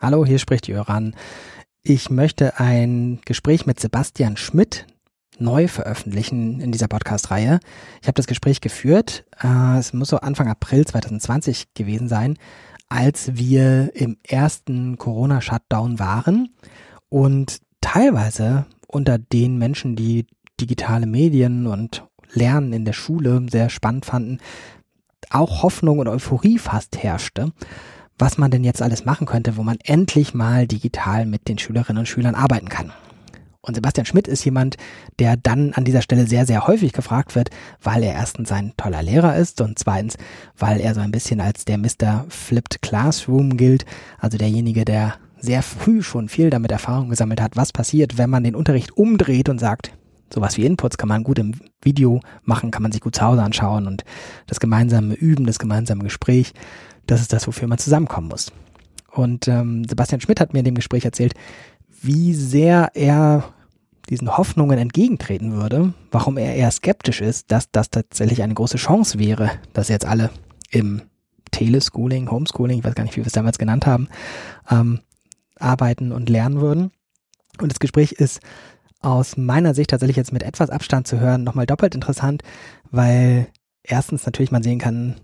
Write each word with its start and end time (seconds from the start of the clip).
Hallo, 0.00 0.24
hier 0.24 0.38
spricht 0.38 0.68
Jöran. 0.68 1.16
Ich 1.82 2.08
möchte 2.08 2.60
ein 2.60 3.18
Gespräch 3.24 3.66
mit 3.66 3.80
Sebastian 3.80 4.36
Schmidt 4.36 4.86
neu 5.40 5.66
veröffentlichen 5.66 6.60
in 6.60 6.70
dieser 6.70 6.86
Podcast-Reihe. 6.86 7.58
Ich 8.00 8.06
habe 8.06 8.14
das 8.14 8.28
Gespräch 8.28 8.60
geführt, 8.60 9.24
äh, 9.42 9.76
es 9.76 9.92
muss 9.92 10.10
so 10.10 10.18
Anfang 10.18 10.46
April 10.46 10.86
2020 10.86 11.74
gewesen 11.74 12.06
sein, 12.06 12.38
als 12.88 13.34
wir 13.34 13.90
im 13.96 14.18
ersten 14.22 14.98
Corona-Shutdown 14.98 15.98
waren 15.98 16.54
und 17.08 17.58
teilweise 17.80 18.66
unter 18.86 19.18
den 19.18 19.58
Menschen, 19.58 19.96
die 19.96 20.26
digitale 20.60 21.06
Medien 21.06 21.66
und 21.66 22.04
Lernen 22.30 22.72
in 22.72 22.84
der 22.84 22.92
Schule 22.92 23.44
sehr 23.50 23.68
spannend 23.68 24.06
fanden, 24.06 24.38
auch 25.30 25.64
Hoffnung 25.64 25.98
und 25.98 26.06
Euphorie 26.06 26.58
fast 26.58 27.02
herrschte 27.02 27.52
was 28.18 28.38
man 28.38 28.50
denn 28.50 28.64
jetzt 28.64 28.82
alles 28.82 29.04
machen 29.04 29.26
könnte, 29.26 29.56
wo 29.56 29.62
man 29.62 29.78
endlich 29.84 30.34
mal 30.34 30.66
digital 30.66 31.26
mit 31.26 31.48
den 31.48 31.58
Schülerinnen 31.58 32.00
und 32.00 32.06
Schülern 32.06 32.34
arbeiten 32.34 32.68
kann. 32.68 32.92
Und 33.60 33.74
Sebastian 33.74 34.06
Schmidt 34.06 34.28
ist 34.28 34.44
jemand, 34.44 34.76
der 35.18 35.36
dann 35.36 35.74
an 35.74 35.84
dieser 35.84 36.00
Stelle 36.00 36.26
sehr, 36.26 36.46
sehr 36.46 36.66
häufig 36.66 36.92
gefragt 36.92 37.34
wird, 37.34 37.50
weil 37.82 38.02
er 38.02 38.14
erstens 38.14 38.50
ein 38.50 38.72
toller 38.76 39.02
Lehrer 39.02 39.36
ist 39.36 39.60
und 39.60 39.78
zweitens, 39.78 40.16
weil 40.56 40.80
er 40.80 40.94
so 40.94 41.00
ein 41.00 41.10
bisschen 41.10 41.40
als 41.40 41.64
der 41.64 41.76
Mr. 41.76 42.24
Flipped 42.28 42.80
Classroom 42.82 43.56
gilt, 43.56 43.84
also 44.18 44.38
derjenige, 44.38 44.84
der 44.84 45.14
sehr 45.40 45.62
früh 45.62 46.02
schon 46.02 46.28
viel 46.28 46.50
damit 46.50 46.72
Erfahrung 46.72 47.10
gesammelt 47.10 47.40
hat, 47.40 47.56
was 47.56 47.72
passiert, 47.72 48.16
wenn 48.16 48.30
man 48.30 48.44
den 48.44 48.54
Unterricht 48.54 48.96
umdreht 48.96 49.48
und 49.48 49.58
sagt, 49.58 49.92
sowas 50.32 50.56
wie 50.56 50.64
Inputs 50.64 50.98
kann 50.98 51.08
man 51.08 51.24
gut 51.24 51.38
im 51.38 51.54
Video 51.82 52.20
machen, 52.42 52.70
kann 52.70 52.82
man 52.82 52.92
sich 52.92 53.00
gut 53.00 53.16
zu 53.16 53.22
Hause 53.22 53.42
anschauen 53.42 53.86
und 53.86 54.04
das 54.46 54.60
gemeinsame 54.60 55.14
Üben, 55.14 55.46
das 55.46 55.58
gemeinsame 55.58 56.04
Gespräch 56.04 56.54
das 57.08 57.20
ist 57.20 57.32
das, 57.32 57.46
wofür 57.48 57.66
man 57.66 57.78
zusammenkommen 57.78 58.28
muss. 58.28 58.52
Und 59.10 59.48
ähm, 59.48 59.84
Sebastian 59.88 60.20
Schmidt 60.20 60.40
hat 60.40 60.52
mir 60.52 60.60
in 60.60 60.64
dem 60.64 60.74
Gespräch 60.76 61.04
erzählt, 61.04 61.34
wie 62.00 62.34
sehr 62.34 62.92
er 62.94 63.52
diesen 64.08 64.36
Hoffnungen 64.36 64.78
entgegentreten 64.78 65.52
würde, 65.52 65.92
warum 66.10 66.38
er 66.38 66.54
eher 66.54 66.70
skeptisch 66.70 67.20
ist, 67.20 67.50
dass 67.50 67.70
das 67.70 67.90
tatsächlich 67.90 68.42
eine 68.42 68.54
große 68.54 68.78
Chance 68.78 69.18
wäre, 69.18 69.50
dass 69.72 69.88
jetzt 69.88 70.06
alle 70.06 70.30
im 70.70 71.02
Teleschooling, 71.50 72.30
Homeschooling, 72.30 72.78
ich 72.78 72.84
weiß 72.84 72.94
gar 72.94 73.04
nicht, 73.04 73.16
wie 73.16 73.22
wir 73.22 73.26
es 73.26 73.32
damals 73.32 73.58
genannt 73.58 73.86
haben, 73.86 74.08
ähm, 74.70 75.00
arbeiten 75.58 76.12
und 76.12 76.28
lernen 76.28 76.60
würden. 76.60 76.90
Und 77.60 77.72
das 77.72 77.80
Gespräch 77.80 78.12
ist 78.12 78.40
aus 79.00 79.36
meiner 79.36 79.74
Sicht 79.74 79.90
tatsächlich 79.90 80.16
jetzt 80.16 80.32
mit 80.32 80.42
etwas 80.42 80.70
Abstand 80.70 81.06
zu 81.06 81.18
hören 81.20 81.42
nochmal 81.42 81.66
doppelt 81.66 81.94
interessant, 81.94 82.42
weil 82.90 83.48
erstens 83.82 84.26
natürlich 84.26 84.50
man 84.50 84.62
sehen 84.62 84.78
kann, 84.78 85.16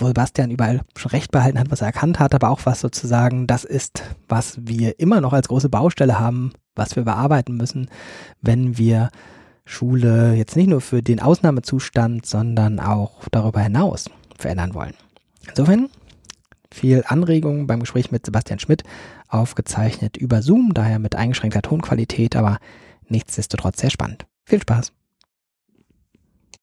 wo 0.00 0.06
Sebastian 0.06 0.50
überall 0.50 0.80
schon 0.96 1.10
recht 1.10 1.30
behalten 1.30 1.58
hat, 1.58 1.70
was 1.70 1.80
er 1.80 1.88
erkannt 1.88 2.18
hat, 2.18 2.34
aber 2.34 2.50
auch 2.50 2.60
was 2.64 2.80
sozusagen 2.80 3.46
das 3.46 3.64
ist, 3.64 4.02
was 4.28 4.58
wir 4.60 4.98
immer 5.00 5.20
noch 5.20 5.32
als 5.32 5.48
große 5.48 5.68
Baustelle 5.68 6.18
haben, 6.18 6.52
was 6.74 6.96
wir 6.96 7.04
bearbeiten 7.04 7.56
müssen, 7.56 7.88
wenn 8.40 8.78
wir 8.78 9.10
Schule 9.64 10.34
jetzt 10.34 10.56
nicht 10.56 10.68
nur 10.68 10.80
für 10.80 11.02
den 11.02 11.20
Ausnahmezustand, 11.20 12.24
sondern 12.24 12.80
auch 12.80 13.28
darüber 13.30 13.60
hinaus 13.60 14.06
verändern 14.38 14.74
wollen. 14.74 14.94
Insofern 15.46 15.90
viel 16.72 17.04
Anregungen 17.06 17.66
beim 17.66 17.80
Gespräch 17.80 18.10
mit 18.10 18.26
Sebastian 18.26 18.58
Schmidt, 18.58 18.84
aufgezeichnet 19.28 20.16
über 20.16 20.42
Zoom, 20.42 20.72
daher 20.74 20.98
mit 20.98 21.14
eingeschränkter 21.14 21.62
Tonqualität, 21.62 22.36
aber 22.36 22.58
nichtsdestotrotz 23.08 23.80
sehr 23.80 23.90
spannend. 23.90 24.26
Viel 24.44 24.60
Spaß! 24.62 24.92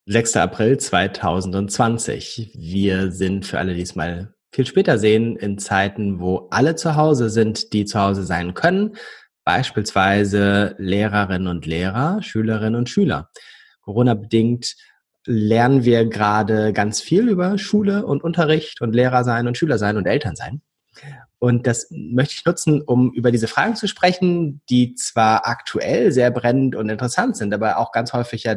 6. 0.07 0.35
April 0.35 0.77
2020. 0.77 2.51
Wir 2.55 3.11
sind 3.11 3.43
für 3.47 3.57
alle, 3.57 3.73
die 3.73 3.81
es 3.81 3.95
mal 3.95 4.35
viel 4.51 4.67
später 4.67 4.99
sehen, 4.99 5.35
in 5.35 5.57
Zeiten, 5.57 6.19
wo 6.19 6.47
alle 6.51 6.75
zu 6.75 6.95
Hause 6.95 7.31
sind, 7.31 7.73
die 7.73 7.85
zu 7.85 7.99
Hause 7.99 8.23
sein 8.23 8.53
können. 8.53 8.95
Beispielsweise 9.45 10.75
Lehrerinnen 10.77 11.47
und 11.47 11.65
Lehrer, 11.65 12.21
Schülerinnen 12.21 12.75
und 12.75 12.87
Schüler. 12.87 13.31
Corona-bedingt 13.81 14.75
lernen 15.25 15.85
wir 15.85 16.05
gerade 16.05 16.71
ganz 16.71 17.01
viel 17.01 17.27
über 17.27 17.57
Schule 17.57 18.05
und 18.05 18.23
Unterricht 18.23 18.81
und 18.81 18.93
Lehrer 18.93 19.23
sein 19.23 19.47
und 19.47 19.57
Schüler 19.57 19.79
sein 19.79 19.97
und 19.97 20.05
Eltern 20.05 20.35
sein. 20.35 20.61
Und 21.39 21.65
das 21.65 21.87
möchte 21.89 22.35
ich 22.37 22.45
nutzen, 22.45 22.83
um 22.83 23.11
über 23.11 23.31
diese 23.31 23.47
Fragen 23.47 23.75
zu 23.75 23.87
sprechen, 23.87 24.61
die 24.69 24.93
zwar 24.93 25.47
aktuell 25.47 26.11
sehr 26.11 26.29
brennend 26.29 26.75
und 26.75 26.89
interessant 26.89 27.37
sind, 27.37 27.55
aber 27.55 27.79
auch 27.79 27.91
ganz 27.91 28.13
häufig 28.13 28.43
ja 28.43 28.55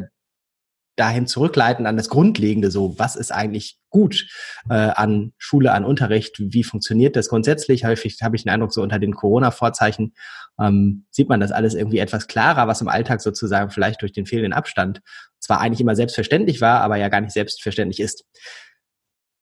dahin 0.98 1.26
zurückleiten 1.26 1.86
an 1.86 1.96
das 1.96 2.08
Grundlegende, 2.08 2.70
so 2.70 2.98
was 2.98 3.16
ist 3.16 3.32
eigentlich 3.32 3.78
gut 3.90 4.26
äh, 4.68 4.74
an 4.74 5.32
Schule, 5.38 5.72
an 5.72 5.84
Unterricht, 5.84 6.36
wie 6.38 6.64
funktioniert 6.64 7.16
das 7.16 7.28
grundsätzlich? 7.28 7.84
Häufig 7.84 8.18
habe 8.22 8.36
ich 8.36 8.42
den 8.42 8.50
Eindruck, 8.50 8.72
so 8.72 8.82
unter 8.82 8.98
den 8.98 9.14
Corona-Vorzeichen 9.14 10.14
ähm, 10.60 11.06
sieht 11.10 11.28
man 11.28 11.40
das 11.40 11.52
alles 11.52 11.74
irgendwie 11.74 11.98
etwas 11.98 12.26
klarer, 12.26 12.66
was 12.66 12.80
im 12.80 12.88
Alltag 12.88 13.20
sozusagen 13.20 13.70
vielleicht 13.70 14.02
durch 14.02 14.12
den 14.12 14.26
fehlenden 14.26 14.52
Abstand 14.52 15.00
zwar 15.38 15.60
eigentlich 15.60 15.80
immer 15.80 15.96
selbstverständlich 15.96 16.60
war, 16.60 16.80
aber 16.80 16.96
ja 16.96 17.08
gar 17.08 17.20
nicht 17.20 17.32
selbstverständlich 17.32 18.00
ist. 18.00 18.24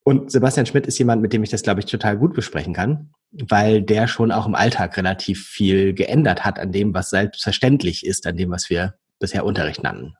Und 0.05 0.31
Sebastian 0.31 0.67
Schmidt 0.67 0.87
ist 0.87 0.99
jemand, 0.99 1.21
mit 1.21 1.33
dem 1.33 1.43
ich 1.43 1.51
das, 1.51 1.63
glaube 1.63 1.81
ich, 1.81 1.87
total 1.87 2.17
gut 2.17 2.33
besprechen 2.33 2.75
kann, 2.75 3.11
weil 3.33 3.83
der 3.83 4.07
schon 4.07 4.31
auch 4.31 4.47
im 4.47 4.55
Alltag 4.55 4.97
relativ 4.97 5.45
viel 5.47 5.95
geändert 5.95 6.45
hat 6.45 6.61
an 6.61 6.71
dem, 6.71 6.95
was 6.95 7.11
selbstverständlich 7.11 8.07
ist, 8.07 8.27
an 8.27 8.37
dem, 8.37 8.51
was 8.51 8.71
wir 8.71 8.95
bisher 9.19 9.45
Unterricht 9.45 9.83
nannten. 9.83 10.15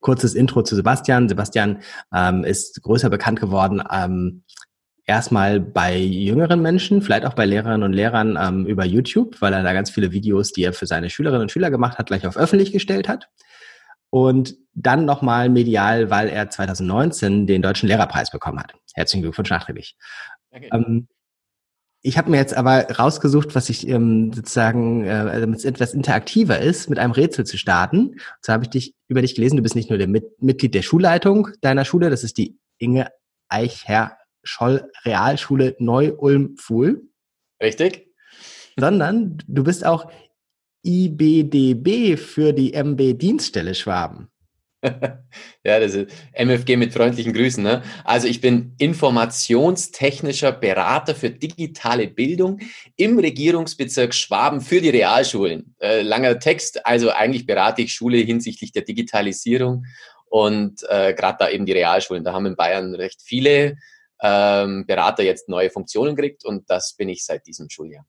Kurzes 0.00 0.34
Intro 0.34 0.62
zu 0.62 0.74
Sebastian. 0.76 1.28
Sebastian 1.28 1.80
ähm, 2.14 2.44
ist 2.44 2.82
größer 2.82 3.10
bekannt 3.10 3.40
geworden 3.40 3.82
ähm, 3.90 4.42
erstmal 5.10 5.58
bei 5.58 5.96
jüngeren 5.98 6.62
Menschen, 6.62 7.02
vielleicht 7.02 7.24
auch 7.24 7.34
bei 7.34 7.44
Lehrerinnen 7.44 7.82
und 7.82 7.92
Lehrern 7.92 8.38
ähm, 8.40 8.66
über 8.66 8.84
YouTube, 8.84 9.40
weil 9.40 9.52
er 9.52 9.64
da 9.64 9.72
ganz 9.72 9.90
viele 9.90 10.12
Videos, 10.12 10.52
die 10.52 10.62
er 10.62 10.72
für 10.72 10.86
seine 10.86 11.10
Schülerinnen 11.10 11.42
und 11.42 11.52
Schüler 11.52 11.70
gemacht 11.70 11.98
hat, 11.98 12.06
gleich 12.06 12.26
auf 12.26 12.36
öffentlich 12.36 12.70
gestellt 12.70 13.08
hat. 13.08 13.28
Und 14.10 14.56
dann 14.72 15.04
nochmal 15.04 15.48
medial, 15.48 16.10
weil 16.10 16.28
er 16.28 16.48
2019 16.48 17.46
den 17.46 17.60
Deutschen 17.60 17.88
Lehrerpreis 17.88 18.30
bekommen 18.30 18.60
hat. 18.60 18.74
Herzlichen 18.94 19.22
Glückwunsch 19.22 19.50
nachträglich. 19.50 19.96
Okay. 20.52 20.68
Ähm, 20.72 21.08
ich 22.02 22.16
habe 22.16 22.30
mir 22.30 22.38
jetzt 22.38 22.54
aber 22.54 22.90
rausgesucht, 22.90 23.54
was 23.54 23.68
ich 23.68 23.86
ähm, 23.86 24.32
sozusagen, 24.32 25.04
äh, 25.04 25.40
damit 25.40 25.58
es 25.58 25.64
etwas 25.64 25.92
interaktiver 25.92 26.58
ist, 26.58 26.88
mit 26.88 26.98
einem 26.98 27.12
Rätsel 27.12 27.44
zu 27.44 27.58
starten. 27.58 28.10
Und 28.10 28.18
zwar 28.40 28.54
habe 28.54 28.64
ich 28.64 28.70
dich 28.70 28.94
über 29.08 29.20
dich 29.20 29.34
gelesen, 29.34 29.56
du 29.56 29.62
bist 29.62 29.74
nicht 29.74 29.90
nur 29.90 29.98
der 29.98 30.08
Mit 30.08 30.40
Mitglied 30.42 30.74
der 30.74 30.82
Schulleitung 30.82 31.48
deiner 31.60 31.84
Schule, 31.84 32.08
das 32.08 32.24
ist 32.24 32.38
die 32.38 32.58
Inge 32.78 33.08
Eichherr 33.48 34.16
Scholl 34.42 34.90
Realschule 35.04 35.76
Neu-Ulm-Fuhl. 35.78 37.02
Richtig. 37.62 38.08
Sondern 38.78 39.36
du 39.46 39.64
bist 39.64 39.84
auch 39.84 40.10
IBDB 40.82 42.16
für 42.16 42.54
die 42.54 42.72
MB 42.72 43.18
Dienststelle 43.18 43.74
Schwaben. 43.74 44.29
ja, 45.64 45.78
das 45.78 45.94
ist 45.94 46.10
MFG 46.32 46.76
mit 46.76 46.92
freundlichen 46.92 47.32
Grüßen. 47.32 47.62
Ne? 47.62 47.82
Also 48.04 48.28
ich 48.28 48.40
bin 48.40 48.74
informationstechnischer 48.78 50.52
Berater 50.52 51.14
für 51.14 51.30
digitale 51.30 52.08
Bildung 52.08 52.60
im 52.96 53.18
Regierungsbezirk 53.18 54.14
Schwaben 54.14 54.60
für 54.60 54.80
die 54.80 54.88
Realschulen. 54.88 55.74
Äh, 55.80 56.02
langer 56.02 56.38
Text, 56.38 56.86
also 56.86 57.10
eigentlich 57.10 57.46
berate 57.46 57.82
ich 57.82 57.92
Schule 57.92 58.18
hinsichtlich 58.18 58.72
der 58.72 58.82
Digitalisierung 58.82 59.84
und 60.26 60.82
äh, 60.88 61.12
gerade 61.12 61.36
da 61.40 61.50
eben 61.50 61.66
die 61.66 61.72
Realschulen. 61.72 62.24
Da 62.24 62.32
haben 62.32 62.46
in 62.46 62.56
Bayern 62.56 62.94
recht 62.94 63.20
viele 63.22 63.76
ähm, 64.22 64.86
Berater 64.86 65.22
jetzt 65.22 65.48
neue 65.48 65.70
Funktionen 65.70 66.16
gekriegt 66.16 66.44
und 66.44 66.70
das 66.70 66.94
bin 66.96 67.08
ich 67.10 67.24
seit 67.24 67.46
diesem 67.46 67.68
Schuljahr. 67.68 68.06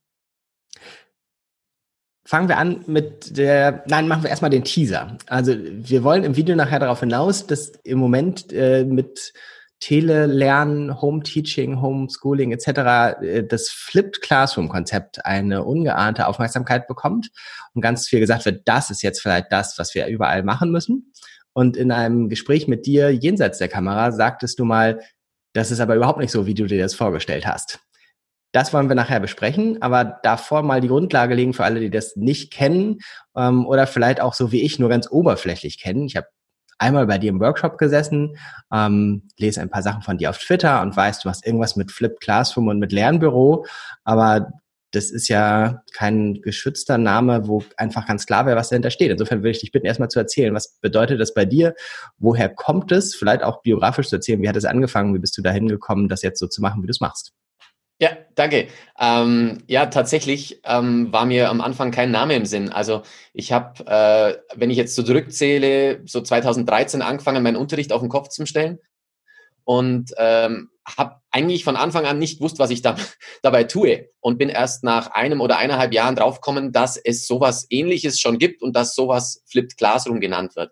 Fangen 2.32 2.48
wir 2.48 2.60
an 2.60 2.86
mit 2.88 3.36
der, 3.38 3.84
nein, 3.88 4.08
machen 4.08 4.24
wir 4.24 4.30
erstmal 4.30 4.52
den 4.52 4.64
Teaser. 4.64 5.18
Also 5.28 5.54
wir 5.54 6.02
wollen 6.06 6.24
im 6.24 6.38
Video 6.38 6.56
nachher 6.56 6.80
darauf 6.80 7.02
hinaus, 7.02 7.46
dass 7.46 7.74
im 7.84 8.00
Moment 8.00 8.54
äh, 8.54 8.86
mit 8.86 9.34
Telelernen, 9.82 11.02
Home 11.02 11.24
Teaching, 11.24 11.82
Homeschooling 11.82 12.54
etc. 12.54 13.22
Äh, 13.22 13.44
das 13.44 13.68
Flipped 13.68 14.22
Classroom 14.22 14.70
Konzept 14.70 15.26
eine 15.26 15.66
ungeahnte 15.66 16.26
Aufmerksamkeit 16.26 16.88
bekommt 16.88 17.32
und 17.74 17.82
ganz 17.82 18.08
viel 18.08 18.22
gesagt 18.22 18.46
wird, 18.46 18.62
das 18.64 18.92
ist 18.92 19.02
jetzt 19.02 19.22
vielleicht 19.22 19.52
das, 19.52 19.78
was 19.78 19.94
wir 19.94 20.08
überall 20.08 20.44
machen 20.44 20.72
müssen. 20.72 21.12
Und 21.52 21.76
in 21.76 21.92
einem 21.92 22.30
Gespräch 22.30 22.66
mit 22.66 22.86
dir 22.86 23.14
jenseits 23.14 23.58
der 23.58 23.68
Kamera 23.68 24.14
sagtest 24.14 24.58
du 24.58 24.64
mal, 24.64 25.02
das 25.52 25.70
ist 25.70 25.82
aber 25.82 25.98
überhaupt 25.98 26.20
nicht 26.20 26.32
so, 26.32 26.46
wie 26.46 26.54
du 26.54 26.66
dir 26.66 26.82
das 26.82 26.96
vorgestellt 26.96 27.46
hast. 27.46 27.82
Das 28.52 28.74
wollen 28.74 28.90
wir 28.90 28.96
nachher 28.96 29.22
besprechen, 29.22 29.82
aber 29.82 30.20
davor 30.24 30.62
mal 30.62 30.82
die 30.82 30.90
Grundlage 30.90 31.36
legen 31.36 31.54
für 31.54 31.64
alle, 31.64 31.80
die 31.80 31.90
das 31.90 32.18
nicht 32.18 32.52
kennen 32.52 33.00
ähm, 33.36 33.66
oder 33.66 33.88
vielleicht 33.88 34.20
auch 34.20 34.34
so 34.34 34.52
wie 34.52 34.62
ich 34.62 34.78
nur 34.78 34.90
ganz 34.90 35.10
oberflächlich 35.10 35.80
kennen. 35.80 36.06
Ich 36.06 36.18
habe 36.18 36.28
einmal 36.78 37.08
bei 37.08 37.18
dir 37.18 37.30
im 37.30 37.40
Workshop 37.40 37.78
gesessen, 37.78 38.38
ähm, 38.74 39.30
lese 39.38 39.62
ein 39.62 39.70
paar 39.70 39.84
Sachen 39.84 40.02
von 40.02 40.18
dir 40.18 40.30
auf 40.30 40.38
Twitter 40.38 40.82
und 40.82 40.98
weiß, 40.98 41.20
du 41.20 41.30
hast 41.30 41.46
irgendwas 41.46 41.78
mit 41.78 41.92
Flip 41.92 42.20
Classroom 42.20 42.68
und 42.68 42.80
mit 42.80 42.92
Lernbüro, 42.92 43.66
aber 44.04 44.52
das 44.92 45.10
ist 45.10 45.30
ja 45.30 45.84
kein 45.94 46.42
geschützter 46.42 46.98
Name, 46.98 47.48
wo 47.48 47.64
einfach 47.78 48.06
ganz 48.06 48.26
klar 48.26 48.46
wäre, 48.46 48.58
was 48.58 48.70
dahinter 48.70 48.92
steht. 48.92 49.10
Insofern 49.10 49.40
würde 49.40 49.52
ich 49.52 49.60
dich 49.60 49.72
bitten, 49.72 49.86
erstmal 49.86 50.10
zu 50.10 50.20
erzählen, 50.20 50.54
was 50.54 50.80
bedeutet 50.82 51.22
das 51.22 51.34
bei 51.34 51.46
dir? 51.46 51.76
Woher 52.18 52.50
kommt 52.50 52.92
es? 52.92 53.16
Vielleicht 53.16 53.42
auch 53.44 53.62
biografisch 53.62 54.10
zu 54.10 54.18
erzählen, 54.18 54.42
wie 54.42 54.50
hat 54.50 54.58
es 54.58 54.66
angefangen? 54.66 55.14
Wie 55.14 55.20
bist 55.20 55.38
du 55.38 55.42
dahin 55.42 55.70
gekommen, 55.70 56.10
das 56.10 56.24
jetzt 56.24 56.40
so 56.40 56.48
zu 56.48 56.62
machen, 56.62 56.84
wie 56.84 56.88
du 56.88 56.92
es 56.92 57.00
machst? 57.00 57.32
Ja, 58.02 58.18
danke. 58.34 58.68
Ähm, 59.00 59.60
ja, 59.68 59.86
tatsächlich 59.86 60.60
ähm, 60.64 61.14
war 61.14 61.28
mir 61.28 61.50
am 61.52 61.62
Anfang 61.62 61.92
kein 61.92 62.10
Name 62.10 62.36
im 62.36 62.48
Sinn. 62.48 62.70
Also 62.70 63.04
ich 63.32 63.52
habe, 63.52 63.86
äh, 63.86 64.58
wenn 64.60 64.72
ich 64.72 64.78
jetzt 64.78 64.96
so 64.96 65.04
zurückzähle, 65.04 66.02
so 66.08 66.20
2013 66.20 67.04
angefangen, 67.04 67.44
meinen 67.44 67.58
Unterricht 67.58 67.94
auf 67.94 68.02
den 68.02 68.10
Kopf 68.10 68.30
zu 68.30 68.48
stellen 68.48 68.80
und 69.66 70.16
ähm, 70.18 70.72
habe 70.98 71.18
eigentlich 71.30 71.64
von 71.64 71.76
Anfang 71.76 72.08
an 72.08 72.18
nicht 72.18 72.40
gewusst, 72.40 72.58
was 72.58 72.72
ich 72.72 72.82
da, 72.82 72.96
dabei 73.44 73.66
tue 73.66 74.10
und 74.20 74.40
bin 74.40 74.50
erst 74.50 74.84
nach 74.84 75.12
einem 75.12 75.40
oder 75.40 75.60
eineinhalb 75.60 75.94
Jahren 75.94 76.16
draufgekommen, 76.16 76.72
dass 76.72 76.98
es 76.98 77.28
sowas 77.28 77.68
Ähnliches 77.70 78.20
schon 78.20 78.40
gibt 78.40 78.64
und 78.64 78.76
dass 78.76 78.96
sowas 78.96 79.44
Flipped 79.46 79.78
Classroom 79.78 80.20
genannt 80.20 80.56
wird 80.56 80.72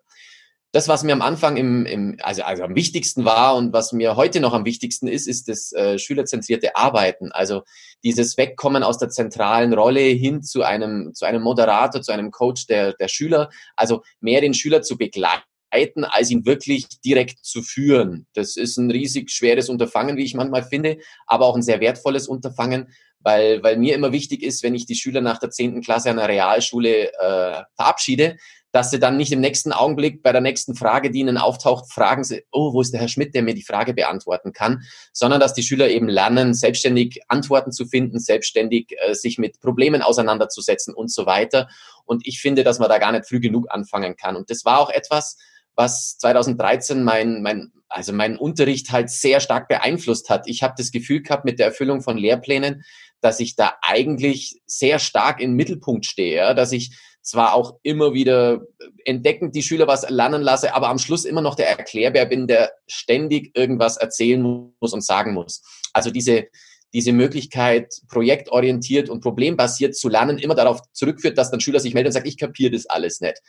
das, 0.71 0.88
was 0.88 1.04
mir 1.04 1.13
am 1.13 1.21
Anfang 1.21 1.57
im, 1.57 1.86
im 1.86 2.18
also, 2.21 2.44
also 2.44 2.63
am 2.63 2.75
wichtigsten 2.75 3.25
war 3.25 3.56
und 3.56 3.74
was 3.74 3.92
mir 3.92 4.16
heute 4.16 4.39
noch 4.39 4.54
am 4.54 4.66
wichtigsten 4.66 5.07
ist, 5.07 5.27
ist 5.27 5.48
das 5.48 5.71
äh, 5.74 5.98
schülerzentrierte 5.98 6.75
Arbeiten. 6.75 7.31
Also 7.31 7.63
dieses 8.04 8.38
Wegkommen 8.38 8.83
aus 8.83 9.00
der 9.00 9.10
zentralen 9.10 9.74
Rolle 9.74 10.01
hin 10.01 10.44
zu 10.44 10.62
einem, 10.62 11.13
zu 11.13 11.25
einem 11.25 11.42
Moderator, 11.42 12.01
zu 12.01 12.12
einem 12.12 12.30
Coach 12.30 12.68
der, 12.68 12.94
der 12.94 13.07
Schüler. 13.07 13.50
Also 13.75 14.04
mehr 14.19 14.42
den 14.42 14.54
Schüler 14.54 14.81
zu 14.81 14.98
begleiten 14.98 15.44
als 15.71 16.31
ihn 16.31 16.45
wirklich 16.45 16.88
direkt 17.06 17.45
zu 17.45 17.62
führen. 17.62 18.25
Das 18.33 18.57
ist 18.57 18.77
ein 18.77 18.89
riesig 18.89 19.30
schweres 19.30 19.69
Unterfangen, 19.69 20.18
wie 20.18 20.24
ich 20.24 20.33
manchmal 20.33 20.63
finde, 20.63 20.98
aber 21.27 21.45
auch 21.45 21.56
ein 21.56 21.62
sehr 21.62 21.80
wertvolles 21.80 22.27
Unterfangen, 22.27 22.88
weil, 23.19 23.62
weil 23.63 23.77
mir 23.77 23.95
immer 23.95 24.12
wichtig 24.12 24.42
ist, 24.42 24.63
wenn 24.63 24.74
ich 24.75 24.86
die 24.86 24.95
Schüler 24.95 25.22
nach 25.22 25.38
der 25.38 25.51
zehnten 25.51 25.81
Klasse 25.81 26.10
an 26.10 26.18
der 26.18 26.30
Realschule 26.30 27.12
äh, 27.12 27.63
verabschiede, 27.75 28.38
dass 28.71 28.92
sie 28.92 29.00
dann 29.00 29.18
nicht 29.18 29.31
im 29.31 29.39
nächsten 29.39 29.71
Augenblick 29.71 30.21
bei 30.21 30.31
der 30.31 30.42
nächsten 30.42 30.75
Frage, 30.75 31.10
die 31.10 31.19
ihnen 31.19 31.38
auftaucht, 31.38 31.92
fragen 31.92 32.24
sie, 32.24 32.44
oh, 32.51 32.74
wo 32.74 32.81
ist 32.81 32.92
der 32.94 33.00
Herr 33.00 33.07
Schmidt, 33.07 33.33
der 33.33 33.42
mir 33.42 33.56
die 33.56 33.63
Frage 33.63 33.94
beantworten 33.94 34.54
kann, 34.54 34.83
sondern 35.12 35.39
dass 35.39 35.54
die 35.54 35.63
Schüler 35.63 35.89
eben 35.89 36.07
lernen, 36.07 36.54
selbstständig 36.54 37.21
Antworten 37.27 37.71
zu 37.71 37.86
finden, 37.86 38.19
selbstständig 38.19 38.95
äh, 39.00 39.13
sich 39.13 39.38
mit 39.38 39.60
Problemen 39.60 40.01
auseinanderzusetzen 40.01 40.94
und 40.94 41.12
so 41.12 41.25
weiter. 41.25 41.68
Und 42.06 42.27
ich 42.27 42.39
finde, 42.39 42.63
dass 42.63 42.80
man 42.80 42.89
da 42.89 43.00
gar 43.00 43.12
nicht 43.12 43.27
früh 43.27 43.39
genug 43.39 43.68
anfangen 43.69 44.16
kann. 44.16 44.36
Und 44.36 44.50
das 44.50 44.66
war 44.66 44.80
auch 44.80 44.89
etwas, 44.89 45.38
was 45.75 46.18
2013 46.18 47.04
mein, 47.04 47.42
mein, 47.42 47.72
also 47.88 48.13
meinen 48.13 48.38
Unterricht 48.38 48.92
halt 48.92 49.10
sehr 49.10 49.39
stark 49.39 49.68
beeinflusst 49.68 50.30
hat. 50.30 50.48
Ich 50.48 50.62
habe 50.62 50.75
das 50.77 50.92
Gefühl 50.92 51.22
gehabt 51.22 51.45
mit 51.45 51.57
der 51.57 51.68
Erfüllung 51.68 52.01
von 52.01 52.18
Lehrplänen, 52.18 52.83
dass 53.22 53.39
ich 53.39 53.56
da 53.56 53.74
eigentlich 53.81 54.62
sehr 54.65 55.00
stark 55.00 55.42
im 55.42 55.54
Mittelpunkt 55.54 56.06
stehe, 56.06 56.54
dass 56.54 56.72
ich 56.72 56.98
zwar 57.21 57.54
auch 57.54 57.80
immer 57.83 58.13
wieder 58.13 58.62
entdeckend 59.06 59.56
die 59.56 59.63
Schüler 59.63 59.88
was 59.88 60.10
lernen 60.10 60.42
lasse, 60.42 60.74
aber 60.74 60.89
am 60.89 61.00
Schluss 61.00 61.25
immer 61.25 61.42
noch 61.42 61.56
der 61.56 61.69
Erklärbär 61.69 62.25
bin, 62.25 62.48
der 62.48 62.71
ständig 62.88 63.56
irgendwas 63.56 63.98
erzählen 63.98 64.71
muss 64.80 64.94
und 64.94 65.04
sagen 65.04 65.33
muss. 65.33 65.62
Also 65.94 66.12
diese, 66.12 66.45
diese 66.94 67.12
Möglichkeit, 67.12 67.94
projektorientiert 68.07 69.10
und 69.10 69.21
problembasiert 69.21 69.95
zu 69.95 70.10
lernen, 70.10 70.38
immer 70.38 70.56
darauf 70.56 70.81
zurückführt, 70.94 71.38
dass 71.38 71.51
dann 71.51 71.60
Schüler 71.60 71.80
sich 71.80 71.94
melden 71.94 72.07
und 72.07 72.13
sagen, 72.13 72.27
ich 72.27 72.38
kapiere 72.38 72.71
das 72.71 72.86
alles 72.88 73.22
nicht. 73.22 73.39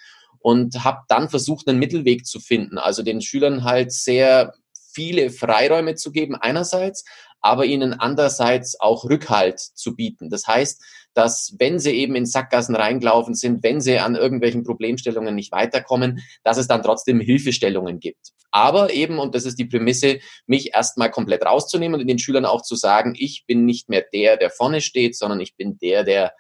Und 0.41 0.85
habe 0.85 1.01
dann 1.09 1.29
versucht, 1.29 1.69
einen 1.69 1.79
Mittelweg 1.79 2.27
zu 2.27 2.41
finden. 2.41 2.79
Also 2.79 3.03
den 3.03 3.21
Schülern 3.21 3.65
halt 3.65 3.93
sehr 3.93 4.55
viele 4.93 5.31
Freiräume 5.31 5.95
zu 5.95 6.13
geben 6.13 6.35
einerseits, 6.35 7.05
aber 7.41 7.65
ihnen 7.65 7.95
andererseits 7.95 8.81
auch 8.81 9.05
Rückhalt 9.05 9.61
zu 9.61 9.95
bieten. 9.95 10.29
Das 10.31 10.47
heißt, 10.47 10.83
dass 11.15 11.55
wenn 11.59 11.79
sie 11.79 11.93
eben 11.93 12.15
in 12.15 12.27
Sackgassen 12.27 12.77
reingelaufen 12.77 13.35
sind, 13.35 13.63
wenn 13.63 13.81
sie 13.81 13.99
an 13.99 14.15
irgendwelchen 14.15 14.65
Problemstellungen 14.65 15.35
nicht 15.35 15.53
weiterkommen, 15.53 16.21
dass 16.45 16.57
es 16.57 16.69
dann 16.69 16.83
trotzdem 16.83 17.21
Hilfestellungen 17.21 18.01
gibt. 18.01 18.33
Aber 18.51 18.93
eben, 18.93 19.19
und 19.19 19.35
das 19.35 19.45
ist 19.45 19.59
die 19.59 19.65
Prämisse, 19.65 20.21
mich 20.47 20.75
erstmal 20.75 21.11
komplett 21.11 21.45
rauszunehmen 21.45 22.01
und 22.01 22.07
den 22.07 22.19
Schülern 22.19 22.45
auch 22.45 22.63
zu 22.63 22.75
sagen, 22.75 23.15
ich 23.17 23.45
bin 23.47 23.65
nicht 23.65 23.89
mehr 23.89 24.05
der, 24.13 24.37
der 24.37 24.51
vorne 24.51 24.81
steht, 24.81 25.17
sondern 25.17 25.41
ich 25.41 25.57
bin 25.57 25.79
der, 25.79 26.05
der 26.05 26.33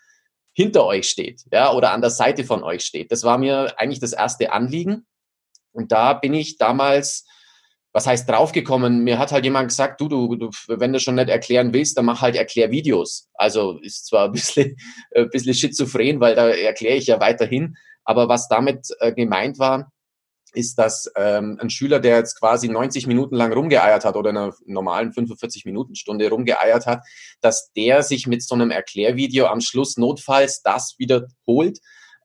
hinter 0.52 0.84
euch 0.84 1.08
steht, 1.08 1.42
ja, 1.52 1.72
oder 1.72 1.92
an 1.92 2.00
der 2.00 2.10
Seite 2.10 2.44
von 2.44 2.64
euch 2.64 2.84
steht. 2.84 3.12
Das 3.12 3.22
war 3.22 3.38
mir 3.38 3.74
eigentlich 3.78 4.00
das 4.00 4.12
erste 4.12 4.52
Anliegen. 4.52 5.06
Und 5.72 5.92
da 5.92 6.14
bin 6.14 6.34
ich 6.34 6.58
damals 6.58 7.26
was 7.92 8.06
heißt 8.06 8.28
draufgekommen? 8.28 9.02
Mir 9.02 9.18
hat 9.18 9.32
halt 9.32 9.44
jemand 9.44 9.68
gesagt, 9.68 10.00
du, 10.00 10.08
du, 10.08 10.36
du, 10.36 10.50
wenn 10.68 10.92
du 10.92 11.00
schon 11.00 11.16
nicht 11.16 11.28
erklären 11.28 11.72
willst, 11.72 11.96
dann 11.96 12.04
mach 12.04 12.20
halt 12.20 12.36
Erklärvideos. 12.36 13.28
Also 13.34 13.78
ist 13.82 14.06
zwar 14.06 14.26
ein 14.26 14.32
bisschen, 14.32 14.76
ein 15.14 15.28
bisschen 15.30 15.54
schizophren, 15.54 16.20
weil 16.20 16.34
da 16.34 16.48
erkläre 16.48 16.96
ich 16.96 17.08
ja 17.08 17.20
weiterhin. 17.20 17.76
Aber 18.04 18.28
was 18.28 18.48
damit 18.48 18.88
äh, 19.00 19.12
gemeint 19.12 19.58
war, 19.58 19.92
ist, 20.52 20.76
dass 20.78 21.10
ähm, 21.16 21.58
ein 21.60 21.70
Schüler, 21.70 22.00
der 22.00 22.16
jetzt 22.16 22.38
quasi 22.38 22.68
90 22.68 23.06
Minuten 23.06 23.36
lang 23.36 23.52
rumgeeiert 23.52 24.04
hat 24.04 24.16
oder 24.16 24.30
in 24.30 24.36
einer 24.36 24.54
normalen 24.66 25.12
45-Minuten-Stunde 25.12 26.28
rumgeeiert 26.28 26.86
hat, 26.86 27.04
dass 27.40 27.70
der 27.76 28.02
sich 28.02 28.26
mit 28.26 28.42
so 28.42 28.54
einem 28.54 28.70
Erklärvideo 28.70 29.46
am 29.46 29.60
Schluss 29.60 29.96
notfalls 29.96 30.62
das 30.62 30.94
wiederholt, 30.98 31.78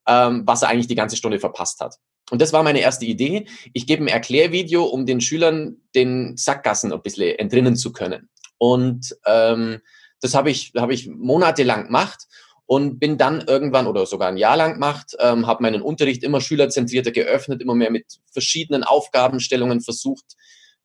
ähm, 0.08 0.44
was 0.46 0.64
er 0.64 0.70
eigentlich 0.70 0.88
die 0.88 0.96
ganze 0.96 1.18
Stunde 1.18 1.40
verpasst 1.40 1.80
hat. 1.82 1.98
Und 2.32 2.42
das 2.42 2.54
war 2.54 2.64
meine 2.64 2.80
erste 2.80 3.06
Idee. 3.06 3.46
Ich 3.74 3.86
gebe 3.86 4.04
ein 4.04 4.08
Erklärvideo, 4.08 4.84
um 4.84 5.06
den 5.06 5.22
Schülern 5.22 5.78
den 5.94 6.38
Sackgassen 6.38 6.92
ein 6.92 7.02
bisschen 7.02 7.38
entrinnen 7.38 7.76
zu 7.76 7.92
können. 7.92 8.30
Und 8.58 9.16
ähm, 9.26 9.80
das 10.22 10.34
habe 10.34 10.50
ich, 10.50 10.74
hab 10.76 10.90
ich 10.90 11.08
monatelang 11.08 11.86
gemacht 11.86 12.26
und 12.66 13.00
bin 13.00 13.18
dann 13.18 13.42
irgendwann 13.42 13.86
oder 13.86 14.06
sogar 14.06 14.30
ein 14.30 14.38
Jahr 14.38 14.58
lang 14.58 14.74
gemacht, 14.74 15.16
ähm, 15.20 15.46
habe 15.46 15.62
meinen 15.62 15.82
Unterricht 15.82 16.24
immer 16.24 16.42
schülerzentrierter 16.42 17.12
geöffnet, 17.12 17.62
immer 17.62 17.76
mehr 17.76 17.92
mit 17.92 18.06
verschiedenen 18.32 18.84
Aufgabenstellungen 18.84 19.82
versucht, 19.82 20.26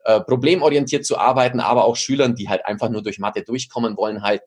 äh, 0.04 0.20
problemorientiert 0.20 1.06
zu 1.06 1.16
arbeiten, 1.16 1.60
aber 1.60 1.84
auch 1.84 1.96
Schülern, 1.96 2.34
die 2.34 2.48
halt 2.48 2.66
einfach 2.66 2.90
nur 2.90 3.02
durch 3.02 3.18
Mathe 3.18 3.42
durchkommen 3.42 3.96
wollen, 3.96 4.22
halt 4.22 4.42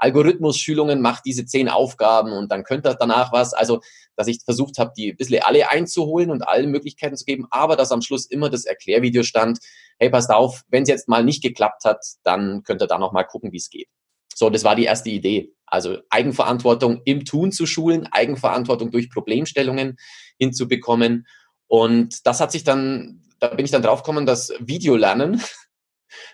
Algorithmus-Schulungen, 0.00 1.00
macht 1.00 1.24
diese 1.26 1.46
zehn 1.46 1.68
Aufgaben 1.68 2.32
und 2.32 2.50
dann 2.50 2.64
könnte 2.64 2.96
danach 2.98 3.32
was. 3.32 3.54
Also, 3.54 3.80
dass 4.16 4.26
ich 4.26 4.40
versucht 4.44 4.78
habe, 4.78 4.92
die 4.96 5.12
ein 5.12 5.16
bisschen 5.16 5.42
alle 5.42 5.70
einzuholen 5.70 6.30
und 6.30 6.42
alle 6.42 6.66
Möglichkeiten 6.66 7.16
zu 7.16 7.24
geben, 7.24 7.46
aber 7.50 7.76
dass 7.76 7.92
am 7.92 8.02
Schluss 8.02 8.26
immer 8.26 8.50
das 8.50 8.64
Erklärvideo 8.64 9.22
stand, 9.22 9.58
hey, 9.98 10.10
passt 10.10 10.30
auf, 10.30 10.62
wenn 10.68 10.82
es 10.82 10.88
jetzt 10.88 11.08
mal 11.08 11.22
nicht 11.22 11.42
geklappt 11.42 11.84
hat, 11.84 12.04
dann 12.24 12.62
könnt 12.64 12.82
ihr 12.82 12.86
da 12.86 12.98
noch 12.98 13.12
mal 13.12 13.24
gucken, 13.24 13.52
wie 13.52 13.58
es 13.58 13.70
geht. 13.70 13.88
So, 14.34 14.48
das 14.48 14.64
war 14.64 14.74
die 14.74 14.84
erste 14.84 15.10
Idee. 15.10 15.52
Also 15.66 15.98
Eigenverantwortung 16.08 17.02
im 17.04 17.24
Tun 17.24 17.52
zu 17.52 17.66
schulen, 17.66 18.08
Eigenverantwortung 18.10 18.90
durch 18.90 19.10
Problemstellungen 19.10 19.96
hinzubekommen. 20.38 21.26
Und 21.68 22.26
das 22.26 22.40
hat 22.40 22.50
sich 22.50 22.64
dann, 22.64 23.22
da 23.38 23.48
bin 23.48 23.64
ich 23.64 23.70
dann 23.70 23.82
draufgekommen, 23.82 24.26
dass 24.26 24.52
Videolernen 24.58 25.42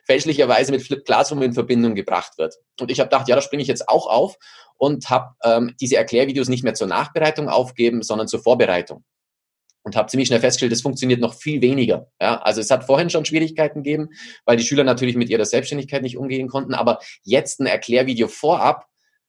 fälschlicherweise 0.05 0.73
mit 0.73 0.82
Flip 0.82 1.05
Classroom 1.05 1.43
in 1.43 1.52
Verbindung 1.52 1.94
gebracht 1.94 2.38
wird. 2.38 2.55
Und 2.81 2.90
ich 2.90 3.00
habe 3.00 3.08
gedacht, 3.08 3.28
ja, 3.28 3.37
da 3.37 3.43
springe 3.43 3.62
ich 3.62 3.69
jetzt 3.69 3.88
auch 3.88 4.06
auf 4.06 4.37
und 4.78 5.08
habe 5.11 5.35
ähm, 5.45 5.75
diese 5.80 5.97
Erklärvideos 5.97 6.49
nicht 6.49 6.64
mehr 6.64 6.75
zur 6.75 6.87
Nachbereitung 6.87 7.49
aufgeben, 7.49 8.02
sondern 8.02 8.28
zur 8.28 8.42
Vorbereitung. 8.42 9.04
Und 9.83 9.95
habe 9.95 10.09
ziemlich 10.09 10.26
schnell 10.26 10.40
festgestellt, 10.40 10.73
das 10.73 10.83
funktioniert 10.83 11.21
noch 11.21 11.35
viel 11.35 11.61
weniger. 11.61 12.09
Ja, 12.21 12.38
also 12.42 12.61
es 12.61 12.71
hat 12.73 12.85
vorhin 12.85 13.09
schon 13.09 13.25
Schwierigkeiten 13.25 13.85
gegeben, 13.85 14.09
weil 14.45 14.56
die 14.56 14.64
Schüler 14.64 14.83
natürlich 14.83 15.14
mit 15.14 15.28
ihrer 15.28 15.45
Selbstständigkeit 15.45 16.02
nicht 16.02 16.16
umgehen 16.16 16.49
konnten. 16.49 16.75
Aber 16.75 16.99
jetzt 17.23 17.61
ein 17.61 17.66
Erklärvideo 17.66 18.26
vorab 18.26 18.87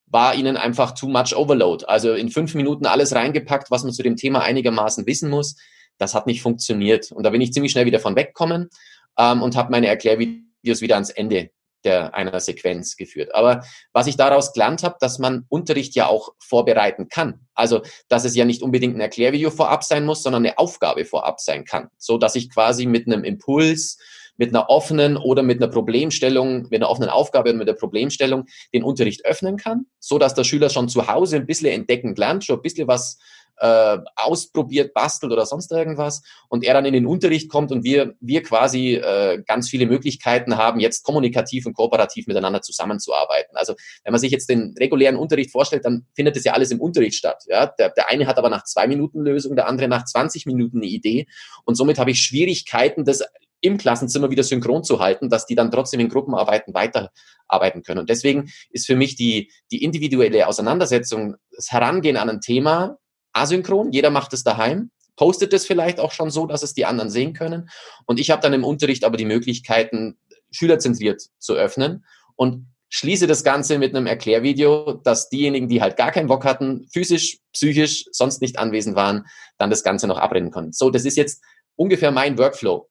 war 0.07 0.33
ihnen 0.33 0.57
einfach 0.57 0.93
too 0.93 1.09
much 1.09 1.35
overload. 1.35 1.85
Also 1.85 2.13
in 2.13 2.29
fünf 2.29 2.55
Minuten 2.55 2.87
alles 2.87 3.13
reingepackt, 3.13 3.69
was 3.69 3.83
man 3.83 3.93
zu 3.93 4.01
dem 4.01 4.15
Thema 4.15 4.41
einigermaßen 4.41 5.05
wissen 5.05 5.29
muss. 5.29 5.55
Das 5.99 6.15
hat 6.15 6.25
nicht 6.25 6.41
funktioniert. 6.41 7.11
Und 7.11 7.23
da 7.23 7.29
bin 7.29 7.41
ich 7.41 7.53
ziemlich 7.53 7.71
schnell 7.71 7.85
wieder 7.85 7.99
von 7.99 8.15
weggekommen 8.15 8.69
ähm, 9.17 9.41
und 9.41 9.55
habe 9.55 9.71
meine 9.71 9.87
Erklärvideos 9.87 10.81
wieder 10.81 10.95
ans 10.95 11.09
Ende 11.09 11.49
der 11.83 12.13
einer 12.13 12.39
Sequenz 12.39 12.97
geführt. 12.97 13.33
Aber 13.33 13.63
was 13.93 14.07
ich 14.07 14.17
daraus 14.17 14.51
gelernt 14.51 14.83
habe, 14.83 14.97
dass 14.99 15.19
man 15.19 15.45
Unterricht 15.47 15.95
ja 15.95 16.07
auch 16.07 16.33
vorbereiten 16.39 17.07
kann. 17.07 17.47
Also, 17.53 17.81
dass 18.09 18.25
es 18.25 18.35
ja 18.35 18.45
nicht 18.45 18.61
unbedingt 18.61 18.95
ein 18.95 19.01
Erklärvideo 19.01 19.51
vorab 19.51 19.83
sein 19.83 20.05
muss, 20.05 20.23
sondern 20.23 20.45
eine 20.45 20.57
Aufgabe 20.57 21.05
vorab 21.05 21.39
sein 21.39 21.65
kann. 21.65 21.87
So 21.97 22.17
dass 22.17 22.35
ich 22.35 22.49
quasi 22.51 22.85
mit 22.85 23.07
einem 23.07 23.23
Impuls, 23.23 23.97
mit 24.37 24.49
einer 24.49 24.69
offenen 24.69 25.17
oder 25.17 25.43
mit 25.43 25.61
einer 25.61 25.71
Problemstellung, 25.71 26.63
mit 26.63 26.75
einer 26.75 26.89
offenen 26.89 27.09
Aufgabe 27.09 27.51
und 27.51 27.57
mit 27.57 27.67
der 27.67 27.73
Problemstellung 27.73 28.45
den 28.73 28.83
Unterricht 28.83 29.25
öffnen 29.25 29.57
kann, 29.57 29.85
so 29.99 30.19
dass 30.19 30.35
der 30.35 30.43
Schüler 30.43 30.69
schon 30.69 30.89
zu 30.89 31.07
Hause 31.07 31.37
ein 31.37 31.47
bisschen 31.47 31.71
entdeckend 31.71 32.17
lernt, 32.17 32.45
schon 32.45 32.57
ein 32.57 32.61
bisschen 32.61 32.87
was 32.87 33.17
äh, 33.59 33.97
ausprobiert, 34.15 34.93
bastelt 34.93 35.31
oder 35.31 35.45
sonst 35.45 35.71
irgendwas 35.71 36.21
und 36.49 36.63
er 36.63 36.73
dann 36.73 36.85
in 36.85 36.93
den 36.93 37.05
Unterricht 37.05 37.49
kommt 37.49 37.71
und 37.71 37.83
wir, 37.83 38.15
wir 38.19 38.43
quasi 38.43 38.95
äh, 38.95 39.41
ganz 39.45 39.69
viele 39.69 39.85
Möglichkeiten 39.85 40.57
haben, 40.57 40.79
jetzt 40.79 41.03
kommunikativ 41.03 41.65
und 41.65 41.73
kooperativ 41.73 42.27
miteinander 42.27 42.61
zusammenzuarbeiten. 42.61 43.55
Also 43.57 43.73
wenn 44.03 44.11
man 44.11 44.21
sich 44.21 44.31
jetzt 44.31 44.49
den 44.49 44.75
regulären 44.79 45.15
Unterricht 45.15 45.51
vorstellt, 45.51 45.85
dann 45.85 46.05
findet 46.15 46.37
es 46.37 46.43
ja 46.43 46.53
alles 46.53 46.71
im 46.71 46.79
Unterricht 46.79 47.15
statt. 47.15 47.43
Ja? 47.47 47.67
Der, 47.67 47.89
der 47.89 48.09
eine 48.09 48.27
hat 48.27 48.37
aber 48.37 48.49
nach 48.49 48.63
zwei 48.63 48.87
Minuten 48.87 49.21
Lösung, 49.21 49.55
der 49.55 49.67
andere 49.67 49.87
nach 49.87 50.05
20 50.05 50.45
Minuten 50.45 50.77
eine 50.77 50.87
Idee 50.87 51.27
und 51.65 51.75
somit 51.75 51.97
habe 51.97 52.11
ich 52.11 52.21
Schwierigkeiten, 52.21 53.05
das 53.05 53.23
im 53.61 53.77
Klassenzimmer 53.77 54.29
wieder 54.29 54.43
synchron 54.43 54.83
zu 54.83 54.99
halten, 54.99 55.29
dass 55.29 55.45
die 55.45 55.55
dann 55.55 55.71
trotzdem 55.71 55.99
in 55.99 56.09
Gruppenarbeiten 56.09 56.73
weiterarbeiten 56.73 57.83
können. 57.83 58.01
Und 58.01 58.09
deswegen 58.09 58.51
ist 58.69 58.85
für 58.85 58.95
mich 58.95 59.15
die, 59.15 59.51
die 59.71 59.83
individuelle 59.83 60.47
Auseinandersetzung, 60.47 61.35
das 61.55 61.71
Herangehen 61.71 62.17
an 62.17 62.29
ein 62.29 62.41
Thema 62.41 62.97
asynchron, 63.41 63.91
jeder 63.91 64.09
macht 64.09 64.33
es 64.33 64.43
daheim, 64.43 64.91
postet 65.15 65.53
es 65.53 65.65
vielleicht 65.65 65.99
auch 65.99 66.11
schon 66.11 66.29
so, 66.29 66.45
dass 66.45 66.63
es 66.63 66.73
die 66.73 66.85
anderen 66.85 67.09
sehen 67.09 67.33
können. 67.33 67.69
Und 68.05 68.19
ich 68.19 68.29
habe 68.29 68.41
dann 68.41 68.53
im 68.53 68.63
Unterricht 68.63 69.03
aber 69.03 69.17
die 69.17 69.25
Möglichkeiten, 69.25 70.17
schülerzentriert 70.51 71.21
zu 71.39 71.53
öffnen 71.53 72.05
und 72.35 72.67
schließe 72.89 73.27
das 73.27 73.43
Ganze 73.43 73.79
mit 73.79 73.93
einem 73.93 74.07
Erklärvideo, 74.07 74.93
dass 75.03 75.29
diejenigen, 75.29 75.67
die 75.67 75.81
halt 75.81 75.97
gar 75.97 76.11
keinen 76.11 76.27
Bock 76.27 76.45
hatten, 76.45 76.87
physisch, 76.91 77.39
psychisch, 77.51 78.05
sonst 78.11 78.41
nicht 78.41 78.57
anwesend 78.57 78.95
waren, 78.95 79.25
dann 79.57 79.69
das 79.69 79.83
Ganze 79.83 80.07
noch 80.07 80.17
abrennen 80.17 80.51
konnten. 80.51 80.71
So, 80.71 80.89
das 80.89 81.03
ist 81.03 81.17
jetzt 81.17 81.43
ungefähr 81.75 82.11
mein 82.11 82.37
Workflow. 82.37 82.89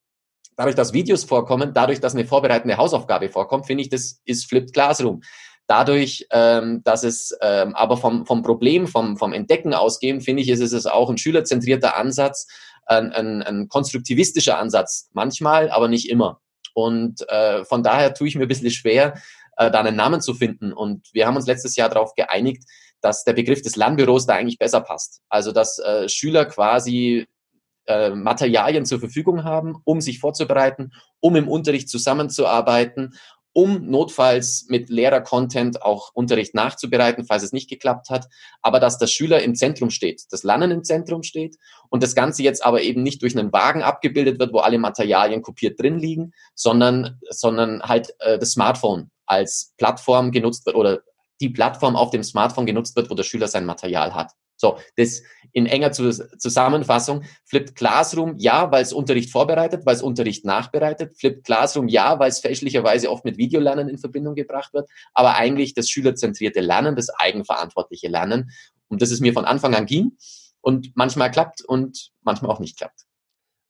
Dadurch, 0.56 0.74
dass 0.74 0.92
Videos 0.92 1.24
vorkommen, 1.24 1.72
dadurch, 1.74 2.00
dass 2.00 2.14
eine 2.14 2.26
vorbereitende 2.26 2.76
Hausaufgabe 2.76 3.28
vorkommt, 3.28 3.66
finde 3.66 3.82
ich, 3.82 3.90
das 3.90 4.20
ist 4.24 4.46
Flipped 4.48 4.72
Classroom. 4.72 5.20
Dadurch, 5.66 6.26
ähm, 6.30 6.82
dass 6.84 7.02
es 7.02 7.36
ähm, 7.40 7.74
aber 7.74 7.96
vom, 7.96 8.24
vom 8.24 8.42
Problem, 8.42 8.86
vom, 8.86 9.16
vom 9.16 9.32
Entdecken 9.32 9.74
ausgehen, 9.74 10.20
finde 10.20 10.42
ich, 10.42 10.48
ist 10.48 10.60
es 10.60 10.86
auch 10.86 11.10
ein 11.10 11.18
schülerzentrierter 11.18 11.96
Ansatz, 11.96 12.46
ein, 12.86 13.12
ein, 13.12 13.42
ein 13.42 13.68
konstruktivistischer 13.68 14.58
Ansatz, 14.58 15.08
manchmal, 15.12 15.70
aber 15.70 15.88
nicht 15.88 16.08
immer. 16.08 16.40
Und 16.74 17.28
äh, 17.30 17.64
von 17.64 17.82
daher 17.82 18.14
tue 18.14 18.28
ich 18.28 18.36
mir 18.36 18.42
ein 18.42 18.48
bisschen 18.48 18.70
schwer, 18.70 19.14
äh, 19.56 19.70
da 19.70 19.80
einen 19.80 19.96
Namen 19.96 20.20
zu 20.20 20.34
finden. 20.34 20.72
Und 20.72 21.08
wir 21.12 21.26
haben 21.26 21.36
uns 21.36 21.46
letztes 21.46 21.74
Jahr 21.74 21.88
darauf 21.88 22.14
geeinigt, 22.14 22.64
dass 23.00 23.24
der 23.24 23.32
Begriff 23.32 23.62
des 23.62 23.76
Lernbüros 23.76 24.26
da 24.26 24.34
eigentlich 24.34 24.58
besser 24.58 24.80
passt. 24.80 25.20
Also 25.28 25.52
dass 25.52 25.78
äh, 25.78 26.08
Schüler 26.08 26.44
quasi 26.44 27.26
äh, 27.86 28.10
Materialien 28.10 28.84
zur 28.84 29.00
Verfügung 29.00 29.44
haben, 29.44 29.76
um 29.84 30.00
sich 30.00 30.18
vorzubereiten, 30.18 30.92
um 31.20 31.36
im 31.36 31.48
Unterricht 31.48 31.88
zusammenzuarbeiten, 31.88 33.14
um 33.56 33.88
notfalls 33.88 34.66
mit 34.68 34.90
Lehrer-Content 34.90 35.80
auch 35.80 36.10
Unterricht 36.12 36.54
nachzubereiten, 36.54 37.24
falls 37.24 37.42
es 37.42 37.54
nicht 37.54 37.70
geklappt 37.70 38.10
hat, 38.10 38.28
aber 38.60 38.80
dass 38.80 38.98
der 38.98 39.06
Schüler 39.06 39.42
im 39.42 39.54
Zentrum 39.54 39.88
steht, 39.88 40.24
das 40.28 40.42
Lernen 40.42 40.70
im 40.70 40.84
Zentrum 40.84 41.22
steht 41.22 41.56
und 41.88 42.02
das 42.02 42.14
Ganze 42.14 42.42
jetzt 42.42 42.62
aber 42.62 42.82
eben 42.82 43.02
nicht 43.02 43.22
durch 43.22 43.34
einen 43.34 43.54
Wagen 43.54 43.82
abgebildet 43.82 44.38
wird, 44.38 44.52
wo 44.52 44.58
alle 44.58 44.76
Materialien 44.76 45.40
kopiert 45.40 45.80
drin 45.80 45.98
liegen, 45.98 46.34
sondern, 46.54 47.18
sondern 47.30 47.80
halt 47.82 48.14
äh, 48.18 48.38
das 48.38 48.50
Smartphone 48.50 49.10
als 49.24 49.72
Plattform 49.78 50.32
genutzt 50.32 50.66
wird 50.66 50.76
oder 50.76 51.00
die 51.40 51.48
Plattform 51.48 51.96
auf 51.96 52.10
dem 52.10 52.24
Smartphone 52.24 52.66
genutzt 52.66 52.94
wird, 52.94 53.08
wo 53.08 53.14
der 53.14 53.22
Schüler 53.22 53.48
sein 53.48 53.64
Material 53.64 54.14
hat. 54.14 54.32
So, 54.56 54.78
das 54.96 55.22
in 55.56 55.64
enger 55.64 55.90
Zusammenfassung. 55.90 57.24
Flipped 57.46 57.76
Classroom, 57.76 58.34
ja, 58.36 58.70
weil 58.70 58.82
es 58.82 58.92
Unterricht 58.92 59.30
vorbereitet, 59.30 59.86
weil 59.86 59.94
es 59.94 60.02
Unterricht 60.02 60.44
nachbereitet. 60.44 61.16
Flipped 61.18 61.44
Classroom, 61.44 61.88
ja, 61.88 62.18
weil 62.18 62.28
es 62.28 62.40
fälschlicherweise 62.40 63.10
oft 63.10 63.24
mit 63.24 63.38
Videolernen 63.38 63.88
in 63.88 63.96
Verbindung 63.96 64.34
gebracht 64.34 64.74
wird. 64.74 64.86
Aber 65.14 65.36
eigentlich 65.36 65.72
das 65.72 65.88
schülerzentrierte 65.88 66.60
Lernen, 66.60 66.94
das 66.94 67.08
eigenverantwortliche 67.08 68.08
Lernen, 68.08 68.50
um 68.88 68.98
das 68.98 69.10
es 69.10 69.20
mir 69.20 69.32
von 69.32 69.46
Anfang 69.46 69.74
an 69.74 69.86
ging 69.86 70.12
und 70.60 70.92
manchmal 70.94 71.30
klappt 71.30 71.64
und 71.64 72.10
manchmal 72.22 72.50
auch 72.50 72.60
nicht 72.60 72.76
klappt. 72.76 73.06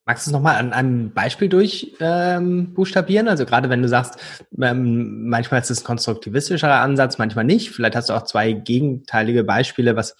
Magst 0.05 0.25
du 0.25 0.31
es 0.31 0.33
nochmal 0.33 0.55
an 0.55 0.73
einem 0.73 1.13
Beispiel 1.13 1.47
durchbuchstabieren? 1.47 3.27
Ähm, 3.27 3.31
also 3.31 3.45
gerade 3.45 3.69
wenn 3.69 3.81
du 3.81 3.87
sagst, 3.87 4.17
ähm, 4.61 5.29
manchmal 5.29 5.61
ist 5.61 5.69
es 5.69 5.81
ein 5.81 5.85
konstruktivistischerer 5.85 6.81
Ansatz, 6.81 7.17
manchmal 7.17 7.45
nicht. 7.45 7.71
Vielleicht 7.71 7.95
hast 7.95 8.09
du 8.09 8.13
auch 8.13 8.23
zwei 8.23 8.51
gegenteilige 8.51 9.45
Beispiele, 9.45 9.95
was 9.95 10.15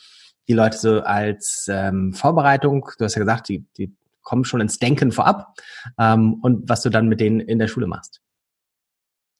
die 0.47 0.53
Leute 0.53 0.77
so 0.77 1.01
als 1.01 1.67
ähm, 1.69 2.13
Vorbereitung, 2.13 2.89
du 2.97 3.05
hast 3.05 3.15
ja 3.15 3.21
gesagt, 3.21 3.49
die, 3.49 3.65
die 3.77 3.93
kommen 4.21 4.45
schon 4.45 4.61
ins 4.61 4.79
Denken 4.79 5.11
vorab 5.11 5.53
ähm, 5.99 6.39
und 6.41 6.67
was 6.69 6.81
du 6.81 6.89
dann 6.89 7.07
mit 7.07 7.19
denen 7.19 7.39
in 7.39 7.59
der 7.59 7.67
Schule 7.67 7.87
machst. 7.87 8.21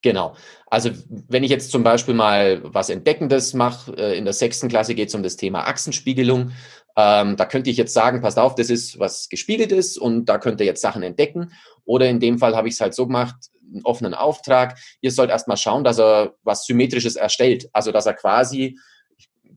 Genau. 0.04 0.36
Also 0.68 0.92
wenn 1.28 1.44
ich 1.44 1.50
jetzt 1.50 1.72
zum 1.72 1.84
Beispiel 1.84 2.14
mal 2.14 2.62
was 2.64 2.90
Entdeckendes 2.90 3.54
mache, 3.54 3.92
äh, 3.98 4.18
in 4.18 4.26
der 4.26 4.34
sechsten 4.34 4.70
Klasse 4.70 4.96
geht 4.96 5.10
es 5.10 5.16
um 5.16 5.24
das 5.24 5.38
Thema 5.38 5.68
Achsenspiegelung. 5.68 6.52
Ähm, 6.96 7.36
da 7.36 7.46
könnte 7.46 7.70
ich 7.70 7.78
jetzt 7.78 7.94
sagen, 7.94 8.22
passt 8.22 8.40
auf, 8.40 8.56
das 8.56 8.70
ist 8.70 9.00
was 9.00 9.28
gespiegelt 9.28 9.72
ist 9.72 9.98
und 9.98 10.26
da 10.26 10.38
könnt 10.38 10.60
ihr 10.62 10.66
jetzt 10.66 10.82
Sachen 10.82 11.04
entdecken. 11.04 11.52
Oder 11.84 12.08
in 12.08 12.20
dem 12.20 12.38
Fall 12.38 12.56
habe 12.56 12.68
ich 12.68 12.76
es 12.76 12.80
halt 12.80 12.94
so 12.94 13.08
gemacht, 13.08 13.36
einen 13.74 13.84
offenen 13.84 14.14
Auftrag. 14.14 14.78
Ihr 15.02 15.12
sollt 15.12 15.30
erstmal 15.30 15.58
schauen, 15.58 15.84
dass 15.84 16.00
er 16.00 16.36
was 16.44 16.66
Symmetrisches 16.66 17.16
erstellt. 17.16 17.68
Also 17.74 17.92
dass 17.92 18.06
er 18.06 18.14
quasi 18.14 18.78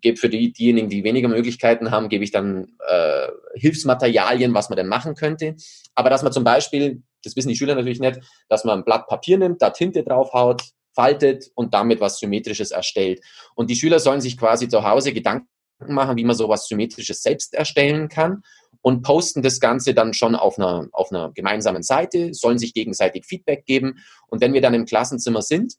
gebe 0.00 0.16
für 0.16 0.28
die, 0.28 0.52
diejenigen, 0.52 0.88
die 0.88 1.04
weniger 1.04 1.28
Möglichkeiten 1.28 1.90
haben, 1.90 2.08
gebe 2.08 2.24
ich 2.24 2.30
dann 2.30 2.72
äh, 2.86 3.28
Hilfsmaterialien, 3.54 4.54
was 4.54 4.68
man 4.68 4.76
denn 4.76 4.88
machen 4.88 5.14
könnte. 5.14 5.56
Aber 5.94 6.10
dass 6.10 6.22
man 6.22 6.32
zum 6.32 6.44
Beispiel, 6.44 7.02
das 7.22 7.36
wissen 7.36 7.48
die 7.48 7.56
Schüler 7.56 7.74
natürlich 7.74 8.00
nicht, 8.00 8.20
dass 8.48 8.64
man 8.64 8.80
ein 8.80 8.84
Blatt 8.84 9.06
Papier 9.06 9.38
nimmt, 9.38 9.62
da 9.62 9.70
Tinte 9.70 10.02
draufhaut, 10.02 10.62
faltet 10.94 11.50
und 11.54 11.74
damit 11.74 12.00
was 12.00 12.18
Symmetrisches 12.18 12.70
erstellt. 12.70 13.20
Und 13.54 13.70
die 13.70 13.76
Schüler 13.76 14.00
sollen 14.00 14.20
sich 14.20 14.36
quasi 14.36 14.68
zu 14.68 14.84
Hause 14.84 15.12
Gedanken 15.12 15.48
machen, 15.86 16.16
wie 16.16 16.24
man 16.24 16.36
sowas 16.36 16.66
Symmetrisches 16.68 17.22
selbst 17.22 17.54
erstellen 17.54 18.08
kann 18.08 18.42
und 18.82 19.02
posten 19.02 19.42
das 19.42 19.60
Ganze 19.60 19.94
dann 19.94 20.14
schon 20.14 20.34
auf 20.34 20.58
einer, 20.58 20.88
auf 20.92 21.12
einer 21.12 21.32
gemeinsamen 21.32 21.82
Seite, 21.82 22.32
sollen 22.34 22.58
sich 22.58 22.74
gegenseitig 22.74 23.26
Feedback 23.26 23.64
geben. 23.66 23.98
Und 24.28 24.40
wenn 24.40 24.52
wir 24.52 24.60
dann 24.60 24.74
im 24.74 24.86
Klassenzimmer 24.86 25.42
sind, 25.42 25.74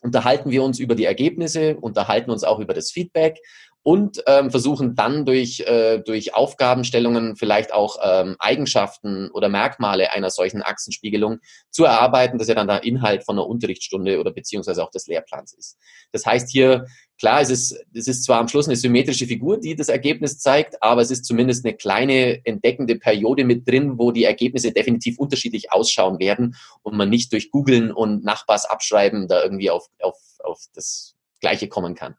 unterhalten 0.00 0.50
wir 0.50 0.62
uns 0.62 0.78
über 0.78 0.94
die 0.94 1.04
Ergebnisse, 1.04 1.76
unterhalten 1.76 2.30
uns 2.30 2.44
auch 2.44 2.58
über 2.58 2.74
das 2.74 2.90
Feedback 2.90 3.38
und 3.82 4.22
ähm, 4.26 4.50
versuchen 4.50 4.94
dann 4.94 5.24
durch, 5.24 5.60
äh, 5.60 6.00
durch 6.00 6.34
Aufgabenstellungen 6.34 7.36
vielleicht 7.36 7.72
auch 7.72 7.96
ähm, 8.02 8.36
Eigenschaften 8.38 9.30
oder 9.30 9.48
Merkmale 9.48 10.12
einer 10.12 10.30
solchen 10.30 10.62
Achsenspiegelung 10.62 11.38
zu 11.70 11.84
erarbeiten, 11.84 12.38
dass 12.38 12.48
ja 12.48 12.54
dann 12.54 12.68
der 12.68 12.84
Inhalt 12.84 13.24
von 13.24 13.36
einer 13.36 13.46
Unterrichtsstunde 13.46 14.20
oder 14.20 14.32
beziehungsweise 14.32 14.84
auch 14.84 14.90
des 14.90 15.06
Lehrplans 15.06 15.54
ist. 15.54 15.78
Das 16.12 16.26
heißt 16.26 16.50
hier, 16.50 16.84
klar, 17.18 17.40
es 17.40 17.48
ist, 17.48 17.84
es 17.94 18.06
ist 18.06 18.24
zwar 18.24 18.38
am 18.40 18.48
Schluss 18.48 18.66
eine 18.66 18.76
symmetrische 18.76 19.26
Figur, 19.26 19.58
die 19.58 19.74
das 19.74 19.88
Ergebnis 19.88 20.38
zeigt, 20.38 20.82
aber 20.82 21.00
es 21.00 21.10
ist 21.10 21.24
zumindest 21.24 21.64
eine 21.64 21.74
kleine 21.74 22.44
entdeckende 22.44 22.96
Periode 22.96 23.44
mit 23.44 23.66
drin, 23.66 23.98
wo 23.98 24.12
die 24.12 24.24
Ergebnisse 24.24 24.72
definitiv 24.72 25.18
unterschiedlich 25.18 25.72
ausschauen 25.72 26.18
werden 26.18 26.54
und 26.82 26.96
man 26.96 27.08
nicht 27.08 27.32
durch 27.32 27.50
Googlen 27.50 27.92
und 27.92 28.24
Nachbars 28.24 28.66
abschreiben 28.66 29.26
da 29.26 29.42
irgendwie 29.42 29.70
auf, 29.70 29.86
auf, 30.00 30.18
auf 30.44 30.60
das 30.74 31.14
Gleiche 31.40 31.68
kommen 31.68 31.94
kann. 31.94 32.16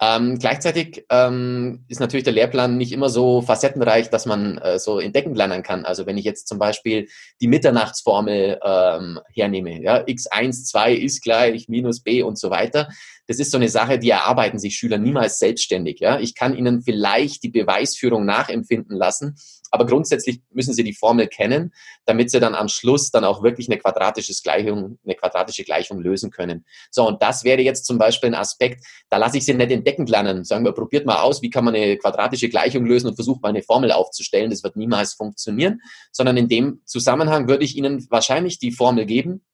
Ähm, 0.00 0.38
gleichzeitig 0.38 1.04
ähm, 1.08 1.84
ist 1.88 2.00
natürlich 2.00 2.24
der 2.24 2.32
Lehrplan 2.32 2.76
nicht 2.76 2.92
immer 2.92 3.08
so 3.08 3.42
facettenreich, 3.42 4.10
dass 4.10 4.26
man 4.26 4.58
äh, 4.58 4.78
so 4.78 4.98
entdeckend 4.98 5.36
lernen 5.36 5.62
kann. 5.62 5.84
Also 5.84 6.04
wenn 6.06 6.18
ich 6.18 6.24
jetzt 6.24 6.48
zum 6.48 6.58
Beispiel 6.58 7.08
die 7.40 7.46
Mitternachtsformel 7.46 8.58
ähm, 8.64 9.20
hernehme, 9.32 9.80
ja, 9.82 9.98
x1, 9.98 10.64
2 10.66 10.94
ist 10.94 11.22
gleich 11.22 11.68
minus 11.68 12.00
b 12.00 12.22
und 12.22 12.38
so 12.38 12.50
weiter, 12.50 12.88
das 13.26 13.38
ist 13.38 13.50
so 13.50 13.58
eine 13.58 13.68
Sache, 13.68 13.98
die 13.98 14.10
erarbeiten 14.10 14.58
sich 14.58 14.76
Schüler 14.76 14.98
niemals 14.98 15.38
selbstständig. 15.38 16.00
Ja? 16.00 16.18
Ich 16.18 16.34
kann 16.34 16.56
ihnen 16.56 16.82
vielleicht 16.82 17.42
die 17.42 17.48
Beweisführung 17.50 18.24
nachempfinden 18.24 18.96
lassen, 18.96 19.36
aber 19.70 19.86
grundsätzlich 19.86 20.40
müssen 20.52 20.72
sie 20.72 20.84
die 20.84 20.94
Formel 20.94 21.26
kennen, 21.26 21.72
damit 22.04 22.30
sie 22.30 22.38
dann 22.38 22.54
am 22.54 22.68
Schluss 22.68 23.10
dann 23.10 23.24
auch 23.24 23.42
wirklich 23.42 23.68
eine 23.68 23.78
quadratische 23.78 24.32
Gleichung, 24.40 25.00
eine 25.04 25.16
quadratische 25.16 25.64
Gleichung 25.64 26.00
lösen 26.00 26.30
können. 26.30 26.64
So, 26.92 27.08
und 27.08 27.20
das 27.22 27.42
wäre 27.42 27.60
jetzt 27.60 27.84
zum 27.84 27.98
Beispiel 27.98 28.30
ein 28.30 28.34
Aspekt, 28.36 28.84
da 29.10 29.16
lasse 29.16 29.38
ich 29.38 29.44
sie 29.44 29.54
nicht 29.54 29.72
entdeckend 29.72 30.08
lernen. 30.08 30.44
Sagen 30.44 30.64
wir, 30.64 30.72
probiert 30.72 31.06
mal 31.06 31.22
aus, 31.22 31.42
wie 31.42 31.50
kann 31.50 31.64
man 31.64 31.74
eine 31.74 31.96
quadratische 31.96 32.48
Gleichung 32.48 32.86
lösen 32.86 33.08
und 33.08 33.16
versucht 33.16 33.42
mal 33.42 33.48
eine 33.48 33.62
Formel 33.62 33.90
aufzustellen. 33.90 34.50
Das 34.50 34.62
wird 34.62 34.76
niemals 34.76 35.14
funktionieren, 35.14 35.80
sondern 36.12 36.36
in 36.36 36.48
dem 36.48 36.82
Zusammenhang 36.84 37.48
würde 37.48 37.64
ich 37.64 37.76
Ihnen 37.76 38.06
wahrscheinlich 38.10 38.60
die 38.60 38.70
Formel 38.70 39.06
geben, 39.06 39.44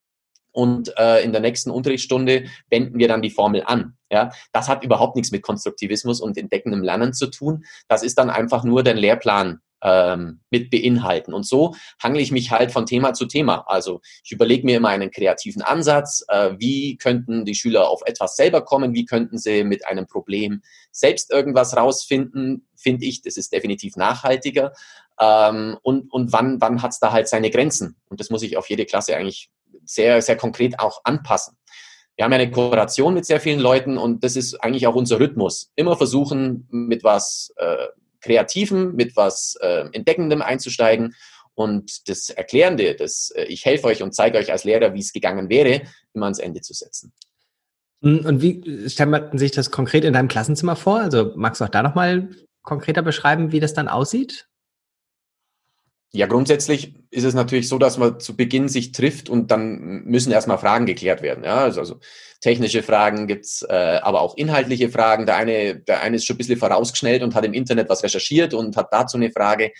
und 0.52 0.92
äh, 0.98 1.22
in 1.22 1.32
der 1.32 1.40
nächsten 1.40 1.70
Unterrichtsstunde 1.70 2.44
wenden 2.68 2.98
wir 2.98 3.08
dann 3.08 3.22
die 3.22 3.30
Formel 3.30 3.62
an. 3.64 3.96
Ja, 4.10 4.30
das 4.52 4.68
hat 4.68 4.82
überhaupt 4.82 5.16
nichts 5.16 5.30
mit 5.30 5.42
Konstruktivismus 5.42 6.20
und 6.20 6.36
entdeckendem 6.36 6.82
Lernen 6.82 7.12
zu 7.12 7.28
tun. 7.28 7.64
Das 7.88 8.02
ist 8.02 8.18
dann 8.18 8.28
einfach 8.28 8.64
nur 8.64 8.82
den 8.82 8.96
Lehrplan 8.96 9.60
ähm, 9.82 10.40
mit 10.50 10.70
beinhalten. 10.70 11.32
Und 11.32 11.46
so 11.46 11.74
hangle 12.02 12.20
ich 12.20 12.32
mich 12.32 12.50
halt 12.50 12.72
von 12.72 12.86
Thema 12.86 13.14
zu 13.14 13.26
Thema. 13.26 13.64
Also 13.66 14.00
ich 14.24 14.32
überlege 14.32 14.66
mir 14.66 14.76
immer 14.76 14.88
einen 14.88 15.10
kreativen 15.10 15.62
Ansatz. 15.62 16.24
Äh, 16.28 16.54
wie 16.58 16.96
könnten 16.96 17.44
die 17.44 17.54
Schüler 17.54 17.88
auf 17.88 18.02
etwas 18.04 18.36
selber 18.36 18.62
kommen? 18.62 18.94
Wie 18.94 19.04
könnten 19.04 19.38
sie 19.38 19.64
mit 19.64 19.86
einem 19.86 20.06
Problem 20.06 20.62
selbst 20.92 21.30
irgendwas 21.30 21.76
rausfinden? 21.76 22.66
Finde 22.76 23.06
ich, 23.06 23.22
das 23.22 23.36
ist 23.36 23.52
definitiv 23.52 23.96
nachhaltiger. 23.96 24.72
Ähm, 25.20 25.78
und, 25.82 26.12
und 26.12 26.32
wann, 26.32 26.60
wann 26.60 26.82
hat 26.82 26.92
es 26.92 26.98
da 26.98 27.12
halt 27.12 27.28
seine 27.28 27.50
Grenzen? 27.50 27.96
Und 28.08 28.20
das 28.20 28.30
muss 28.30 28.42
ich 28.42 28.56
auf 28.56 28.68
jede 28.68 28.86
Klasse 28.86 29.16
eigentlich 29.16 29.50
sehr, 29.94 30.20
sehr 30.22 30.36
konkret 30.36 30.78
auch 30.78 31.00
anpassen. 31.04 31.56
Wir 32.16 32.24
haben 32.24 32.32
eine 32.32 32.50
Kooperation 32.50 33.14
mit 33.14 33.24
sehr 33.24 33.40
vielen 33.40 33.60
Leuten 33.60 33.96
und 33.96 34.22
das 34.24 34.36
ist 34.36 34.62
eigentlich 34.62 34.86
auch 34.86 34.94
unser 34.94 35.18
Rhythmus. 35.20 35.70
Immer 35.74 35.96
versuchen, 35.96 36.66
mit 36.70 37.02
was 37.02 37.52
äh, 37.56 37.86
Kreativem, 38.20 38.94
mit 38.94 39.16
was 39.16 39.56
äh, 39.60 39.86
Entdeckendem 39.92 40.42
einzusteigen 40.42 41.14
und 41.54 42.08
das 42.08 42.28
Erklärende, 42.28 42.94
das 42.94 43.30
äh, 43.34 43.44
ich 43.44 43.64
helfe 43.64 43.86
euch 43.86 44.02
und 44.02 44.14
zeige 44.14 44.38
euch 44.38 44.52
als 44.52 44.64
Lehrer, 44.64 44.92
wie 44.92 45.00
es 45.00 45.12
gegangen 45.12 45.48
wäre, 45.48 45.82
immer 46.12 46.26
ans 46.26 46.38
Ende 46.38 46.60
zu 46.60 46.74
setzen. 46.74 47.12
Und 48.02 48.40
wie 48.40 48.88
stellt 48.88 49.10
man 49.10 49.38
sich 49.38 49.52
das 49.52 49.70
konkret 49.70 50.04
in 50.04 50.12
deinem 50.12 50.28
Klassenzimmer 50.28 50.76
vor? 50.76 51.00
Also 51.00 51.32
magst 51.36 51.60
du 51.60 51.64
auch 51.64 51.70
da 51.70 51.82
nochmal 51.82 52.30
konkreter 52.62 53.02
beschreiben, 53.02 53.52
wie 53.52 53.60
das 53.60 53.74
dann 53.74 53.88
aussieht? 53.88 54.46
Ja, 56.12 56.26
grundsätzlich 56.26 56.94
ist 57.10 57.24
es 57.24 57.34
natürlich 57.34 57.68
so, 57.68 57.78
dass 57.78 57.96
man 57.96 58.18
zu 58.18 58.36
Beginn 58.36 58.68
sich 58.68 58.90
trifft 58.90 59.28
und 59.28 59.52
dann 59.52 60.02
müssen 60.04 60.32
erstmal 60.32 60.58
Fragen 60.58 60.84
geklärt 60.84 61.22
werden. 61.22 61.44
Ja, 61.44 61.58
also, 61.58 61.80
also 61.80 62.00
technische 62.40 62.82
Fragen 62.82 63.28
gibt's, 63.28 63.62
äh, 63.62 64.00
aber 64.02 64.20
auch 64.20 64.36
inhaltliche 64.36 64.88
Fragen. 64.88 65.26
Der 65.26 65.36
eine, 65.36 65.76
der 65.76 66.00
eine 66.00 66.16
ist 66.16 66.26
schon 66.26 66.34
ein 66.34 66.38
bisschen 66.38 66.58
vorausgeschnellt 66.58 67.22
und 67.22 67.36
hat 67.36 67.44
im 67.44 67.52
Internet 67.52 67.88
was 67.88 68.02
recherchiert 68.02 68.54
und 68.54 68.76
hat 68.76 68.88
dazu 68.90 69.18
eine 69.18 69.30
Frage. 69.30 69.70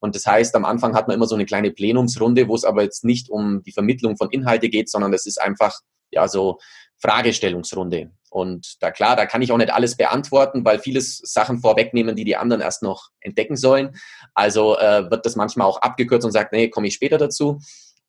Und 0.00 0.16
das 0.16 0.26
heißt, 0.26 0.54
am 0.56 0.64
Anfang 0.64 0.94
hat 0.94 1.06
man 1.06 1.16
immer 1.16 1.26
so 1.26 1.36
eine 1.36 1.46
kleine 1.46 1.70
Plenumsrunde, 1.70 2.48
wo 2.48 2.56
es 2.56 2.64
aber 2.64 2.82
jetzt 2.82 3.04
nicht 3.04 3.28
um 3.28 3.62
die 3.62 3.72
Vermittlung 3.72 4.16
von 4.16 4.30
Inhalte 4.30 4.68
geht, 4.68 4.90
sondern 4.90 5.12
es 5.12 5.24
ist 5.24 5.40
einfach 5.40 5.80
ja, 6.10 6.26
so 6.26 6.58
Fragestellungsrunde. 6.98 8.10
Und 8.36 8.76
da 8.82 8.90
klar, 8.90 9.16
da 9.16 9.24
kann 9.24 9.40
ich 9.40 9.50
auch 9.50 9.56
nicht 9.56 9.72
alles 9.72 9.96
beantworten, 9.96 10.62
weil 10.62 10.78
vieles 10.78 11.22
Sachen 11.24 11.58
vorwegnehmen, 11.58 12.16
die 12.16 12.24
die 12.24 12.36
anderen 12.36 12.60
erst 12.60 12.82
noch 12.82 13.08
entdecken 13.20 13.56
sollen. 13.56 13.96
Also 14.34 14.76
äh, 14.76 15.10
wird 15.10 15.24
das 15.24 15.36
manchmal 15.36 15.66
auch 15.66 15.80
abgekürzt 15.80 16.26
und 16.26 16.32
sagt, 16.32 16.52
nee, 16.52 16.68
komme 16.68 16.86
ich 16.86 16.92
später 16.92 17.16
dazu. 17.16 17.60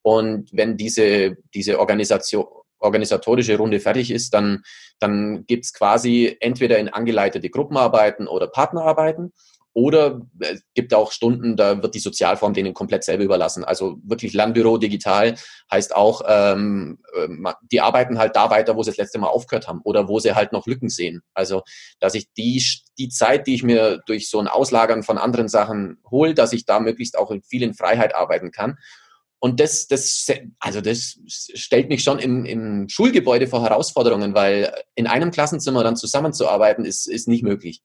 Und 0.02 0.50
wenn 0.52 0.76
diese, 0.76 1.38
diese 1.54 1.80
Organisation, 1.80 2.46
organisatorische 2.80 3.56
Runde 3.56 3.80
fertig 3.80 4.12
ist, 4.12 4.34
dann, 4.34 4.64
dann 5.00 5.46
gibt's 5.48 5.72
quasi 5.72 6.36
entweder 6.42 6.78
in 6.78 6.90
angeleitete 6.90 7.50
Gruppenarbeiten 7.50 8.28
oder 8.28 8.48
Partnerarbeiten. 8.48 9.32
Oder 9.78 10.22
es 10.40 10.64
gibt 10.74 10.92
auch 10.96 11.12
Stunden, 11.12 11.56
da 11.56 11.84
wird 11.84 11.94
die 11.94 12.00
Sozialform 12.00 12.56
denen 12.56 12.74
komplett 12.74 13.04
selber 13.04 13.24
überlassen. 13.24 13.64
Also 13.64 14.00
wirklich 14.04 14.34
Lernbüro 14.34 14.80
digital 14.80 15.36
heißt 15.72 15.96
auch, 15.96 16.24
ähm, 16.28 16.98
äh, 17.14 17.54
die 17.72 17.80
arbeiten 17.80 18.18
halt 18.18 18.36
da 18.36 18.50
weiter, 18.50 18.76
wo 18.76 18.82
sie 18.82 18.90
das 18.90 18.98
letzte 18.98 19.20
Mal 19.20 19.28
aufgehört 19.28 19.68
haben 19.68 19.82
oder 19.84 20.08
wo 20.08 20.18
sie 20.18 20.34
halt 20.34 20.52
noch 20.52 20.66
Lücken 20.66 20.90
sehen. 20.90 21.22
Also, 21.36 21.62
dass 22.00 22.16
ich 22.16 22.26
die, 22.36 22.60
die 22.98 23.10
Zeit, 23.10 23.46
die 23.46 23.54
ich 23.54 23.62
mir 23.62 24.02
durch 24.08 24.32
so 24.32 24.40
ein 24.40 24.48
Auslagern 24.48 25.04
von 25.04 25.20
anderen 25.20 25.48
Sachen 25.48 26.00
hole, 26.10 26.34
dass 26.34 26.54
ich 26.54 26.66
da 26.66 26.80
möglichst 26.80 27.16
auch 27.16 27.30
in 27.30 27.44
vielen 27.44 27.76
Freiheit 27.76 28.16
arbeiten 28.16 28.50
kann. 28.50 28.80
Und 29.38 29.60
das, 29.60 29.86
das, 29.86 30.26
also 30.58 30.82
das 30.82 31.20
stellt 31.28 31.90
mich 31.90 32.02
schon 32.02 32.18
im, 32.18 32.46
im 32.46 32.90
Schulgebäude 32.90 33.46
vor 33.46 33.62
Herausforderungen, 33.62 34.34
weil 34.34 34.74
in 34.96 35.06
einem 35.06 35.30
Klassenzimmer 35.30 35.84
dann 35.84 35.96
zusammenzuarbeiten 35.96 36.84
ist, 36.84 37.06
ist 37.06 37.28
nicht 37.28 37.44
möglich. 37.44 37.84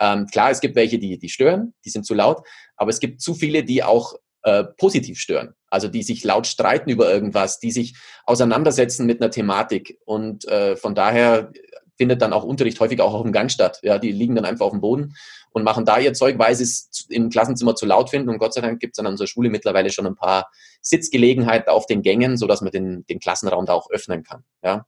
Ähm, 0.00 0.26
klar, 0.26 0.50
es 0.50 0.60
gibt 0.60 0.74
welche, 0.76 0.98
die, 0.98 1.18
die 1.18 1.28
stören, 1.28 1.74
die 1.84 1.90
sind 1.90 2.06
zu 2.06 2.14
laut, 2.14 2.42
aber 2.76 2.90
es 2.90 3.00
gibt 3.00 3.20
zu 3.20 3.34
viele, 3.34 3.62
die 3.62 3.84
auch 3.84 4.14
äh, 4.42 4.64
positiv 4.64 5.20
stören. 5.20 5.54
Also 5.68 5.88
die 5.88 6.02
sich 6.02 6.24
laut 6.24 6.46
streiten 6.46 6.90
über 6.90 7.12
irgendwas, 7.12 7.60
die 7.60 7.70
sich 7.70 7.94
auseinandersetzen 8.24 9.06
mit 9.06 9.20
einer 9.20 9.30
Thematik. 9.30 9.98
Und 10.04 10.48
äh, 10.48 10.76
von 10.76 10.94
daher 10.94 11.52
findet 11.96 12.22
dann 12.22 12.32
auch 12.32 12.44
Unterricht 12.44 12.80
häufig 12.80 13.00
auch 13.02 13.12
auf 13.12 13.22
dem 13.22 13.32
Gang 13.32 13.50
statt. 13.50 13.78
Ja, 13.82 13.98
die 13.98 14.10
liegen 14.10 14.34
dann 14.34 14.46
einfach 14.46 14.66
auf 14.66 14.72
dem 14.72 14.80
Boden 14.80 15.14
und 15.50 15.62
machen 15.62 15.84
da 15.84 15.98
ihr 15.98 16.14
Zeug, 16.14 16.38
weil 16.38 16.54
sie 16.54 16.64
es 16.64 17.06
im 17.10 17.28
Klassenzimmer 17.28 17.74
zu 17.74 17.84
laut 17.84 18.08
finden. 18.08 18.30
Und 18.30 18.38
Gott 18.38 18.54
sei 18.54 18.62
Dank 18.62 18.80
gibt 18.80 18.96
es 18.96 18.98
an 18.98 19.06
unserer 19.06 19.26
Schule 19.26 19.50
mittlerweile 19.50 19.90
schon 19.90 20.06
ein 20.06 20.16
paar 20.16 20.50
Sitzgelegenheiten 20.80 21.68
auf 21.68 21.86
den 21.86 22.00
Gängen, 22.00 22.38
sodass 22.38 22.62
man 22.62 22.72
den, 22.72 23.04
den 23.06 23.20
Klassenraum 23.20 23.66
da 23.66 23.74
auch 23.74 23.90
öffnen 23.90 24.22
kann. 24.22 24.44
Ja. 24.64 24.86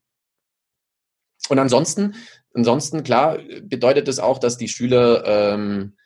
Und 1.49 1.59
ansonsten 1.59 2.15
Ansonsten, 2.55 3.03
klar, 3.03 3.39
bedeutet 3.63 4.09
das 4.09 4.19
auch, 4.19 4.39
dass 4.39 4.59
die 4.59 4.69
Schüler 4.69 5.25
ähm, 5.27 5.97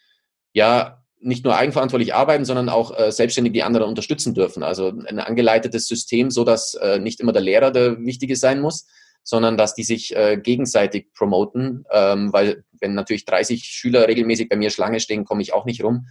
ja 0.52 1.02
nicht 1.18 1.44
nur 1.44 1.56
eigenverantwortlich 1.56 2.14
arbeiten, 2.14 2.44
sondern 2.44 2.68
auch 2.68 2.96
äh, 2.96 3.10
selbstständig 3.10 3.52
die 3.52 3.62
anderen 3.62 3.88
unterstützen 3.88 4.34
dürfen. 4.34 4.62
Also 4.62 4.88
ein 4.88 5.18
angeleitetes 5.18 5.88
System, 5.88 6.30
so 6.30 6.44
dass 6.44 6.74
äh, 6.74 6.98
nicht 6.98 7.20
immer 7.20 7.32
der 7.32 7.42
Lehrer 7.42 7.70
der 7.70 7.98
Wichtige 7.98 8.36
sein 8.36 8.60
muss, 8.60 8.86
sondern 9.22 9.56
dass 9.56 9.74
die 9.74 9.82
sich 9.82 10.14
äh, 10.14 10.38
gegenseitig 10.40 11.12
promoten, 11.14 11.84
ähm, 11.90 12.32
weil 12.32 12.64
wenn 12.80 12.94
natürlich 12.94 13.24
30 13.24 13.64
Schüler 13.64 14.06
regelmäßig 14.06 14.48
bei 14.48 14.56
mir 14.56 14.70
Schlange 14.70 15.00
stehen, 15.00 15.24
komme 15.24 15.42
ich 15.42 15.52
auch 15.52 15.64
nicht 15.64 15.82
rum. 15.82 16.06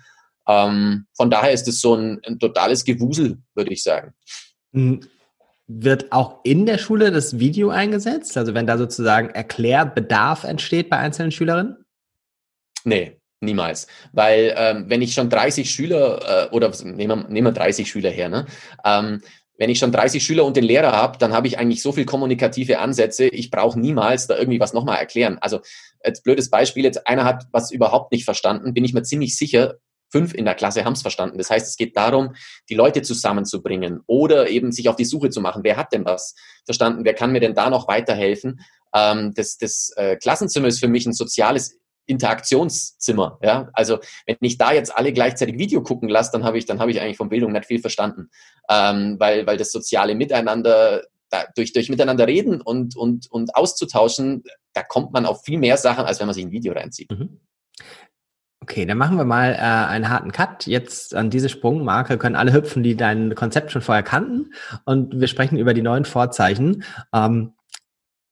Ähm, 0.47 1.07
von 1.15 1.29
daher 1.29 1.53
ist 1.53 1.67
es 1.67 1.79
so 1.79 1.95
ein, 1.95 2.19
ein 2.25 2.39
totales 2.39 2.83
Gewusel, 2.83 3.37
würde 3.53 3.71
ich 3.71 3.83
sagen. 3.83 4.13
Wird 5.67 6.11
auch 6.11 6.41
in 6.43 6.65
der 6.65 6.77
Schule 6.77 7.11
das 7.11 7.39
Video 7.39 7.69
eingesetzt? 7.69 8.37
Also 8.37 8.53
wenn 8.53 8.67
da 8.67 8.77
sozusagen 8.77 9.29
Erklärbedarf 9.29 10.43
entsteht 10.43 10.89
bei 10.89 10.97
einzelnen 10.97 11.31
Schülerinnen? 11.31 11.77
Nee, 12.83 13.19
niemals. 13.41 13.87
Weil 14.13 14.53
ähm, 14.55 14.85
wenn 14.89 15.01
ich 15.01 15.13
schon 15.13 15.29
30 15.29 15.69
Schüler 15.69 16.49
äh, 16.51 16.55
oder 16.55 16.71
nehmen 16.83 17.23
wir, 17.23 17.29
nehmen 17.29 17.47
wir 17.47 17.51
30 17.51 17.89
Schüler 17.89 18.11
her, 18.11 18.29
ne? 18.29 18.45
Ähm, 18.85 19.21
wenn 19.57 19.69
ich 19.69 19.79
schon 19.79 19.91
30 19.91 20.23
Schüler 20.23 20.43
und 20.43 20.57
den 20.57 20.65
Lehrer 20.65 20.91
habe, 20.91 21.17
dann 21.17 21.33
habe 21.33 21.47
ich 21.47 21.57
eigentlich 21.57 21.81
so 21.81 21.93
viel 21.93 22.05
kommunikative 22.05 22.79
Ansätze, 22.79 23.27
ich 23.27 23.51
brauche 23.51 23.79
niemals 23.79 24.27
da 24.27 24.37
irgendwie 24.37 24.59
was 24.59 24.73
nochmal 24.73 24.97
erklären. 24.97 25.37
Also 25.39 25.61
als 26.03 26.21
blödes 26.21 26.49
Beispiel, 26.49 26.83
jetzt 26.83 27.07
einer 27.07 27.23
hat 27.23 27.47
was 27.51 27.71
überhaupt 27.71 28.11
nicht 28.11 28.25
verstanden, 28.25 28.73
bin 28.73 28.83
ich 28.83 28.93
mir 28.93 29.03
ziemlich 29.03 29.37
sicher, 29.37 29.75
fünf 30.15 30.33
in 30.33 30.45
der 30.45 30.55
Klasse 30.55 30.85
haben 30.85 30.93
es 30.93 31.01
verstanden. 31.01 31.37
Das 31.37 31.49
heißt, 31.49 31.67
es 31.67 31.75
geht 31.75 31.97
darum, 31.97 32.35
die 32.69 32.75
Leute 32.75 33.01
zusammenzubringen 33.01 33.99
oder 34.07 34.47
eben 34.47 34.71
sich 34.71 34.87
auf 34.87 34.95
die 34.95 35.03
Suche 35.03 35.29
zu 35.29 35.41
machen. 35.41 35.65
Wer 35.65 35.75
hat 35.75 35.91
denn 35.91 36.05
was 36.05 36.35
verstanden? 36.63 37.03
Wer 37.03 37.13
kann 37.13 37.33
mir 37.33 37.41
denn 37.41 37.53
da 37.53 37.69
noch 37.69 37.89
weiterhelfen? 37.89 38.61
Ähm, 38.93 39.33
das 39.35 39.57
das 39.57 39.91
äh, 39.97 40.15
Klassenzimmer 40.15 40.67
ist 40.67 40.79
für 40.79 40.87
mich 40.87 41.05
ein 41.05 41.11
soziales 41.11 41.77
Interaktionszimmer. 42.05 43.39
Ja? 43.41 43.69
Also 43.73 43.99
wenn 44.25 44.37
ich 44.39 44.57
da 44.57 44.71
jetzt 44.71 44.95
alle 44.95 45.11
gleichzeitig 45.11 45.57
Video 45.57 45.83
gucken 45.83 46.07
lasse, 46.07 46.31
dann 46.31 46.45
habe 46.45 46.57
ich, 46.57 46.65
dann 46.65 46.79
ich 46.89 47.01
eigentlich 47.01 47.17
von 47.17 47.27
Bildung 47.27 47.51
nicht 47.51 47.65
viel 47.65 47.81
verstanden. 47.81 48.29
Ähm, 48.69 49.17
weil, 49.19 49.45
weil 49.45 49.57
das 49.57 49.73
soziale 49.73 50.15
Miteinander, 50.15 51.03
da, 51.29 51.43
durch, 51.57 51.73
durch 51.73 51.89
miteinander 51.89 52.25
reden 52.25 52.61
und, 52.61 52.95
und, 52.95 53.29
und 53.29 53.53
auszutauschen, 53.53 54.43
da 54.71 54.81
kommt 54.81 55.11
man 55.11 55.25
auf 55.25 55.43
viel 55.43 55.57
mehr 55.57 55.75
Sachen, 55.75 56.05
als 56.05 56.21
wenn 56.21 56.27
man 56.27 56.35
sich 56.35 56.45
ein 56.45 56.51
Video 56.51 56.71
reinzieht. 56.71 57.11
Mhm. 57.11 57.41
Okay, 58.61 58.85
dann 58.85 58.97
machen 58.97 59.17
wir 59.17 59.25
mal 59.25 59.53
äh, 59.53 59.57
einen 59.57 60.09
harten 60.09 60.31
Cut. 60.31 60.65
Jetzt 60.65 61.13
an 61.13 61.29
diese 61.29 61.49
Sprungmarke 61.49 62.17
können 62.17 62.35
alle 62.35 62.53
hüpfen, 62.53 62.83
die 62.83 62.95
dein 62.95 63.35
Konzept 63.35 63.71
schon 63.71 63.81
vorher 63.81 64.03
kannten. 64.03 64.53
Und 64.85 65.19
wir 65.19 65.27
sprechen 65.27 65.57
über 65.57 65.73
die 65.73 65.81
neuen 65.81 66.05
Vorzeichen. 66.05 66.83
Ähm, 67.13 67.53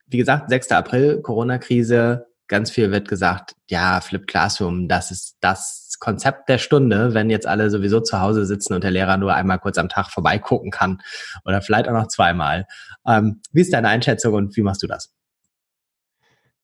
wie 0.07 0.17
gesagt, 0.17 0.49
6. 0.49 0.71
April, 0.71 1.21
Corona-Krise. 1.21 2.27
Ganz 2.47 2.71
viel 2.71 2.91
wird 2.91 3.07
gesagt, 3.07 3.55
ja, 3.69 4.01
Flip 4.01 4.27
Classroom, 4.27 4.87
das 4.87 5.11
ist 5.11 5.37
das 5.39 5.97
Konzept 5.99 6.49
der 6.49 6.57
Stunde, 6.57 7.13
wenn 7.13 7.29
jetzt 7.29 7.47
alle 7.47 7.69
sowieso 7.69 8.01
zu 8.01 8.19
Hause 8.19 8.45
sitzen 8.45 8.73
und 8.73 8.83
der 8.83 8.91
Lehrer 8.91 9.17
nur 9.17 9.33
einmal 9.33 9.59
kurz 9.59 9.77
am 9.77 9.89
Tag 9.89 10.09
vorbeigucken 10.09 10.69
kann 10.69 11.01
oder 11.45 11.61
vielleicht 11.61 11.87
auch 11.87 11.93
noch 11.93 12.07
zweimal. 12.07 12.65
Ähm, 13.07 13.41
wie 13.51 13.61
ist 13.61 13.73
deine 13.73 13.87
Einschätzung 13.87 14.33
und 14.33 14.57
wie 14.57 14.61
machst 14.61 14.83
du 14.83 14.87
das? 14.87 15.13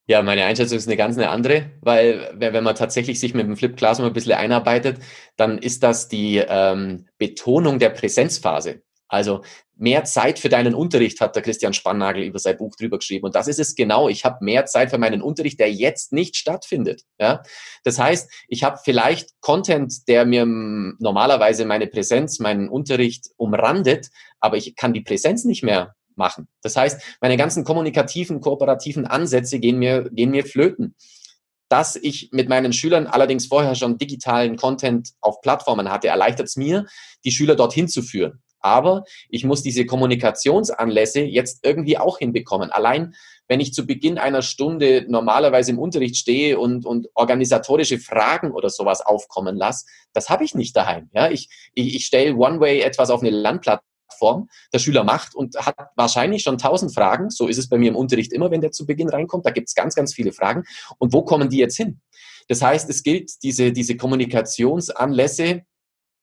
Ja, 0.10 0.24
meine 0.24 0.44
Einschätzung 0.46 0.80
ist 0.80 0.88
eine 0.88 0.98
ganz 0.98 1.18
eine 1.18 1.30
andere, 1.30 1.70
weil 1.82 2.32
wenn 2.34 2.64
man 2.64 2.74
tatsächlich 2.74 3.20
sich 3.20 3.36
mit 3.36 3.46
dem 3.46 3.56
Flip 3.56 3.78
Classroom 3.78 4.08
ein 4.08 4.14
bisschen 4.14 4.32
einarbeitet, 4.34 4.98
dann 5.38 5.60
ist 5.60 5.84
das 5.84 6.08
die 6.08 6.38
ähm, 6.38 7.06
Betonung 7.20 7.78
der 7.78 7.92
Präsenzphase. 7.92 8.82
Also 9.08 9.44
mehr 9.76 10.06
Zeit 10.06 10.40
für 10.40 10.50
deinen 10.50 10.74
Unterricht 10.74 11.22
hat 11.22 11.36
der 11.36 11.44
Christian 11.44 11.74
Spannagel 11.74 12.24
über 12.24 12.40
sein 12.40 12.58
Buch 12.58 12.76
drüber 12.76 12.98
geschrieben. 12.98 13.28
Und 13.28 13.36
das 13.36 13.48
ist 13.48 13.60
es 13.60 13.76
genau. 13.76 14.10
Ich 14.10 14.26
habe 14.26 14.44
mehr 14.44 14.66
Zeit 14.66 14.90
für 14.90 14.98
meinen 14.98 15.22
Unterricht, 15.22 15.60
der 15.60 15.72
jetzt 15.72 16.12
nicht 16.12 16.38
stattfindet. 16.38 17.04
Ja? 17.20 17.44
Das 17.84 18.00
heißt, 18.00 18.32
ich 18.48 18.64
habe 18.64 18.80
vielleicht 18.84 19.40
Content, 19.42 20.08
der 20.08 20.26
mir 20.26 20.48
normalerweise 20.48 21.66
meine 21.66 21.86
Präsenz, 21.86 22.40
meinen 22.40 22.68
Unterricht 22.68 23.28
umrandet, 23.38 24.10
aber 24.40 24.58
ich 24.58 24.76
kann 24.76 24.94
die 24.94 25.02
Präsenz 25.02 25.46
nicht 25.46 25.62
mehr 25.62 25.94
machen. 26.20 26.48
Das 26.62 26.76
heißt, 26.76 27.02
meine 27.22 27.38
ganzen 27.38 27.64
kommunikativen, 27.64 28.42
kooperativen 28.42 29.08
Ansätze 29.08 29.58
gehen 29.58 29.80
mir, 29.80 30.08
gehen 30.12 30.30
mir 30.30 30.46
flöten. 30.46 30.96
Dass 31.68 31.96
ich 31.96 32.30
mit 32.32 32.50
meinen 32.50 32.74
Schülern 32.74 33.08
allerdings 33.08 33.48
vorher 33.48 33.74
schon 33.74 33.98
digitalen 33.98 34.56
Content 34.56 35.14
auf 35.22 35.42
Plattformen 35.42 35.90
hatte, 35.92 36.08
erleichtert 36.08 36.48
es 36.48 36.56
mir, 36.56 36.86
die 37.26 37.32
Schüler 37.32 37.56
dorthin 37.56 37.88
zu 37.88 38.04
führen. 38.04 38.44
Aber 38.60 39.04
ich 39.30 39.46
muss 39.46 39.64
diese 39.64 39.86
Kommunikationsanlässe 39.86 41.22
jetzt 41.22 41.60
irgendwie 41.64 41.98
auch 41.98 42.18
hinbekommen. 42.20 42.72
Allein 42.72 43.14
wenn 43.50 43.60
ich 43.60 43.74
zu 43.74 43.86
Beginn 43.86 44.20
einer 44.20 44.44
Stunde 44.44 45.06
normalerweise 45.10 45.72
im 45.72 45.80
Unterricht 45.80 46.16
stehe 46.16 46.58
und, 46.60 46.86
und 46.86 47.10
organisatorische 47.16 47.98
Fragen 47.98 48.52
oder 48.52 48.70
sowas 48.70 49.02
aufkommen 49.02 49.58
lasse, 49.58 49.86
das 50.14 50.30
habe 50.30 50.44
ich 50.46 50.54
nicht 50.54 50.78
daheim. 50.78 51.10
Ja, 51.14 51.30
ich, 51.32 51.50
ich, 51.74 51.96
ich 51.96 52.06
stelle 52.06 52.36
One-Way 52.36 52.82
etwas 52.82 53.10
auf 53.10 53.22
eine 53.22 53.32
Landplatte 53.32 53.84
Plattform 54.10 54.50
der 54.74 54.80
Schüler 54.80 55.04
macht 55.04 55.36
und 55.36 55.56
hat 55.56 55.76
wahrscheinlich 55.96 56.44
schon 56.44 56.58
tausend 56.58 56.94
Fragen. 56.94 57.30
So 57.30 57.48
ist 57.48 57.58
es 57.58 57.70
bei 57.70 57.78
mir 57.78 57.90
im 57.90 57.96
Unterricht 57.96 58.34
immer, 58.34 58.52
wenn 58.52 58.62
der 58.62 58.72
zu 58.72 58.86
Beginn 58.86 59.10
reinkommt. 59.10 59.46
Da 59.46 59.52
gibt 59.52 59.70
es 59.70 59.76
ganz, 59.76 59.96
ganz 59.96 60.14
viele 60.14 60.32
Fragen. 60.32 60.64
Und 60.98 61.14
wo 61.14 61.24
kommen 61.24 61.50
die 61.50 61.58
jetzt 61.58 61.78
hin? 61.78 62.02
Das 62.48 62.62
heißt, 62.62 62.90
es 62.90 63.04
gilt, 63.04 63.32
diese, 63.44 63.72
diese 63.72 63.96
Kommunikationsanlässe 63.96 65.64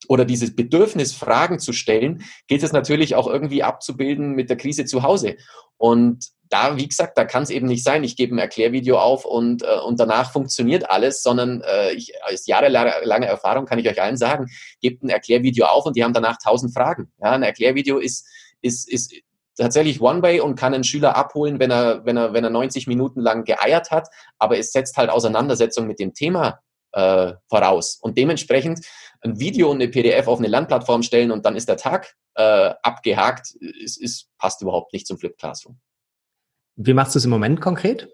oder 0.08 0.24
dieses 0.24 0.54
Bedürfnis, 0.54 1.12
Fragen 1.12 1.58
zu 1.58 1.72
stellen, 1.72 2.22
gilt 2.48 2.62
es 2.62 2.72
natürlich 2.72 3.14
auch 3.14 3.26
irgendwie 3.26 3.62
abzubilden 3.62 4.32
mit 4.32 4.50
der 4.50 4.56
Krise 4.56 4.84
zu 4.84 5.02
Hause. 5.02 5.36
Und 5.78 6.28
da, 6.48 6.76
wie 6.76 6.88
gesagt, 6.88 7.18
da 7.18 7.24
kann 7.24 7.42
es 7.42 7.50
eben 7.50 7.66
nicht 7.66 7.84
sein, 7.84 8.04
ich 8.04 8.16
gebe 8.16 8.34
ein 8.34 8.38
Erklärvideo 8.38 8.98
auf 8.98 9.24
und, 9.24 9.62
äh, 9.62 9.78
und 9.84 9.98
danach 9.98 10.32
funktioniert 10.32 10.90
alles, 10.90 11.22
sondern 11.22 11.62
äh, 11.62 11.92
ich, 11.92 12.12
als 12.24 12.46
jahrelange 12.46 13.26
Erfahrung 13.26 13.66
kann 13.66 13.78
ich 13.78 13.88
euch 13.88 14.00
allen 14.00 14.16
sagen, 14.16 14.46
gebt 14.80 15.02
ein 15.02 15.08
Erklärvideo 15.08 15.66
auf 15.66 15.86
und 15.86 15.96
die 15.96 16.04
haben 16.04 16.12
danach 16.12 16.38
tausend 16.42 16.72
Fragen. 16.72 17.12
Ja, 17.20 17.32
ein 17.32 17.42
Erklärvideo 17.42 17.98
ist, 17.98 18.26
ist, 18.62 18.88
ist 18.88 19.12
tatsächlich 19.56 20.00
One-Way 20.00 20.40
und 20.40 20.56
kann 20.56 20.74
einen 20.74 20.84
Schüler 20.84 21.16
abholen, 21.16 21.58
wenn 21.58 21.70
er, 21.70 22.04
wenn, 22.04 22.16
er, 22.16 22.32
wenn 22.32 22.44
er 22.44 22.50
90 22.50 22.86
Minuten 22.86 23.20
lang 23.20 23.44
geeiert 23.44 23.90
hat, 23.90 24.08
aber 24.38 24.58
es 24.58 24.72
setzt 24.72 24.96
halt 24.96 25.10
Auseinandersetzung 25.10 25.86
mit 25.86 25.98
dem 25.98 26.14
Thema 26.14 26.60
äh, 26.92 27.32
voraus. 27.48 27.98
Und 28.00 28.18
dementsprechend 28.18 28.86
ein 29.22 29.38
Video 29.38 29.70
und 29.70 29.76
eine 29.76 29.88
PDF 29.88 30.28
auf 30.28 30.38
eine 30.38 30.48
Lernplattform 30.48 31.02
stellen 31.02 31.30
und 31.30 31.44
dann 31.44 31.56
ist 31.56 31.68
der 31.68 31.76
Tag 31.76 32.14
äh, 32.34 32.74
abgehakt, 32.82 33.54
ist, 33.60 34.00
ist, 34.00 34.28
passt 34.38 34.62
überhaupt 34.62 34.92
nicht 34.92 35.06
zum 35.06 35.18
Flip 35.18 35.36
Classroom. 35.36 35.78
Wie 36.76 36.94
machst 36.94 37.14
du 37.14 37.18
es 37.18 37.24
im 37.24 37.30
Moment 37.30 37.60
konkret? 37.60 38.08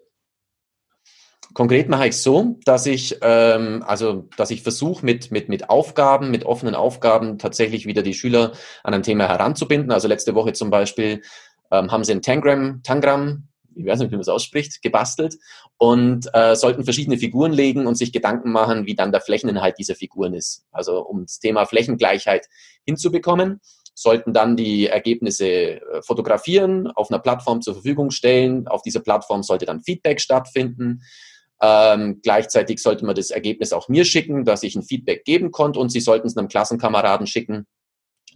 Konkret 1.54 1.88
mache 1.88 2.08
ich 2.08 2.16
so, 2.16 2.58
dass 2.64 2.86
ich 2.86 3.18
ähm, 3.20 3.82
also 3.86 4.28
dass 4.36 4.50
ich 4.50 4.62
versuche 4.62 5.04
mit 5.04 5.30
mit 5.30 5.48
mit 5.48 5.68
Aufgaben, 5.68 6.30
mit 6.30 6.46
offenen 6.46 6.74
Aufgaben 6.74 7.38
tatsächlich 7.38 7.84
wieder 7.84 8.02
die 8.02 8.14
Schüler 8.14 8.52
an 8.84 8.94
ein 8.94 9.02
Thema 9.02 9.28
heranzubinden. 9.28 9.90
Also 9.90 10.08
letzte 10.08 10.34
Woche 10.34 10.54
zum 10.54 10.70
Beispiel 10.70 11.22
ähm, 11.70 11.90
haben 11.90 12.04
sie 12.04 12.12
ein 12.12 12.22
Tangram, 12.22 12.82
Tangram, 12.82 13.48
ich 13.74 13.84
weiß 13.84 13.98
nicht, 13.98 14.10
wie 14.10 14.14
man 14.14 14.20
das 14.20 14.28
ausspricht, 14.28 14.82
gebastelt 14.82 15.36
und 15.76 16.28
äh, 16.32 16.54
sollten 16.54 16.84
verschiedene 16.84 17.18
Figuren 17.18 17.52
legen 17.52 17.86
und 17.86 17.96
sich 17.96 18.12
Gedanken 18.12 18.52
machen, 18.52 18.86
wie 18.86 18.94
dann 18.94 19.12
der 19.12 19.20
Flächeninhalt 19.20 19.78
dieser 19.78 19.94
Figuren 19.94 20.34
ist. 20.34 20.64
Also 20.70 21.00
um 21.00 21.22
das 21.22 21.38
Thema 21.38 21.66
Flächengleichheit 21.66 22.48
hinzubekommen, 22.86 23.60
sollten 23.94 24.32
dann 24.32 24.56
die 24.56 24.86
Ergebnisse 24.86 25.46
äh, 25.46 26.02
fotografieren, 26.02 26.88
auf 26.88 27.10
einer 27.10 27.20
Plattform 27.20 27.60
zur 27.62 27.74
Verfügung 27.74 28.10
stellen. 28.10 28.66
Auf 28.68 28.82
dieser 28.82 29.00
Plattform 29.00 29.42
sollte 29.42 29.66
dann 29.66 29.82
Feedback 29.82 30.20
stattfinden. 30.20 31.02
Ähm, 31.60 32.20
gleichzeitig 32.22 32.82
sollte 32.82 33.04
man 33.04 33.14
das 33.14 33.30
Ergebnis 33.30 33.72
auch 33.72 33.88
mir 33.88 34.04
schicken, 34.04 34.44
dass 34.44 34.62
ich 34.64 34.74
ein 34.74 34.82
Feedback 34.82 35.24
geben 35.24 35.52
konnte 35.52 35.78
und 35.78 35.90
sie 35.90 36.00
sollten 36.00 36.26
es 36.26 36.36
einem 36.36 36.48
Klassenkameraden 36.48 37.26
schicken, 37.26 37.66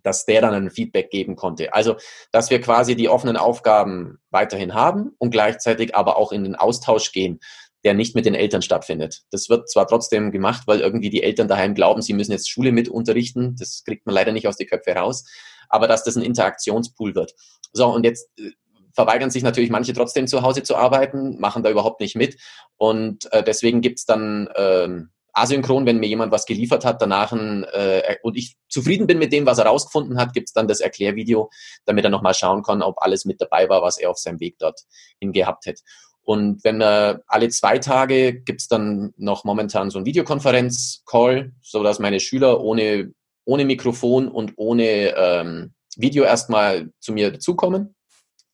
dass 0.04 0.24
der 0.24 0.40
dann 0.42 0.54
ein 0.54 0.70
Feedback 0.70 1.10
geben 1.10 1.34
konnte. 1.34 1.74
Also, 1.74 1.96
dass 2.30 2.50
wir 2.50 2.60
quasi 2.60 2.94
die 2.94 3.08
offenen 3.08 3.36
Aufgaben 3.36 4.18
weiterhin 4.30 4.74
haben 4.74 5.10
und 5.18 5.30
gleichzeitig 5.30 5.96
aber 5.96 6.16
auch 6.16 6.30
in 6.30 6.44
den 6.44 6.54
Austausch 6.54 7.10
gehen, 7.10 7.40
der 7.84 7.94
nicht 7.94 8.14
mit 8.14 8.26
den 8.26 8.34
Eltern 8.34 8.62
stattfindet. 8.62 9.22
Das 9.30 9.48
wird 9.48 9.70
zwar 9.70 9.86
trotzdem 9.86 10.32
gemacht, 10.32 10.62
weil 10.66 10.80
irgendwie 10.80 11.10
die 11.10 11.22
Eltern 11.22 11.48
daheim 11.48 11.74
glauben, 11.74 12.02
sie 12.02 12.14
müssen 12.14 12.32
jetzt 12.32 12.50
Schule 12.50 12.72
mit 12.72 12.88
unterrichten. 12.88 13.56
Das 13.58 13.84
kriegt 13.84 14.06
man 14.06 14.14
leider 14.14 14.32
nicht 14.32 14.48
aus 14.48 14.56
die 14.56 14.66
Köpfe 14.66 14.92
raus. 14.92 15.24
Aber 15.68 15.88
dass 15.88 16.04
das 16.04 16.16
ein 16.16 16.22
Interaktionspool 16.22 17.14
wird. 17.14 17.34
So, 17.72 17.86
und 17.86 18.04
jetzt 18.04 18.28
äh, 18.38 18.50
verweigern 18.92 19.30
sich 19.30 19.42
natürlich 19.42 19.70
manche 19.70 19.92
trotzdem 19.92 20.26
zu 20.26 20.42
Hause 20.42 20.62
zu 20.62 20.74
arbeiten, 20.74 21.38
machen 21.38 21.62
da 21.62 21.70
überhaupt 21.70 22.00
nicht 22.00 22.16
mit. 22.16 22.36
Und 22.76 23.30
äh, 23.32 23.44
deswegen 23.44 23.82
gibt's 23.82 24.06
dann 24.06 24.48
ähm, 24.56 25.10
asynchron, 25.36 25.84
wenn 25.84 25.98
mir 25.98 26.08
jemand 26.08 26.32
was 26.32 26.46
geliefert 26.46 26.84
hat, 26.86 27.02
danach 27.02 27.30
ein, 27.30 27.64
äh, 27.64 28.16
und 28.22 28.38
ich 28.38 28.56
zufrieden 28.68 29.06
bin 29.06 29.18
mit 29.18 29.32
dem, 29.32 29.44
was 29.44 29.58
er 29.58 29.66
rausgefunden 29.66 30.18
hat, 30.18 30.32
gibt's 30.32 30.54
dann 30.54 30.66
das 30.66 30.80
Erklärvideo, 30.80 31.50
damit 31.84 32.04
er 32.04 32.10
nochmal 32.10 32.32
schauen 32.32 32.62
kann, 32.62 32.82
ob 32.82 32.96
alles 33.02 33.26
mit 33.26 33.40
dabei 33.40 33.68
war, 33.68 33.82
was 33.82 33.98
er 33.98 34.10
auf 34.10 34.16
seinem 34.16 34.40
Weg 34.40 34.58
dort 34.58 34.80
hingehabt 35.20 35.66
hat. 35.66 35.80
Und 36.26 36.64
wenn 36.64 36.80
äh, 36.80 37.18
alle 37.28 37.48
zwei 37.50 37.78
Tage 37.78 38.40
gibt's 38.40 38.66
dann 38.66 39.14
noch 39.16 39.44
momentan 39.44 39.90
so 39.90 40.00
ein 40.00 40.04
Videokonferenz-Call, 40.04 41.52
so 41.62 41.84
dass 41.84 42.00
meine 42.00 42.18
Schüler 42.18 42.60
ohne, 42.60 43.12
ohne 43.44 43.64
Mikrofon 43.64 44.26
und 44.26 44.54
ohne 44.56 45.14
ähm, 45.16 45.72
Video 45.96 46.24
erstmal 46.24 46.90
zu 46.98 47.12
mir 47.12 47.30
dazukommen. 47.30 47.94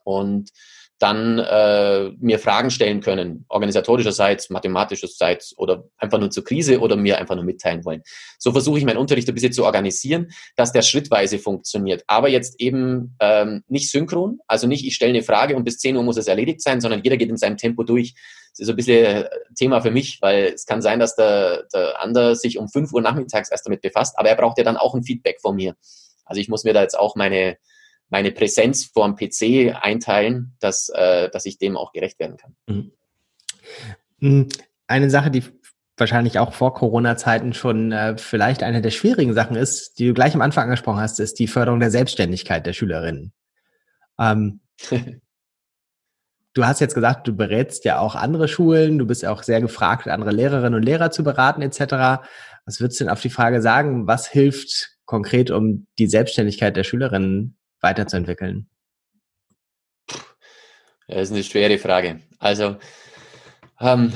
Und 0.04 0.50
dann 1.02 1.40
äh, 1.40 2.10
mir 2.20 2.38
Fragen 2.38 2.70
stellen 2.70 3.00
können, 3.00 3.44
organisatorischerseits, 3.48 4.50
mathematischerseits 4.50 5.52
oder 5.58 5.84
einfach 5.96 6.20
nur 6.20 6.30
zur 6.30 6.44
Krise 6.44 6.78
oder 6.78 6.94
mir 6.94 7.18
einfach 7.18 7.34
nur 7.34 7.44
mitteilen 7.44 7.84
wollen. 7.84 8.02
So 8.38 8.52
versuche 8.52 8.78
ich 8.78 8.84
meinen 8.84 8.98
Unterricht 8.98 9.26
ein 9.28 9.34
bisschen 9.34 9.52
zu 9.52 9.64
organisieren, 9.64 10.30
dass 10.54 10.70
der 10.70 10.82
schrittweise 10.82 11.40
funktioniert. 11.40 12.04
Aber 12.06 12.28
jetzt 12.28 12.60
eben 12.60 13.16
ähm, 13.18 13.64
nicht 13.66 13.90
synchron, 13.90 14.38
also 14.46 14.68
nicht, 14.68 14.86
ich 14.86 14.94
stelle 14.94 15.10
eine 15.10 15.24
Frage 15.24 15.56
und 15.56 15.64
bis 15.64 15.78
10 15.78 15.96
Uhr 15.96 16.04
muss 16.04 16.18
es 16.18 16.28
erledigt 16.28 16.62
sein, 16.62 16.80
sondern 16.80 17.02
jeder 17.02 17.16
geht 17.16 17.30
in 17.30 17.36
seinem 17.36 17.56
Tempo 17.56 17.82
durch. 17.82 18.14
Das 18.52 18.60
ist 18.60 18.68
ein 18.68 18.76
bisschen 18.76 19.24
Thema 19.56 19.80
für 19.80 19.90
mich, 19.90 20.18
weil 20.20 20.52
es 20.54 20.66
kann 20.66 20.82
sein, 20.82 21.00
dass 21.00 21.16
der, 21.16 21.64
der 21.74 22.00
andere 22.00 22.36
sich 22.36 22.58
um 22.58 22.68
5 22.68 22.92
Uhr 22.92 23.02
nachmittags 23.02 23.50
erst 23.50 23.66
damit 23.66 23.80
befasst, 23.80 24.16
aber 24.18 24.28
er 24.28 24.36
braucht 24.36 24.58
ja 24.58 24.62
dann 24.64 24.76
auch 24.76 24.94
ein 24.94 25.02
Feedback 25.02 25.40
von 25.40 25.56
mir. 25.56 25.74
Also 26.24 26.40
ich 26.40 26.48
muss 26.48 26.62
mir 26.62 26.72
da 26.72 26.82
jetzt 26.82 26.96
auch 26.96 27.16
meine, 27.16 27.56
meine 28.12 28.30
Präsenz 28.30 28.84
vor 28.84 29.08
dem 29.08 29.16
PC 29.16 29.74
einteilen, 29.74 30.54
dass, 30.60 30.90
äh, 30.90 31.30
dass 31.30 31.46
ich 31.46 31.56
dem 31.56 31.78
auch 31.78 31.92
gerecht 31.92 32.20
werden 32.20 32.36
kann. 32.36 32.54
Mhm. 32.66 32.92
Mhm. 34.20 34.48
Eine 34.86 35.08
Sache, 35.08 35.30
die 35.30 35.42
wahrscheinlich 35.96 36.38
auch 36.38 36.52
vor 36.52 36.74
Corona-Zeiten 36.74 37.54
schon 37.54 37.90
äh, 37.90 38.18
vielleicht 38.18 38.62
eine 38.62 38.82
der 38.82 38.90
schwierigen 38.90 39.32
Sachen 39.32 39.56
ist, 39.56 39.98
die 39.98 40.08
du 40.08 40.14
gleich 40.14 40.34
am 40.34 40.42
Anfang 40.42 40.64
angesprochen 40.64 41.00
hast, 41.00 41.20
ist 41.20 41.38
die 41.38 41.46
Förderung 41.46 41.80
der 41.80 41.90
Selbstständigkeit 41.90 42.66
der 42.66 42.74
Schülerinnen. 42.74 43.32
Ähm, 44.18 44.60
du 46.52 46.66
hast 46.66 46.80
jetzt 46.80 46.94
gesagt, 46.94 47.26
du 47.26 47.34
berätst 47.34 47.86
ja 47.86 47.98
auch 47.98 48.14
andere 48.14 48.46
Schulen, 48.46 48.98
du 48.98 49.06
bist 49.06 49.22
ja 49.22 49.32
auch 49.32 49.42
sehr 49.42 49.62
gefragt, 49.62 50.06
andere 50.06 50.32
Lehrerinnen 50.32 50.74
und 50.74 50.82
Lehrer 50.82 51.10
zu 51.10 51.24
beraten 51.24 51.62
etc. 51.62 52.22
Was 52.66 52.78
würdest 52.78 53.00
du 53.00 53.04
denn 53.04 53.12
auf 53.12 53.22
die 53.22 53.30
Frage 53.30 53.62
sagen, 53.62 54.06
was 54.06 54.28
hilft 54.28 54.98
konkret, 55.06 55.50
um 55.50 55.86
die 55.98 56.08
Selbstständigkeit 56.08 56.76
der 56.76 56.84
Schülerinnen 56.84 57.56
weiterzuentwickeln? 57.82 58.68
Das 61.08 61.28
ist 61.28 61.32
eine 61.32 61.42
schwere 61.42 61.78
Frage. 61.78 62.20
Also, 62.38 62.76
ähm, 63.80 64.12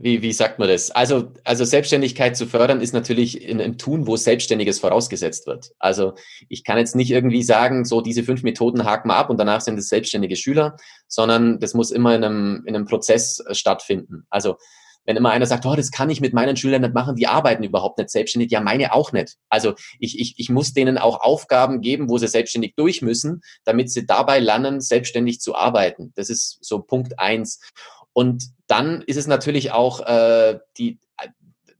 wie, 0.00 0.22
wie 0.22 0.32
sagt 0.32 0.58
man 0.58 0.68
das? 0.68 0.90
Also, 0.90 1.32
also 1.44 1.64
Selbstständigkeit 1.64 2.36
zu 2.36 2.46
fördern 2.46 2.80
ist 2.80 2.94
natürlich 2.94 3.42
in 3.42 3.60
einem 3.60 3.78
Tun, 3.78 4.06
wo 4.06 4.16
Selbstständiges 4.16 4.80
vorausgesetzt 4.80 5.46
wird. 5.46 5.72
Also 5.78 6.14
ich 6.48 6.64
kann 6.64 6.78
jetzt 6.78 6.96
nicht 6.96 7.10
irgendwie 7.10 7.42
sagen, 7.42 7.84
so 7.84 8.00
diese 8.00 8.24
fünf 8.24 8.42
Methoden 8.42 8.84
haken 8.84 9.08
wir 9.08 9.16
ab 9.16 9.30
und 9.30 9.38
danach 9.38 9.60
sind 9.60 9.78
es 9.78 9.88
selbstständige 9.88 10.36
Schüler, 10.36 10.76
sondern 11.06 11.60
das 11.60 11.74
muss 11.74 11.90
immer 11.90 12.14
in 12.14 12.24
einem, 12.24 12.62
in 12.66 12.74
einem 12.74 12.86
Prozess 12.86 13.40
äh, 13.40 13.54
stattfinden. 13.54 14.26
Also 14.30 14.56
wenn 15.04 15.16
immer 15.16 15.30
einer 15.30 15.46
sagt, 15.46 15.66
oh, 15.66 15.74
das 15.74 15.90
kann 15.90 16.10
ich 16.10 16.20
mit 16.20 16.32
meinen 16.32 16.56
Schülern 16.56 16.82
nicht 16.82 16.94
machen, 16.94 17.16
die 17.16 17.26
arbeiten 17.26 17.62
überhaupt 17.62 17.98
nicht 17.98 18.10
selbstständig, 18.10 18.50
ja, 18.50 18.60
meine 18.60 18.92
auch 18.92 19.12
nicht. 19.12 19.36
Also 19.48 19.74
ich, 19.98 20.18
ich, 20.18 20.34
ich 20.38 20.50
muss 20.50 20.72
denen 20.72 20.98
auch 20.98 21.20
Aufgaben 21.20 21.80
geben, 21.80 22.08
wo 22.08 22.18
sie 22.18 22.28
selbstständig 22.28 22.74
durch 22.76 23.02
müssen, 23.02 23.42
damit 23.64 23.90
sie 23.90 24.06
dabei 24.06 24.38
lernen, 24.38 24.80
selbstständig 24.80 25.40
zu 25.40 25.54
arbeiten. 25.54 26.12
Das 26.16 26.30
ist 26.30 26.58
so 26.62 26.80
Punkt 26.80 27.18
eins. 27.18 27.60
Und 28.12 28.44
dann 28.66 29.02
ist 29.02 29.16
es 29.16 29.26
natürlich 29.26 29.72
auch 29.72 30.00
äh, 30.06 30.58
die 30.78 30.98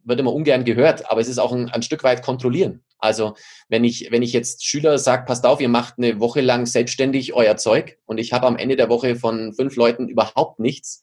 wird 0.04 0.20
immer 0.20 0.32
ungern 0.32 0.64
gehört, 0.64 1.10
aber 1.10 1.20
es 1.20 1.28
ist 1.28 1.38
auch 1.38 1.52
ein, 1.52 1.70
ein 1.70 1.82
Stück 1.82 2.04
weit 2.04 2.22
kontrollieren. 2.22 2.82
Also 2.98 3.34
wenn 3.68 3.84
ich, 3.84 4.10
wenn 4.10 4.22
ich 4.22 4.32
jetzt 4.32 4.64
Schüler 4.64 4.98
sage, 4.98 5.24
passt 5.26 5.44
auf, 5.44 5.60
ihr 5.60 5.68
macht 5.68 5.94
eine 5.98 6.20
Woche 6.20 6.40
lang 6.40 6.66
selbstständig 6.66 7.34
euer 7.34 7.56
Zeug 7.56 7.98
und 8.06 8.18
ich 8.18 8.32
habe 8.32 8.46
am 8.46 8.56
Ende 8.56 8.76
der 8.76 8.88
Woche 8.88 9.16
von 9.16 9.52
fünf 9.54 9.76
Leuten 9.76 10.08
überhaupt 10.08 10.60
nichts, 10.60 11.02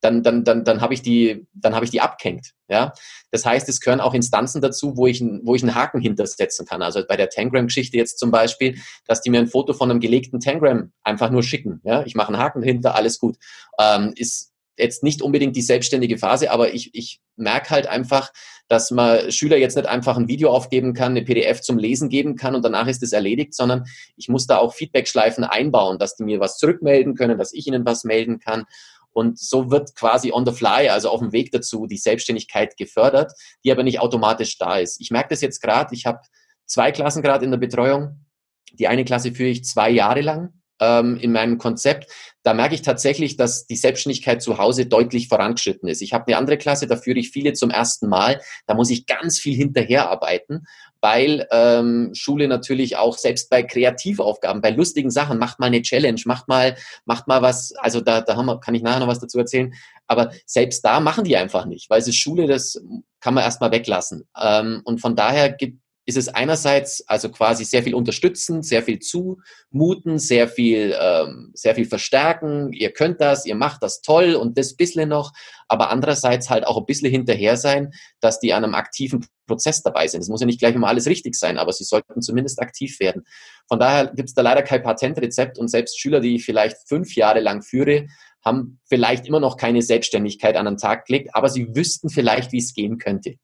dann, 0.00 0.22
dann, 0.22 0.44
dann, 0.44 0.64
dann 0.64 0.80
habe 0.80 0.94
ich 0.94 1.02
die, 1.02 1.46
dann 1.52 1.74
habe 1.74 1.84
ich 1.84 1.90
die 1.90 2.00
abgehängt. 2.00 2.52
Ja, 2.68 2.92
das 3.30 3.44
heißt, 3.44 3.68
es 3.68 3.80
gehören 3.80 4.00
auch 4.00 4.14
Instanzen 4.14 4.60
dazu, 4.60 4.96
wo 4.96 5.06
ich, 5.06 5.20
wo 5.42 5.54
ich 5.54 5.62
einen 5.62 5.74
Haken 5.74 6.00
hintersetzen 6.00 6.66
kann. 6.66 6.82
Also 6.82 7.02
bei 7.06 7.16
der 7.16 7.28
Tangram-Geschichte 7.28 7.96
jetzt 7.96 8.18
zum 8.18 8.30
Beispiel, 8.30 8.78
dass 9.06 9.20
die 9.20 9.30
mir 9.30 9.40
ein 9.40 9.48
Foto 9.48 9.72
von 9.72 9.90
einem 9.90 10.00
gelegten 10.00 10.40
Tangram 10.40 10.92
einfach 11.02 11.30
nur 11.30 11.42
schicken. 11.42 11.80
Ja, 11.84 12.04
ich 12.04 12.14
mache 12.14 12.28
einen 12.28 12.42
Haken 12.42 12.62
hinter, 12.62 12.94
alles 12.94 13.18
gut. 13.18 13.36
Ähm, 13.78 14.12
ist 14.16 14.50
jetzt 14.80 15.02
nicht 15.02 15.22
unbedingt 15.22 15.56
die 15.56 15.62
selbstständige 15.62 16.18
Phase, 16.18 16.50
aber 16.50 16.72
ich, 16.74 16.94
ich 16.94 17.20
merke 17.36 17.70
halt 17.70 17.86
einfach, 17.86 18.32
dass 18.68 18.90
man 18.90 19.30
Schüler 19.30 19.56
jetzt 19.56 19.76
nicht 19.76 19.88
einfach 19.88 20.16
ein 20.16 20.28
Video 20.28 20.50
aufgeben 20.50 20.94
kann, 20.94 21.12
eine 21.12 21.22
PDF 21.22 21.60
zum 21.60 21.78
Lesen 21.78 22.08
geben 22.08 22.36
kann 22.36 22.54
und 22.54 22.64
danach 22.64 22.86
ist 22.86 23.02
es 23.02 23.12
erledigt, 23.12 23.54
sondern 23.54 23.84
ich 24.16 24.28
muss 24.28 24.46
da 24.46 24.58
auch 24.58 24.74
Feedback-Schleifen 24.74 25.44
einbauen, 25.44 25.98
dass 25.98 26.16
die 26.16 26.24
mir 26.24 26.40
was 26.40 26.56
zurückmelden 26.56 27.14
können, 27.14 27.38
dass 27.38 27.52
ich 27.52 27.66
ihnen 27.66 27.84
was 27.84 28.04
melden 28.04 28.38
kann. 28.38 28.64
Und 29.12 29.38
so 29.38 29.70
wird 29.70 29.94
quasi 29.94 30.32
on 30.32 30.46
the 30.46 30.52
fly, 30.52 30.88
also 30.88 31.10
auf 31.10 31.20
dem 31.20 31.32
Weg 31.32 31.50
dazu, 31.50 31.86
die 31.86 31.96
Selbstständigkeit 31.96 32.76
gefördert, 32.76 33.32
die 33.64 33.72
aber 33.72 33.82
nicht 33.82 34.00
automatisch 34.00 34.58
da 34.58 34.78
ist. 34.78 35.00
Ich 35.00 35.10
merke 35.10 35.30
das 35.30 35.40
jetzt 35.40 35.60
gerade, 35.60 35.94
ich 35.94 36.06
habe 36.06 36.20
zwei 36.66 36.92
Klassen 36.92 37.22
gerade 37.22 37.44
in 37.44 37.50
der 37.50 37.58
Betreuung. 37.58 38.24
Die 38.72 38.86
eine 38.86 39.04
Klasse 39.04 39.32
führe 39.32 39.50
ich 39.50 39.64
zwei 39.64 39.90
Jahre 39.90 40.20
lang 40.20 40.60
ähm, 40.80 41.16
in 41.18 41.32
meinem 41.32 41.58
Konzept, 41.58 42.10
da 42.42 42.54
merke 42.54 42.74
ich 42.74 42.82
tatsächlich, 42.82 43.36
dass 43.36 43.66
die 43.66 43.76
Selbstständigkeit 43.76 44.42
zu 44.42 44.58
Hause 44.58 44.86
deutlich 44.86 45.28
vorangeschritten 45.28 45.88
ist. 45.88 46.00
Ich 46.00 46.14
habe 46.14 46.26
eine 46.26 46.38
andere 46.38 46.56
Klasse, 46.56 46.86
da 46.86 46.96
führe 46.96 47.18
ich 47.18 47.30
viele 47.30 47.52
zum 47.52 47.70
ersten 47.70 48.08
Mal. 48.08 48.40
Da 48.66 48.74
muss 48.74 48.90
ich 48.90 49.06
ganz 49.06 49.38
viel 49.38 49.54
hinterherarbeiten, 49.54 50.66
weil 51.00 51.46
ähm, 51.50 52.10
Schule 52.14 52.48
natürlich 52.48 52.96
auch 52.96 53.18
selbst 53.18 53.50
bei 53.50 53.62
Kreativaufgaben, 53.62 54.62
bei 54.62 54.70
lustigen 54.70 55.10
Sachen, 55.10 55.38
macht 55.38 55.58
mal 55.58 55.66
eine 55.66 55.82
Challenge, 55.82 56.20
macht 56.24 56.48
mal, 56.48 56.76
macht 57.04 57.26
mal 57.28 57.42
was, 57.42 57.72
also 57.76 58.00
da, 58.00 58.20
da 58.20 58.36
haben 58.36 58.46
wir, 58.46 58.60
kann 58.60 58.74
ich 58.74 58.82
nachher 58.82 59.00
noch 59.00 59.08
was 59.08 59.20
dazu 59.20 59.38
erzählen, 59.38 59.72
aber 60.06 60.32
selbst 60.46 60.84
da 60.84 61.00
machen 61.00 61.24
die 61.24 61.36
einfach 61.36 61.66
nicht, 61.66 61.90
weil 61.90 62.00
es 62.00 62.08
ist 62.08 62.16
Schule, 62.16 62.46
das 62.46 62.82
kann 63.20 63.34
man 63.34 63.44
erstmal 63.44 63.70
weglassen. 63.70 64.28
Ähm, 64.40 64.82
und 64.84 65.00
von 65.00 65.16
daher 65.16 65.50
gibt 65.50 65.80
ist 66.10 66.16
es 66.16 66.28
einerseits 66.28 67.06
also 67.08 67.30
quasi 67.30 67.64
sehr 67.64 67.84
viel 67.84 67.94
unterstützen, 67.94 68.62
sehr 68.62 68.82
viel 68.82 68.98
zumuten, 68.98 70.18
sehr 70.18 70.48
viel, 70.48 70.94
ähm, 71.00 71.52
sehr 71.54 71.76
viel 71.76 71.86
verstärken. 71.86 72.72
Ihr 72.72 72.92
könnt 72.92 73.20
das, 73.20 73.46
ihr 73.46 73.54
macht 73.54 73.82
das 73.82 74.02
toll 74.02 74.34
und 74.34 74.58
das 74.58 74.74
bisschen 74.74 75.08
noch, 75.08 75.32
aber 75.68 75.90
andererseits 75.90 76.50
halt 76.50 76.66
auch 76.66 76.76
ein 76.76 76.84
bisschen 76.84 77.10
hinterher 77.10 77.56
sein, 77.56 77.92
dass 78.20 78.40
die 78.40 78.52
an 78.52 78.64
einem 78.64 78.74
aktiven 78.74 79.24
Prozess 79.46 79.82
dabei 79.82 80.08
sind. 80.08 80.20
Es 80.20 80.28
muss 80.28 80.40
ja 80.40 80.46
nicht 80.46 80.58
gleich 80.58 80.74
immer 80.74 80.88
alles 80.88 81.06
richtig 81.06 81.36
sein, 81.36 81.58
aber 81.58 81.72
sie 81.72 81.84
sollten 81.84 82.22
zumindest 82.22 82.60
aktiv 82.60 82.98
werden. 82.98 83.22
Von 83.68 83.78
daher 83.78 84.08
gibt 84.08 84.28
es 84.28 84.34
da 84.34 84.42
leider 84.42 84.62
kein 84.62 84.82
Patentrezept 84.82 85.58
und 85.58 85.68
selbst 85.68 86.00
Schüler, 86.00 86.18
die 86.18 86.34
ich 86.34 86.44
vielleicht 86.44 86.76
fünf 86.88 87.14
Jahre 87.14 87.40
lang 87.40 87.62
führe, 87.62 88.08
haben 88.44 88.80
vielleicht 88.88 89.26
immer 89.26 89.40
noch 89.40 89.56
keine 89.56 89.82
Selbstständigkeit 89.82 90.56
an 90.56 90.64
den 90.64 90.76
Tag 90.76 91.06
gelegt, 91.06 91.30
aber 91.34 91.48
sie 91.48 91.74
wüssten 91.74 92.08
vielleicht, 92.08 92.52
wie 92.52 92.58
es 92.58 92.74
gehen 92.74 92.98
könnte. 92.98 93.36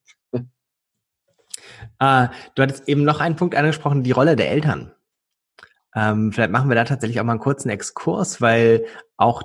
Äh, 1.99 2.29
du 2.55 2.63
hattest 2.63 2.89
eben 2.89 3.05
noch 3.05 3.21
einen 3.21 3.37
Punkt 3.37 3.55
angesprochen, 3.55 4.03
die 4.03 4.13
Rolle 4.13 4.37
der 4.37 4.51
Eltern. 4.51 4.93
Ähm, 5.95 6.33
vielleicht 6.33 6.51
machen 6.51 6.69
wir 6.69 6.75
da 6.75 6.85
tatsächlich 6.85 7.21
auch 7.21 7.25
mal 7.25 7.33
einen 7.33 7.41
kurzen 7.41 7.71
Exkurs, 7.71 8.41
weil 8.41 8.85
auch 9.17 9.43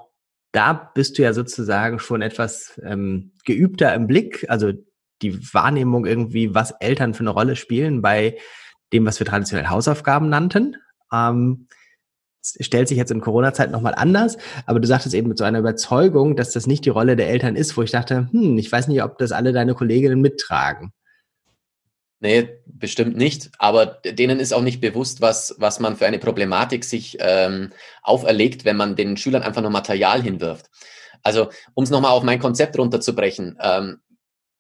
da 0.52 0.74
bist 0.74 1.18
du 1.18 1.24
ja 1.24 1.34
sozusagen 1.34 2.00
schon 2.00 2.22
etwas 2.22 2.80
ähm, 2.84 3.32
geübter 3.46 3.94
im 3.94 4.08
Blick, 4.08 4.46
also 4.50 4.74
die 5.22 5.54
Wahrnehmung 5.54 6.06
irgendwie, 6.06 6.54
was 6.54 6.72
Eltern 6.72 7.14
für 7.14 7.22
eine 7.22 7.30
Rolle 7.30 7.56
spielen 7.56 8.02
bei 8.02 8.38
dem, 8.92 9.06
was 9.06 9.20
wir 9.20 9.28
traditionell 9.28 9.68
Hausaufgaben 9.68 10.30
nannten. 10.30 10.76
Ähm, 11.14 11.68
stellt 12.44 12.88
sich 12.88 12.98
jetzt 12.98 13.12
in 13.12 13.22
Corona-Zeit 13.22 13.72
nochmal 13.72 13.94
anders, 13.96 14.38
aber 14.66 14.80
du 14.80 14.88
sagtest 14.88 15.14
eben 15.14 15.30
mit 15.30 15.38
so 15.38 15.44
einer 15.44 15.60
Überzeugung, 15.60 16.36
dass 16.36 16.52
das 16.52 16.68
nicht 16.68 16.86
die 16.86 16.90
Rolle 16.90 17.16
der 17.16 17.30
Eltern 17.30 17.56
ist, 17.56 17.78
wo 17.78 17.84
ich 17.84 17.92
dachte, 17.92 18.30
hm, 18.32 18.58
ich 18.58 18.72
weiß 18.72 18.88
nicht, 18.88 19.04
ob 19.04 19.20
das 19.20 19.32
alle 19.32 19.54
deine 19.54 19.76
Kolleginnen 19.76 20.22
mittragen. 20.22 20.92
Nee, 22.24 22.50
bestimmt 22.66 23.18
nicht. 23.18 23.50
Aber 23.58 23.88
denen 24.06 24.40
ist 24.40 24.54
auch 24.54 24.62
nicht 24.62 24.80
bewusst, 24.80 25.22
was, 25.22 25.56
was 25.58 25.80
man 25.80 25.98
für 25.98 26.06
eine 26.06 26.20
Problematik 26.20 26.86
sich 26.86 27.18
ähm, 27.20 27.72
auferlegt, 28.04 28.64
wenn 28.64 28.78
man 28.78 28.96
den 28.96 29.18
Schülern 29.18 29.42
einfach 29.42 29.64
nur 29.64 29.72
Material 29.72 30.22
hinwirft. 30.22 30.68
Also, 31.24 31.50
um 31.74 31.84
es 31.84 31.90
nochmal 31.90 32.12
auf 32.12 32.22
mein 32.22 32.40
Konzept 32.40 32.78
runterzubrechen, 32.78 33.58
ähm, 33.60 34.02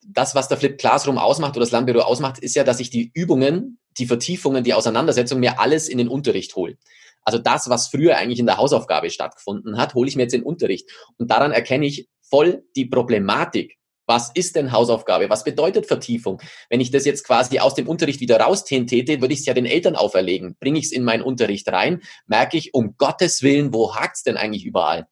das, 0.04 0.34
was 0.34 0.48
der 0.48 0.58
Flip 0.58 0.76
Classroom 0.76 1.20
ausmacht 1.20 1.52
oder 1.52 1.64
das 1.64 1.72
Lernbüro 1.72 2.00
ausmacht, 2.00 2.40
ist 2.40 2.56
ja, 2.56 2.64
dass 2.64 2.80
ich 2.80 2.90
die 2.90 3.12
Übungen, 3.14 3.80
die 4.00 4.08
Vertiefungen, 4.08 4.64
die 4.64 4.74
Auseinandersetzung 4.74 5.40
mir 5.40 5.60
alles 5.60 5.88
in 5.88 6.00
den 6.00 6.08
Unterricht 6.08 6.56
hole. 6.56 6.78
Also 7.22 7.38
das, 7.38 7.70
was 7.70 7.90
früher 7.90 8.18
eigentlich 8.18 8.40
in 8.40 8.48
der 8.48 8.58
Hausaufgabe 8.58 9.12
stattgefunden 9.12 9.78
hat, 9.78 9.94
hole 9.94 10.10
ich 10.10 10.16
mir 10.16 10.24
jetzt 10.24 10.34
in 10.34 10.42
den 10.42 10.48
Unterricht. 10.48 10.90
Und 11.18 11.30
daran 11.30 11.52
erkenne 11.52 11.86
ich 11.86 12.10
voll 12.22 12.64
die 12.76 12.88
Problematik, 12.88 13.78
was 14.12 14.30
ist 14.34 14.58
denn 14.58 14.74
Hausaufgabe? 14.74 15.30
Was 15.30 15.46
bedeutet 15.46 15.86
Vertiefung? 15.86 16.42
Wenn 16.70 16.82
ich 16.82 16.92
das 16.92 17.06
jetzt 17.06 17.24
quasi 17.24 17.60
aus 17.60 17.76
dem 17.76 17.88
Unterricht 17.88 18.20
wieder 18.20 18.42
rausziehen 18.42 18.86
täte, 18.86 19.22
würde 19.22 19.34
ich 19.34 19.40
es 19.40 19.46
ja 19.46 19.54
den 19.54 19.66
Eltern 19.66 19.96
auferlegen. 19.96 20.58
Bringe 20.60 20.80
ich 20.80 20.86
es 20.88 20.92
in 20.92 21.06
meinen 21.06 21.22
Unterricht 21.22 21.70
rein, 21.70 22.02
merke 22.28 22.58
ich, 22.58 22.74
um 22.74 22.98
Gottes 22.98 23.42
Willen, 23.42 23.74
wo 23.74 23.96
hakt 23.96 24.18
es 24.18 24.24
denn 24.24 24.36
eigentlich 24.36 24.66
überall? 24.66 25.08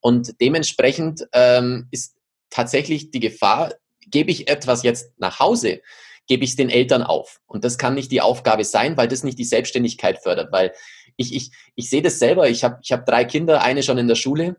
Und 0.00 0.40
dementsprechend 0.40 1.26
ähm, 1.32 1.88
ist 1.90 2.14
tatsächlich 2.48 3.10
die 3.10 3.18
Gefahr, 3.18 3.74
gebe 4.06 4.30
ich 4.30 4.46
etwas 4.46 4.84
jetzt 4.84 5.10
nach 5.18 5.40
Hause, 5.40 5.80
gebe 6.28 6.44
ich 6.44 6.50
es 6.50 6.56
den 6.56 6.70
Eltern 6.70 7.02
auf. 7.02 7.40
Und 7.46 7.64
das 7.64 7.76
kann 7.76 7.94
nicht 7.94 8.12
die 8.12 8.20
Aufgabe 8.20 8.62
sein, 8.62 8.96
weil 8.96 9.08
das 9.08 9.24
nicht 9.24 9.40
die 9.40 9.44
Selbstständigkeit 9.44 10.22
fördert. 10.22 10.52
Weil 10.52 10.74
ich, 11.16 11.34
ich, 11.34 11.50
ich 11.74 11.90
sehe 11.90 12.02
das 12.02 12.20
selber, 12.20 12.48
ich 12.48 12.62
habe 12.62 12.78
ich 12.84 12.92
hab 12.92 13.04
drei 13.04 13.24
Kinder, 13.24 13.62
eine 13.62 13.82
schon 13.82 13.98
in 13.98 14.06
der 14.06 14.14
Schule 14.14 14.54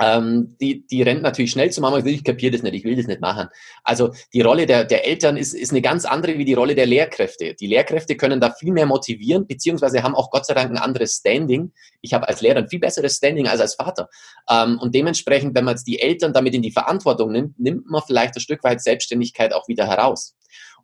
ähm, 0.00 0.56
die, 0.60 0.86
die 0.86 1.02
rennt 1.02 1.22
natürlich 1.22 1.50
schnell 1.50 1.70
zu 1.70 1.80
Mama 1.80 1.98
und 1.98 2.06
ich 2.06 2.24
kapiere 2.24 2.52
das 2.52 2.62
nicht, 2.62 2.74
ich 2.74 2.84
will 2.84 2.96
das 2.96 3.06
nicht 3.06 3.20
machen. 3.20 3.48
Also 3.84 4.12
die 4.32 4.40
Rolle 4.40 4.64
der, 4.66 4.84
der 4.84 5.06
Eltern 5.06 5.36
ist, 5.36 5.52
ist 5.52 5.72
eine 5.72 5.82
ganz 5.82 6.06
andere 6.06 6.38
wie 6.38 6.46
die 6.46 6.54
Rolle 6.54 6.74
der 6.74 6.86
Lehrkräfte. 6.86 7.54
Die 7.54 7.66
Lehrkräfte 7.66 8.16
können 8.16 8.40
da 8.40 8.50
viel 8.50 8.72
mehr 8.72 8.86
motivieren, 8.86 9.46
beziehungsweise 9.46 10.02
haben 10.02 10.14
auch 10.14 10.30
Gott 10.30 10.46
sei 10.46 10.54
Dank 10.54 10.70
ein 10.70 10.78
anderes 10.78 11.16
Standing. 11.16 11.72
Ich 12.00 12.14
habe 12.14 12.28
als 12.28 12.40
Lehrer 12.40 12.58
ein 12.58 12.68
viel 12.68 12.80
besseres 12.80 13.16
Standing 13.16 13.46
als 13.46 13.60
als 13.60 13.74
Vater. 13.74 14.08
Ähm, 14.48 14.78
und 14.80 14.94
dementsprechend, 14.94 15.54
wenn 15.54 15.64
man 15.64 15.74
jetzt 15.74 15.86
die 15.86 16.00
Eltern 16.00 16.32
damit 16.32 16.54
in 16.54 16.62
die 16.62 16.72
Verantwortung 16.72 17.32
nimmt, 17.32 17.58
nimmt 17.58 17.90
man 17.90 18.02
vielleicht 18.06 18.34
ein 18.36 18.40
Stück 18.40 18.64
weit 18.64 18.80
Selbstständigkeit 18.80 19.52
auch 19.52 19.68
wieder 19.68 19.86
heraus. 19.86 20.34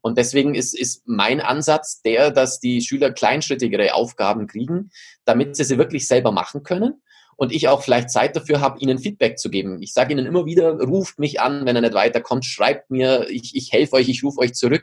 Und 0.03 0.19
deswegen 0.19 0.55
ist, 0.55 0.79
ist 0.79 1.03
mein 1.07 1.41
Ansatz 1.41 2.03
der, 2.03 2.31
dass 2.31 2.61
die 2.61 2.83
Schüler 2.83 3.13
kleinschrittigere 3.13 3.95
Aufgaben 3.95 4.47
kriegen, 4.47 4.91
damit 5.25 5.57
sie 5.57 5.65
sie 5.65 5.79
wirklich 5.79 6.07
selber 6.07 6.33
machen 6.33 6.63
können 6.63 7.01
und 7.37 7.53
ich 7.53 7.69
auch 7.69 7.83
vielleicht 7.83 8.11
Zeit 8.11 8.35
dafür 8.35 8.61
habe, 8.61 8.81
ihnen 8.81 8.99
Feedback 8.99 9.39
zu 9.39 9.51
geben. 9.51 9.81
Ich 9.83 9.93
sage 9.93 10.13
ihnen 10.13 10.27
immer 10.27 10.47
wieder, 10.47 10.79
ruft 10.81 11.19
mich 11.19 11.41
an, 11.41 11.67
wenn 11.67 11.77
er 11.77 11.83
nicht 11.83 11.95
weiterkommt, 11.95 12.45
schreibt 12.45 12.91
mir, 12.91 13.29
ich, 13.29 13.55
ich 13.55 13.73
helfe 13.73 13.95
euch, 13.97 14.09
ich 14.09 14.25
rufe 14.25 14.41
euch 14.41 14.55
zurück. 14.55 14.83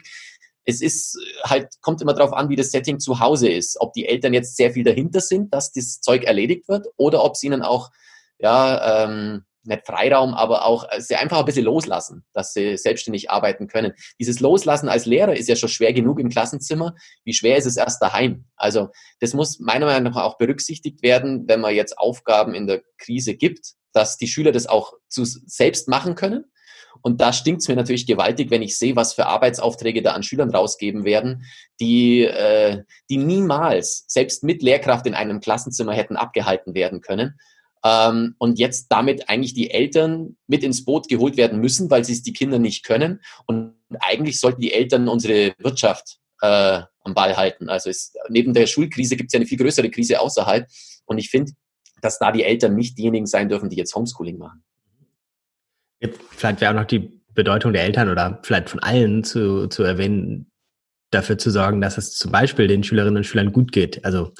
Es 0.65 0.79
ist 0.79 1.17
halt, 1.43 1.67
kommt 1.81 2.01
immer 2.01 2.13
darauf 2.13 2.31
an, 2.31 2.49
wie 2.49 2.55
das 2.55 2.71
Setting 2.71 2.99
zu 2.99 3.19
Hause 3.19 3.49
ist. 3.49 3.81
Ob 3.81 3.93
die 3.93 4.07
Eltern 4.07 4.33
jetzt 4.33 4.55
sehr 4.55 4.71
viel 4.71 4.83
dahinter 4.83 5.19
sind, 5.19 5.53
dass 5.53 5.73
das 5.73 5.99
Zeug 5.99 6.23
erledigt 6.23 6.69
wird, 6.69 6.87
oder 6.95 7.23
ob 7.23 7.33
es 7.33 7.43
ihnen 7.43 7.61
auch 7.63 7.91
ja, 8.39 9.05
ähm, 9.05 9.43
nicht 9.65 9.85
Freiraum, 9.85 10.33
aber 10.33 10.65
auch 10.65 10.85
äh, 10.91 11.01
sie 11.01 11.15
einfach 11.15 11.39
ein 11.39 11.45
bisschen 11.45 11.65
loslassen, 11.65 12.25
dass 12.33 12.53
sie 12.53 12.77
selbstständig 12.77 13.29
arbeiten 13.29 13.67
können. 13.67 13.93
Dieses 14.19 14.39
Loslassen 14.39 14.89
als 14.89 15.05
Lehrer 15.05 15.35
ist 15.35 15.49
ja 15.49 15.55
schon 15.55 15.69
schwer 15.69 15.93
genug 15.93 16.19
im 16.19 16.29
Klassenzimmer. 16.29 16.95
Wie 17.23 17.33
schwer 17.33 17.57
ist 17.57 17.65
es 17.65 17.77
erst 17.77 18.01
daheim? 18.01 18.45
Also 18.55 18.89
das 19.19 19.33
muss 19.33 19.59
meiner 19.59 19.85
Meinung 19.85 20.13
nach 20.13 20.23
auch 20.23 20.37
berücksichtigt 20.37 21.01
werden, 21.01 21.47
wenn 21.47 21.61
man 21.61 21.75
jetzt 21.75 21.97
Aufgaben 21.97 22.53
in 22.53 22.67
der 22.67 22.83
Krise 22.97 23.35
gibt, 23.35 23.73
dass 23.93 24.17
die 24.17 24.27
Schüler 24.27 24.51
das 24.51 24.67
auch 24.67 24.93
zu 25.07 25.23
selbst 25.25 25.87
machen 25.87 26.15
können. 26.15 26.45
Und 27.01 27.19
da 27.19 27.33
stinkt 27.33 27.61
es 27.61 27.67
mir 27.67 27.75
natürlich 27.75 28.07
gewaltig, 28.07 28.49
wenn 28.49 28.61
ich 28.61 28.77
sehe, 28.77 28.95
was 28.95 29.13
für 29.13 29.25
Arbeitsaufträge 29.25 30.01
da 30.01 30.13
an 30.13 30.23
Schülern 30.23 30.51
rausgeben 30.51 31.03
werden, 31.03 31.43
die, 31.79 32.21
äh, 32.23 32.83
die 33.09 33.17
niemals, 33.17 34.05
selbst 34.07 34.43
mit 34.43 34.61
Lehrkraft 34.61 35.05
in 35.05 35.13
einem 35.13 35.41
Klassenzimmer 35.41 35.93
hätten 35.93 36.15
abgehalten 36.15 36.73
werden 36.75 37.01
können 37.01 37.37
ähm, 37.83 38.35
und 38.37 38.59
jetzt 38.59 38.87
damit 38.89 39.29
eigentlich 39.29 39.53
die 39.53 39.71
Eltern 39.71 40.37
mit 40.47 40.63
ins 40.63 40.85
Boot 40.85 41.07
geholt 41.09 41.37
werden 41.37 41.59
müssen, 41.59 41.89
weil 41.89 42.05
sie 42.05 42.13
es 42.13 42.23
die 42.23 42.33
Kinder 42.33 42.59
nicht 42.59 42.85
können. 42.85 43.21
Und 43.45 43.75
eigentlich 43.99 44.39
sollten 44.39 44.61
die 44.61 44.73
Eltern 44.73 45.07
unsere 45.07 45.53
Wirtschaft 45.59 46.19
äh, 46.41 46.81
am 47.03 47.13
Ball 47.13 47.35
halten. 47.35 47.69
Also 47.69 47.89
es, 47.89 48.13
neben 48.29 48.53
der 48.53 48.67
Schulkrise 48.67 49.15
gibt 49.15 49.29
es 49.29 49.33
ja 49.33 49.39
eine 49.39 49.47
viel 49.47 49.57
größere 49.57 49.89
Krise 49.89 50.19
außerhalb. 50.19 50.67
Und 51.05 51.17
ich 51.17 51.29
finde, 51.29 51.51
dass 52.01 52.19
da 52.19 52.31
die 52.31 52.43
Eltern 52.43 52.75
nicht 52.75 52.97
diejenigen 52.97 53.25
sein 53.25 53.49
dürfen, 53.49 53.69
die 53.69 53.77
jetzt 53.77 53.95
Homeschooling 53.95 54.37
machen. 54.37 54.63
Vielleicht 56.31 56.59
wäre 56.59 56.71
auch 56.71 56.81
noch 56.81 56.87
die 56.87 57.21
Bedeutung 57.33 57.73
der 57.73 57.83
Eltern 57.83 58.09
oder 58.09 58.39
vielleicht 58.43 58.69
von 58.69 58.81
allen 58.81 59.23
zu, 59.23 59.67
zu 59.67 59.83
erwähnen, 59.83 60.51
dafür 61.11 61.37
zu 61.37 61.49
sorgen, 61.49 61.79
dass 61.79 61.97
es 61.97 62.17
zum 62.17 62.31
Beispiel 62.31 62.67
den 62.67 62.83
Schülerinnen 62.83 63.17
und 63.17 63.23
Schülern 63.23 63.53
gut 63.53 63.71
geht. 63.71 64.03
Also 64.03 64.33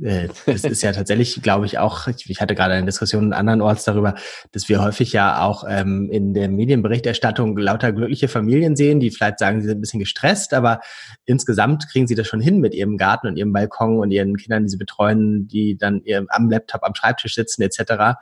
äh, 0.00 0.28
das 0.46 0.64
ist 0.64 0.82
ja 0.82 0.92
tatsächlich, 0.92 1.42
glaube 1.42 1.66
ich, 1.66 1.78
auch, 1.78 2.08
ich 2.08 2.40
hatte 2.40 2.54
gerade 2.54 2.74
eine 2.74 2.86
Diskussion 2.86 3.32
andernorts 3.32 3.84
darüber, 3.84 4.14
dass 4.52 4.68
wir 4.68 4.82
häufig 4.82 5.12
ja 5.12 5.42
auch 5.42 5.64
ähm, 5.68 6.08
in 6.10 6.32
der 6.32 6.48
Medienberichterstattung 6.48 7.56
lauter 7.56 7.92
glückliche 7.92 8.28
Familien 8.28 8.76
sehen, 8.76 9.00
die 9.00 9.10
vielleicht 9.10 9.38
sagen, 9.38 9.60
sie 9.60 9.68
sind 9.68 9.78
ein 9.78 9.80
bisschen 9.80 10.00
gestresst, 10.00 10.54
aber 10.54 10.80
insgesamt 11.26 11.88
kriegen 11.90 12.06
sie 12.06 12.14
das 12.14 12.26
schon 12.26 12.40
hin 12.40 12.58
mit 12.58 12.74
ihrem 12.74 12.96
Garten 12.96 13.26
und 13.26 13.36
ihrem 13.36 13.52
Balkon 13.52 13.98
und 13.98 14.10
ihren 14.10 14.36
Kindern, 14.36 14.64
die 14.64 14.70
sie 14.70 14.78
betreuen, 14.78 15.46
die 15.48 15.76
dann 15.76 16.02
am 16.28 16.50
Laptop 16.50 16.82
am 16.84 16.94
Schreibtisch 16.94 17.34
sitzen 17.34 17.62
etc. 17.62 18.18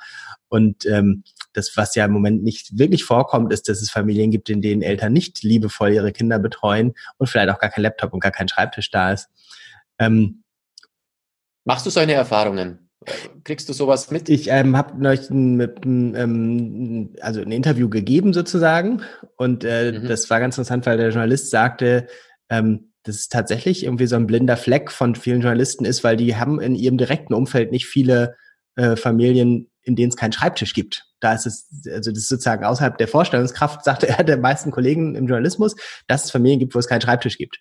Und 0.48 0.84
ähm, 0.86 1.22
das, 1.52 1.72
was 1.76 1.94
ja 1.94 2.04
im 2.04 2.12
Moment 2.12 2.42
nicht 2.42 2.78
wirklich 2.78 3.04
vorkommt, 3.04 3.52
ist, 3.52 3.68
dass 3.68 3.80
es 3.80 3.90
Familien 3.90 4.30
gibt, 4.30 4.50
in 4.50 4.60
denen 4.60 4.82
Eltern 4.82 5.12
nicht 5.12 5.42
liebevoll 5.42 5.92
ihre 5.92 6.12
Kinder 6.12 6.38
betreuen 6.38 6.94
und 7.18 7.28
vielleicht 7.28 7.50
auch 7.50 7.58
gar 7.58 7.70
kein 7.70 7.82
Laptop 7.82 8.12
und 8.12 8.20
gar 8.20 8.32
kein 8.32 8.48
Schreibtisch 8.48 8.90
da 8.90 9.12
ist. 9.12 9.28
Ähm, 9.98 10.42
Machst 11.64 11.86
du 11.86 11.90
solche 11.90 12.12
Erfahrungen? 12.12 12.90
Kriegst 13.44 13.68
du 13.68 13.72
sowas 13.72 14.10
mit? 14.10 14.28
Ich 14.28 14.48
ähm, 14.50 14.76
habe 14.76 15.00
neulich 15.00 15.30
ein, 15.30 15.60
ähm, 16.14 17.14
also 17.20 17.40
ein 17.40 17.50
Interview 17.50 17.88
gegeben 17.88 18.34
sozusagen 18.34 19.02
und 19.36 19.64
äh, 19.64 19.92
mhm. 19.92 20.06
das 20.06 20.28
war 20.28 20.38
ganz 20.38 20.56
interessant, 20.58 20.84
weil 20.84 20.98
der 20.98 21.08
Journalist 21.08 21.50
sagte, 21.50 22.06
ähm, 22.50 22.92
dass 23.04 23.16
es 23.16 23.28
tatsächlich 23.28 23.84
irgendwie 23.84 24.06
so 24.06 24.16
ein 24.16 24.26
blinder 24.26 24.58
Fleck 24.58 24.90
von 24.90 25.14
vielen 25.14 25.40
Journalisten 25.40 25.86
ist, 25.86 26.04
weil 26.04 26.18
die 26.18 26.36
haben 26.36 26.60
in 26.60 26.74
ihrem 26.74 26.98
direkten 26.98 27.32
Umfeld 27.32 27.72
nicht 27.72 27.86
viele 27.86 28.36
äh, 28.76 28.96
Familien, 28.96 29.69
in 29.82 29.96
denen 29.96 30.10
es 30.10 30.16
keinen 30.16 30.32
Schreibtisch 30.32 30.74
gibt. 30.74 31.06
Da 31.20 31.34
ist 31.34 31.46
es, 31.46 31.68
also 31.86 32.10
das 32.10 32.20
ist 32.20 32.28
sozusagen 32.28 32.64
außerhalb 32.64 32.98
der 32.98 33.08
Vorstellungskraft, 33.08 33.84
sagte 33.84 34.08
er, 34.08 34.24
der 34.24 34.38
meisten 34.38 34.70
Kollegen 34.70 35.14
im 35.14 35.26
Journalismus, 35.26 35.74
dass 36.06 36.24
es 36.24 36.30
Familien 36.30 36.58
gibt, 36.58 36.74
wo 36.74 36.78
es 36.78 36.88
keinen 36.88 37.00
Schreibtisch 37.00 37.38
gibt. 37.38 37.58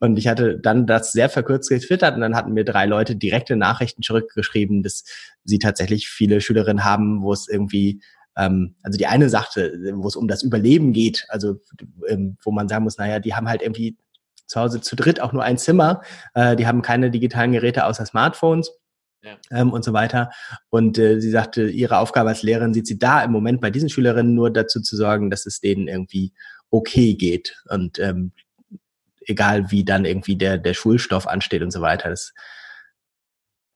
Und 0.00 0.16
ich 0.18 0.28
hatte 0.28 0.58
dann 0.58 0.86
das 0.86 1.12
sehr 1.12 1.28
verkürzt 1.28 1.68
getwittert 1.68 2.14
und 2.14 2.20
dann 2.20 2.36
hatten 2.36 2.52
mir 2.52 2.64
drei 2.64 2.86
Leute 2.86 3.16
direkte 3.16 3.56
Nachrichten 3.56 4.02
zurückgeschrieben, 4.02 4.82
dass 4.82 5.04
sie 5.44 5.58
tatsächlich 5.58 6.08
viele 6.08 6.40
Schülerinnen 6.40 6.84
haben, 6.84 7.22
wo 7.22 7.32
es 7.32 7.48
irgendwie 7.48 8.00
ähm, 8.36 8.74
also 8.82 8.98
die 8.98 9.06
eine 9.06 9.28
sagte, 9.28 9.72
wo 9.94 10.08
es 10.08 10.16
um 10.16 10.28
das 10.28 10.42
Überleben 10.42 10.92
geht, 10.92 11.26
also 11.28 11.60
ähm, 12.08 12.36
wo 12.42 12.50
man 12.50 12.68
sagen 12.68 12.84
muss, 12.84 12.98
naja, 12.98 13.20
die 13.20 13.34
haben 13.34 13.48
halt 13.48 13.62
irgendwie 13.62 13.96
zu 14.46 14.60
Hause 14.60 14.80
zu 14.80 14.96
dritt 14.96 15.20
auch 15.20 15.32
nur 15.32 15.42
ein 15.42 15.58
Zimmer, 15.58 16.02
äh, 16.34 16.56
die 16.56 16.66
haben 16.66 16.82
keine 16.82 17.10
digitalen 17.10 17.52
Geräte 17.52 17.86
außer 17.86 18.04
Smartphones. 18.06 18.70
Ja. 19.24 19.38
Ähm, 19.50 19.72
und 19.72 19.84
so 19.84 19.92
weiter. 19.92 20.30
Und 20.68 20.98
äh, 20.98 21.20
sie 21.20 21.30
sagte, 21.30 21.68
ihre 21.68 21.98
Aufgabe 21.98 22.28
als 22.28 22.42
Lehrerin 22.42 22.74
sieht 22.74 22.86
sie 22.86 22.98
da 22.98 23.24
im 23.24 23.32
Moment 23.32 23.60
bei 23.60 23.70
diesen 23.70 23.88
Schülerinnen 23.88 24.34
nur 24.34 24.52
dazu 24.52 24.80
zu 24.80 24.96
sorgen, 24.96 25.30
dass 25.30 25.46
es 25.46 25.60
denen 25.60 25.88
irgendwie 25.88 26.34
okay 26.70 27.14
geht. 27.14 27.56
Und 27.70 27.98
ähm, 27.98 28.32
egal 29.26 29.70
wie 29.70 29.84
dann 29.84 30.04
irgendwie 30.04 30.36
der, 30.36 30.58
der 30.58 30.74
Schulstoff 30.74 31.26
ansteht 31.26 31.62
und 31.62 31.70
so 31.70 31.80
weiter. 31.80 32.10
Das 32.10 32.34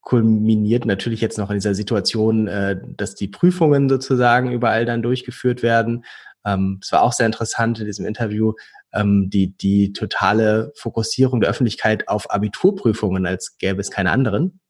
kulminiert 0.02 0.86
natürlich 0.86 1.20
jetzt 1.20 1.38
noch 1.38 1.50
in 1.50 1.56
dieser 1.56 1.74
Situation, 1.74 2.48
äh, 2.48 2.80
dass 2.96 3.14
die 3.14 3.28
Prüfungen 3.28 3.88
sozusagen 3.88 4.52
überall 4.52 4.84
dann 4.86 5.02
durchgeführt 5.02 5.62
werden. 5.62 6.04
Ähm, 6.46 6.80
es 6.82 6.92
war 6.92 7.02
auch 7.02 7.12
sehr 7.12 7.26
interessant 7.26 7.78
in 7.78 7.86
diesem 7.86 8.06
Interview, 8.06 8.54
ähm, 8.92 9.28
die, 9.28 9.56
die 9.56 9.92
totale 9.92 10.72
Fokussierung 10.76 11.40
der 11.40 11.50
Öffentlichkeit 11.50 12.08
auf 12.08 12.30
Abiturprüfungen, 12.30 13.26
als 13.26 13.58
gäbe 13.58 13.80
es 13.80 13.90
keine 13.90 14.10
anderen. 14.10 14.60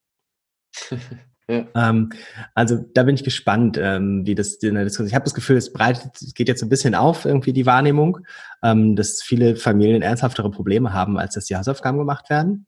Ja. 1.51 1.67
Ähm, 1.75 2.11
also 2.55 2.77
da 2.93 3.05
bin 3.05 3.15
ich 3.15 3.25
gespannt, 3.25 3.79
ähm, 3.81 4.27
wie 4.27 4.35
das 4.35 4.57
in 4.57 4.75
der 4.75 4.85
Diskussion. 4.85 5.09
Ich 5.09 5.15
habe 5.15 5.25
das 5.25 5.33
Gefühl, 5.33 5.57
es 5.57 5.73
breitet, 5.73 6.11
es 6.21 6.35
geht 6.35 6.47
jetzt 6.47 6.63
ein 6.63 6.69
bisschen 6.69 6.95
auf 6.95 7.25
irgendwie 7.25 7.55
die 7.55 7.65
Wahrnehmung, 7.65 8.19
ähm, 8.63 8.97
dass 8.97 9.23
viele 9.23 9.57
Familien 9.57 10.03
ernsthaftere 10.03 10.51
Probleme 10.51 10.93
haben, 10.93 11.19
als 11.19 11.33
dass 11.35 11.47
die 11.47 11.57
Hausaufgaben 11.57 11.97
gemacht 11.97 12.29
werden. 12.29 12.67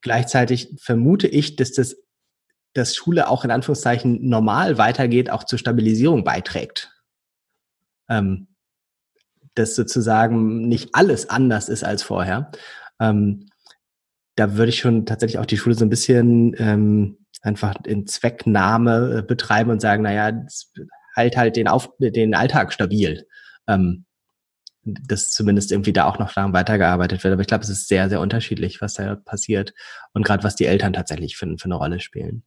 Gleichzeitig 0.00 0.74
vermute 0.80 1.28
ich, 1.28 1.54
dass 1.54 1.72
das 1.74 1.96
dass 2.76 2.94
Schule 2.94 3.28
auch 3.28 3.44
in 3.44 3.50
Anführungszeichen 3.50 4.28
normal 4.28 4.76
weitergeht, 4.76 5.30
auch 5.30 5.44
zur 5.44 5.58
Stabilisierung 5.58 6.24
beiträgt. 6.24 6.92
Ähm, 8.08 8.48
dass 9.54 9.74
sozusagen 9.74 10.68
nicht 10.68 10.90
alles 10.94 11.30
anders 11.30 11.68
ist 11.70 11.84
als 11.84 12.02
vorher. 12.02 12.50
Ähm, 13.00 13.46
da 14.36 14.56
würde 14.56 14.68
ich 14.70 14.78
schon 14.78 15.06
tatsächlich 15.06 15.38
auch 15.38 15.46
die 15.46 15.56
Schule 15.56 15.74
so 15.74 15.84
ein 15.84 15.90
bisschen 15.90 16.54
ähm, 16.58 17.18
einfach 17.42 17.74
in 17.84 18.06
Zwecknahme 18.06 19.18
äh, 19.18 19.22
betreiben 19.22 19.70
und 19.70 19.80
sagen, 19.80 20.02
naja, 20.02 20.44
halt 21.14 21.36
halt 21.36 21.56
den, 21.56 21.68
Auf 21.68 21.90
den 21.98 22.34
Alltag 22.34 22.72
stabil. 22.72 23.26
Ähm, 23.66 24.04
dass 24.86 25.30
zumindest 25.30 25.72
irgendwie 25.72 25.92
da 25.92 26.04
auch 26.04 26.18
noch 26.18 26.32
daran 26.32 26.52
weitergearbeitet 26.52 27.24
wird. 27.24 27.32
Aber 27.32 27.40
ich 27.40 27.48
glaube, 27.48 27.64
es 27.64 27.70
ist 27.70 27.88
sehr, 27.88 28.08
sehr 28.08 28.20
unterschiedlich, 28.20 28.80
was 28.80 28.94
da 28.94 29.16
passiert 29.16 29.74
und 30.12 30.24
gerade 30.24 30.44
was 30.44 30.54
die 30.54 30.66
Eltern 30.66 30.92
tatsächlich 30.92 31.36
für, 31.36 31.46
für 31.58 31.64
eine 31.64 31.74
Rolle 31.74 31.98
spielen. 31.98 32.44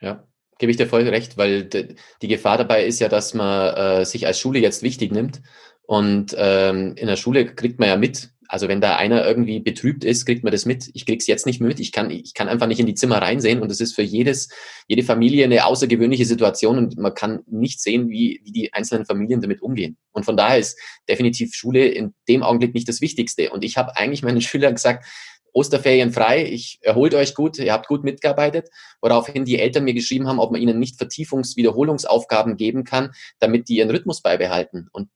Ja, 0.00 0.26
gebe 0.58 0.70
ich 0.70 0.76
dir 0.76 0.86
voll 0.86 1.08
recht, 1.08 1.38
weil 1.38 1.64
die 1.64 2.28
Gefahr 2.28 2.58
dabei 2.58 2.84
ist 2.84 3.00
ja, 3.00 3.08
dass 3.08 3.32
man 3.32 3.74
äh, 3.74 4.04
sich 4.04 4.26
als 4.26 4.38
Schule 4.38 4.58
jetzt 4.58 4.82
wichtig 4.82 5.12
nimmt 5.12 5.40
und 5.82 6.34
ähm, 6.36 6.94
in 6.96 7.06
der 7.06 7.16
Schule 7.16 7.46
kriegt 7.46 7.80
man 7.80 7.88
ja 7.88 7.96
mit, 7.96 8.30
also 8.50 8.66
wenn 8.66 8.80
da 8.80 8.96
einer 8.96 9.24
irgendwie 9.24 9.60
betrübt 9.60 10.04
ist, 10.04 10.26
kriegt 10.26 10.42
man 10.42 10.50
das 10.50 10.66
mit. 10.66 10.90
Ich 10.92 11.06
krieg's 11.06 11.28
jetzt 11.28 11.46
nicht 11.46 11.60
mit. 11.60 11.78
Ich 11.78 11.92
kann, 11.92 12.10
ich 12.10 12.34
kann 12.34 12.48
einfach 12.48 12.66
nicht 12.66 12.80
in 12.80 12.86
die 12.86 12.96
Zimmer 12.96 13.22
reinsehen 13.22 13.62
und 13.62 13.70
es 13.70 13.80
ist 13.80 13.94
für 13.94 14.02
jedes, 14.02 14.48
jede 14.88 15.04
Familie 15.04 15.44
eine 15.44 15.66
außergewöhnliche 15.66 16.26
Situation 16.26 16.76
und 16.76 16.98
man 16.98 17.14
kann 17.14 17.44
nicht 17.46 17.80
sehen, 17.80 18.10
wie, 18.10 18.40
wie 18.42 18.50
die 18.50 18.72
einzelnen 18.72 19.06
Familien 19.06 19.40
damit 19.40 19.62
umgehen. 19.62 19.98
Und 20.10 20.24
von 20.24 20.36
daher 20.36 20.58
ist 20.58 20.76
definitiv 21.08 21.54
Schule 21.54 21.86
in 21.86 22.12
dem 22.28 22.42
Augenblick 22.42 22.74
nicht 22.74 22.88
das 22.88 23.00
Wichtigste. 23.00 23.50
Und 23.50 23.64
ich 23.64 23.76
habe 23.76 23.96
eigentlich 23.96 24.24
meinen 24.24 24.40
Schülern 24.40 24.74
gesagt, 24.74 25.06
Osterferien 25.52 26.10
frei, 26.10 26.44
ich 26.44 26.80
erholt 26.82 27.14
euch 27.14 27.36
gut, 27.36 27.58
ihr 27.58 27.72
habt 27.72 27.86
gut 27.86 28.02
mitgearbeitet, 28.02 28.68
woraufhin 29.00 29.44
die 29.44 29.60
Eltern 29.60 29.84
mir 29.84 29.94
geschrieben 29.94 30.26
haben, 30.26 30.40
ob 30.40 30.50
man 30.50 30.60
ihnen 30.60 30.80
nicht 30.80 31.00
Vertiefungs-, 31.00 31.56
Wiederholungsaufgaben 31.56 32.56
geben 32.56 32.82
kann, 32.82 33.12
damit 33.38 33.68
die 33.68 33.76
ihren 33.76 33.90
Rhythmus 33.90 34.22
beibehalten. 34.22 34.88
Und 34.90 35.08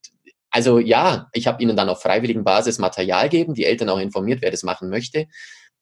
also 0.55 0.79
ja, 0.79 1.27
ich 1.33 1.47
habe 1.47 1.61
ihnen 1.61 1.75
dann 1.75 1.89
auf 1.89 2.01
freiwilligen 2.01 2.45
Basis 2.45 2.79
Material 2.79 3.27
geben, 3.27 3.55
die 3.55 3.65
Eltern 3.65 3.89
auch 3.89 3.99
informiert, 3.99 4.41
wer 4.41 4.51
das 4.51 4.63
machen 4.63 4.89
möchte. 4.89 5.27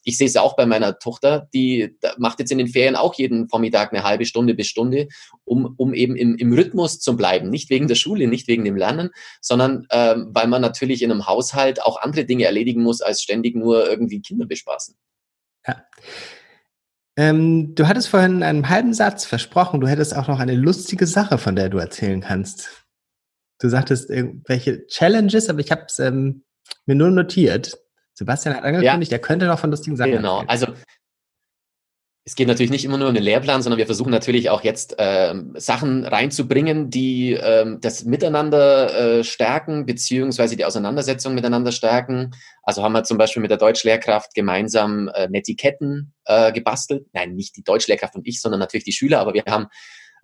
Ich 0.03 0.17
sehe 0.17 0.25
es 0.25 0.35
auch 0.35 0.55
bei 0.55 0.65
meiner 0.65 0.97
Tochter, 0.97 1.47
die 1.53 1.95
macht 2.17 2.39
jetzt 2.39 2.51
in 2.51 2.57
den 2.57 2.67
Ferien 2.67 2.95
auch 2.95 3.13
jeden 3.13 3.47
Vormittag 3.49 3.93
eine 3.93 4.03
halbe 4.03 4.25
Stunde 4.25 4.55
bis 4.55 4.65
Stunde, 4.65 5.09
um, 5.45 5.75
um 5.77 5.93
eben 5.93 6.15
im, 6.15 6.37
im 6.37 6.53
Rhythmus 6.53 6.99
zu 6.99 7.15
bleiben. 7.15 7.51
Nicht 7.51 7.69
wegen 7.69 7.87
der 7.87 7.93
Schule, 7.93 8.25
nicht 8.25 8.47
wegen 8.47 8.65
dem 8.65 8.75
Lernen, 8.75 9.11
sondern 9.41 9.85
ähm, 9.91 10.31
weil 10.31 10.47
man 10.47 10.63
natürlich 10.63 11.03
in 11.03 11.11
einem 11.11 11.27
Haushalt 11.27 11.79
auch 11.83 12.01
andere 12.01 12.25
Dinge 12.25 12.45
erledigen 12.45 12.81
muss, 12.81 13.01
als 13.01 13.21
ständig 13.21 13.55
nur 13.55 13.87
irgendwie 13.87 14.21
Kinder 14.21 14.47
bespaßen. 14.47 14.95
Ja. 15.67 15.83
Ähm, 17.15 17.75
du 17.75 17.87
hattest 17.87 18.07
vorhin 18.07 18.37
in 18.37 18.43
einem 18.43 18.69
halben 18.69 18.95
Satz 18.95 19.23
versprochen, 19.23 19.81
du 19.81 19.87
hättest 19.87 20.15
auch 20.15 20.27
noch 20.27 20.39
eine 20.39 20.55
lustige 20.55 21.05
Sache, 21.05 21.37
von 21.37 21.55
der 21.55 21.69
du 21.69 21.77
erzählen 21.77 22.21
kannst. 22.21 22.82
Du 23.63 23.69
sagtest 23.69 24.09
irgendwelche 24.09 24.85
Challenges, 24.87 25.47
aber 25.47 25.61
ich 25.61 25.71
habe 25.71 25.83
es 25.87 25.97
ähm, 25.97 26.43
mir 26.85 26.95
nur 26.95 27.11
notiert. 27.11 27.79
Sebastian 28.13 28.57
hat 28.57 28.65
angekündigt, 28.65 29.09
ja. 29.09 29.17
er 29.17 29.21
könnte 29.21 29.45
noch 29.45 29.57
von 29.57 29.71
lustigen 29.71 29.95
Sachen 29.95 30.11
Genau, 30.11 30.41
erzählen. 30.41 30.49
also 30.49 30.67
es 32.25 32.35
geht 32.35 32.49
natürlich 32.49 32.71
nicht 32.71 32.83
immer 32.83 32.97
nur 32.97 33.07
um 33.07 33.13
den 33.13 33.23
Lehrplan, 33.23 33.61
sondern 33.61 33.77
wir 33.77 33.85
versuchen 33.85 34.11
natürlich 34.11 34.49
auch 34.49 34.65
jetzt 34.65 34.95
ähm, 34.97 35.53
Sachen 35.55 36.03
reinzubringen, 36.03 36.89
die 36.89 37.39
ähm, 37.41 37.79
das 37.79 38.03
Miteinander 38.03 39.19
äh, 39.19 39.23
stärken, 39.23 39.85
beziehungsweise 39.85 40.57
die 40.57 40.65
Auseinandersetzung 40.65 41.33
miteinander 41.33 41.71
stärken. 41.71 42.31
Also 42.63 42.83
haben 42.83 42.91
wir 42.91 43.05
zum 43.05 43.17
Beispiel 43.17 43.41
mit 43.41 43.51
der 43.51 43.57
Deutschlehrkraft 43.57 44.33
gemeinsam 44.33 45.07
äh, 45.07 45.29
Netiketten 45.29 46.13
äh, 46.25 46.51
gebastelt. 46.51 47.05
Nein, 47.13 47.35
nicht 47.35 47.55
die 47.55 47.63
Deutschlehrkraft 47.63 48.15
und 48.15 48.27
ich, 48.27 48.41
sondern 48.41 48.59
natürlich 48.59 48.85
die 48.85 48.91
Schüler, 48.91 49.19
aber 49.19 49.33
wir 49.33 49.43
haben 49.47 49.67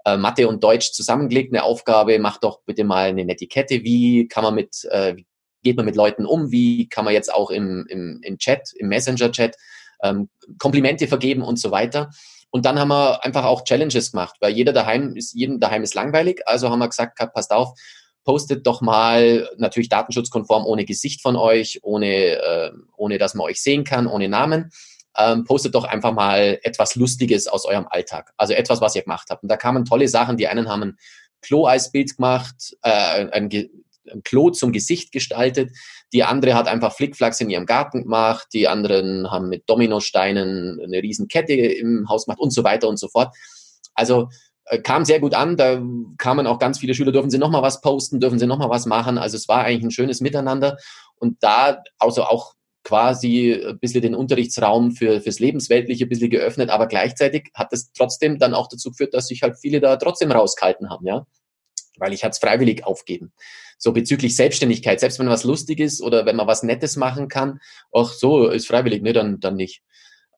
äh, 0.05 0.17
Mathe 0.17 0.47
und 0.47 0.63
Deutsch 0.63 0.91
zusammengelegt, 0.91 1.53
eine 1.53 1.63
Aufgabe, 1.63 2.19
mach 2.19 2.37
doch 2.37 2.61
bitte 2.65 2.83
mal 2.83 3.09
eine 3.09 3.25
Netiquette, 3.25 3.83
wie 3.83 4.27
kann 4.27 4.43
man 4.43 4.55
mit, 4.55 4.85
äh, 4.91 5.15
wie 5.15 5.25
geht 5.63 5.77
man 5.77 5.85
mit 5.85 5.95
Leuten 5.95 6.25
um, 6.25 6.51
wie 6.51 6.87
kann 6.87 7.05
man 7.05 7.13
jetzt 7.13 7.33
auch 7.33 7.49
im, 7.49 7.85
im, 7.89 8.21
im 8.23 8.37
Chat, 8.37 8.71
im 8.75 8.87
Messenger-Chat 8.87 9.55
ähm, 10.03 10.29
Komplimente 10.57 11.07
vergeben 11.07 11.41
und 11.41 11.59
so 11.59 11.71
weiter. 11.71 12.09
Und 12.51 12.65
dann 12.65 12.79
haben 12.79 12.87
wir 12.87 13.23
einfach 13.23 13.45
auch 13.45 13.63
Challenges 13.63 14.11
gemacht, 14.11 14.35
weil 14.39 14.53
jeder 14.53 14.73
daheim 14.73 15.15
ist, 15.15 15.33
jedem 15.33 15.59
daheim 15.59 15.83
ist 15.83 15.93
langweilig. 15.93 16.41
Also 16.45 16.69
haben 16.69 16.79
wir 16.79 16.87
gesagt, 16.87 17.19
passt 17.33 17.51
auf, 17.51 17.77
postet 18.23 18.65
doch 18.65 18.81
mal 18.81 19.49
natürlich 19.57 19.89
datenschutzkonform 19.89 20.65
ohne 20.65 20.85
Gesicht 20.85 21.21
von 21.21 21.35
euch, 21.35 21.79
ohne, 21.83 22.07
äh, 22.07 22.71
ohne 22.95 23.17
dass 23.17 23.35
man 23.35 23.45
euch 23.45 23.61
sehen 23.61 23.83
kann, 23.83 24.07
ohne 24.07 24.29
Namen 24.29 24.71
ähm, 25.19 25.43
postet 25.43 25.75
doch 25.75 25.83
einfach 25.83 26.13
mal 26.13 26.59
etwas 26.63 26.95
Lustiges 26.95 27.47
aus 27.47 27.65
eurem 27.65 27.87
Alltag. 27.89 28.31
Also 28.37 28.53
etwas, 28.53 28.81
was 28.81 28.95
ihr 28.95 29.03
gemacht 29.03 29.27
habt. 29.29 29.43
Und 29.43 29.49
da 29.49 29.57
kamen 29.57 29.85
tolle 29.85 30.07
Sachen. 30.07 30.37
Die 30.37 30.47
einen 30.47 30.69
haben 30.69 30.83
ein 30.83 30.97
Klo 31.41 31.65
als 31.65 31.91
Bild 31.91 32.15
gemacht, 32.15 32.77
äh, 32.81 33.27
ein, 33.31 33.49
ein 34.11 34.23
Klo 34.23 34.49
zum 34.49 34.71
Gesicht 34.71 35.11
gestaltet. 35.11 35.71
Die 36.13 36.23
andere 36.23 36.55
hat 36.55 36.67
einfach 36.67 36.93
Flickflacks 36.93 37.41
in 37.41 37.49
ihrem 37.49 37.65
Garten 37.65 38.03
gemacht. 38.03 38.47
Die 38.53 38.67
anderen 38.67 39.29
haben 39.29 39.49
mit 39.49 39.69
Dominosteinen 39.69 40.79
eine 40.81 41.03
riesen 41.03 41.27
Kette 41.27 41.53
im 41.53 42.07
Haus 42.09 42.25
gemacht 42.25 42.39
und 42.39 42.51
so 42.51 42.63
weiter 42.63 42.87
und 42.87 42.97
so 42.97 43.07
fort. 43.07 43.35
Also 43.93 44.29
äh, 44.65 44.79
kam 44.79 45.05
sehr 45.05 45.19
gut 45.19 45.33
an. 45.33 45.57
Da 45.57 45.81
kamen 46.17 46.47
auch 46.47 46.59
ganz 46.59 46.79
viele 46.79 46.93
Schüler, 46.93 47.11
dürfen 47.11 47.29
sie 47.29 47.37
nochmal 47.37 47.61
was 47.61 47.81
posten, 47.81 48.19
dürfen 48.19 48.39
sie 48.39 48.47
nochmal 48.47 48.69
was 48.69 48.85
machen. 48.85 49.17
Also 49.17 49.37
es 49.37 49.47
war 49.47 49.63
eigentlich 49.63 49.83
ein 49.83 49.91
schönes 49.91 50.21
Miteinander. 50.21 50.77
Und 51.17 51.43
da, 51.43 51.83
also 51.99 52.23
auch 52.23 52.53
quasi 52.83 53.53
ein 53.53 53.79
bisschen 53.79 54.01
den 54.01 54.15
Unterrichtsraum 54.15 54.91
für, 54.91 55.21
fürs 55.21 55.39
Lebensweltliche 55.39 56.05
ein 56.05 56.09
bisschen 56.09 56.29
geöffnet, 56.29 56.69
aber 56.69 56.87
gleichzeitig 56.87 57.49
hat 57.53 57.73
es 57.73 57.91
trotzdem 57.93 58.39
dann 58.39 58.53
auch 58.53 58.67
dazu 58.67 58.91
geführt, 58.91 59.13
dass 59.13 59.27
sich 59.27 59.41
halt 59.41 59.57
viele 59.59 59.79
da 59.79 59.97
trotzdem 59.97 60.31
rausgehalten 60.31 60.89
haben, 60.89 61.05
ja. 61.05 61.25
Weil 61.97 62.13
ich 62.13 62.23
hatte 62.23 62.31
es 62.31 62.39
freiwillig 62.39 62.85
aufgeben. 62.85 63.33
So 63.77 63.91
bezüglich 63.91 64.35
Selbstständigkeit, 64.35 64.99
selbst 64.99 65.19
wenn 65.19 65.27
was 65.27 65.43
lustig 65.43 65.79
ist 65.79 66.01
oder 66.01 66.25
wenn 66.25 66.37
man 66.37 66.47
was 66.47 66.63
Nettes 66.63 66.95
machen 66.95 67.27
kann, 67.27 67.59
ach 67.93 68.13
so, 68.13 68.47
ist 68.49 68.67
freiwillig, 68.67 69.01
ne, 69.01 69.13
dann, 69.13 69.39
dann 69.39 69.55
nicht. 69.55 69.81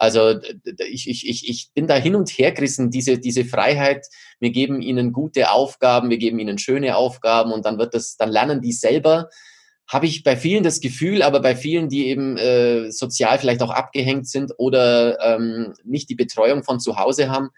Also 0.01 0.39
ich, 0.79 1.07
ich, 1.07 1.29
ich, 1.29 1.47
ich 1.47 1.69
bin 1.75 1.85
da 1.85 1.95
hin 1.95 2.15
und 2.15 2.27
her 2.31 2.51
gerissen, 2.53 2.89
diese, 2.89 3.19
diese 3.19 3.45
Freiheit, 3.45 4.07
wir 4.39 4.49
geben 4.49 4.81
ihnen 4.81 5.13
gute 5.13 5.51
Aufgaben, 5.51 6.09
wir 6.09 6.17
geben 6.17 6.39
ihnen 6.39 6.57
schöne 6.57 6.97
Aufgaben 6.97 7.51
und 7.51 7.65
dann 7.65 7.77
wird 7.77 7.93
das, 7.93 8.17
dann 8.17 8.31
lernen 8.31 8.61
die 8.61 8.73
selber 8.73 9.29
habe 9.91 10.05
ich 10.05 10.23
bei 10.23 10.37
vielen 10.37 10.63
das 10.63 10.79
Gefühl, 10.79 11.21
aber 11.21 11.41
bei 11.41 11.53
vielen, 11.53 11.89
die 11.89 12.07
eben 12.07 12.37
äh, 12.37 12.91
sozial 12.91 13.37
vielleicht 13.39 13.61
auch 13.61 13.71
abgehängt 13.71 14.25
sind 14.25 14.53
oder 14.57 15.19
ähm, 15.19 15.73
nicht 15.83 16.09
die 16.09 16.15
Betreuung 16.15 16.63
von 16.63 16.79
zu 16.79 16.97
Hause 16.97 17.29
haben, 17.29 17.49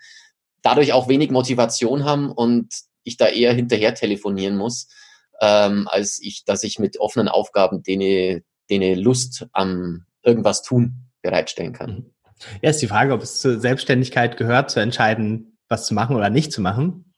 dadurch 0.63 0.93
auch 0.93 1.07
wenig 1.07 1.29
Motivation 1.29 2.05
haben 2.05 2.31
und 2.31 2.73
ich 3.03 3.17
da 3.17 3.27
eher 3.27 3.53
hinterher 3.53 3.93
telefonieren 3.93 4.57
muss, 4.57 4.87
ähm, 5.41 5.87
als 5.87 6.19
ich, 6.19 6.43
dass 6.43 6.63
ich 6.63 6.79
mit 6.79 6.99
offenen 6.99 7.27
Aufgaben 7.27 7.83
denen, 7.83 8.43
denen 8.67 8.97
Lust 8.97 9.45
am 9.51 10.05
irgendwas 10.23 10.63
tun 10.63 11.11
bereitstellen 11.21 11.73
kann. 11.73 11.91
Mhm. 11.91 12.13
Ja, 12.63 12.71
ist 12.71 12.81
die 12.81 12.87
Frage, 12.87 13.13
ob 13.13 13.21
es 13.21 13.41
zur 13.41 13.59
Selbstständigkeit 13.59 14.37
gehört, 14.37 14.71
zu 14.71 14.79
entscheiden, 14.79 15.59
was 15.69 15.85
zu 15.85 15.93
machen 15.93 16.15
oder 16.15 16.31
nicht 16.31 16.51
zu 16.51 16.61
machen. 16.61 17.13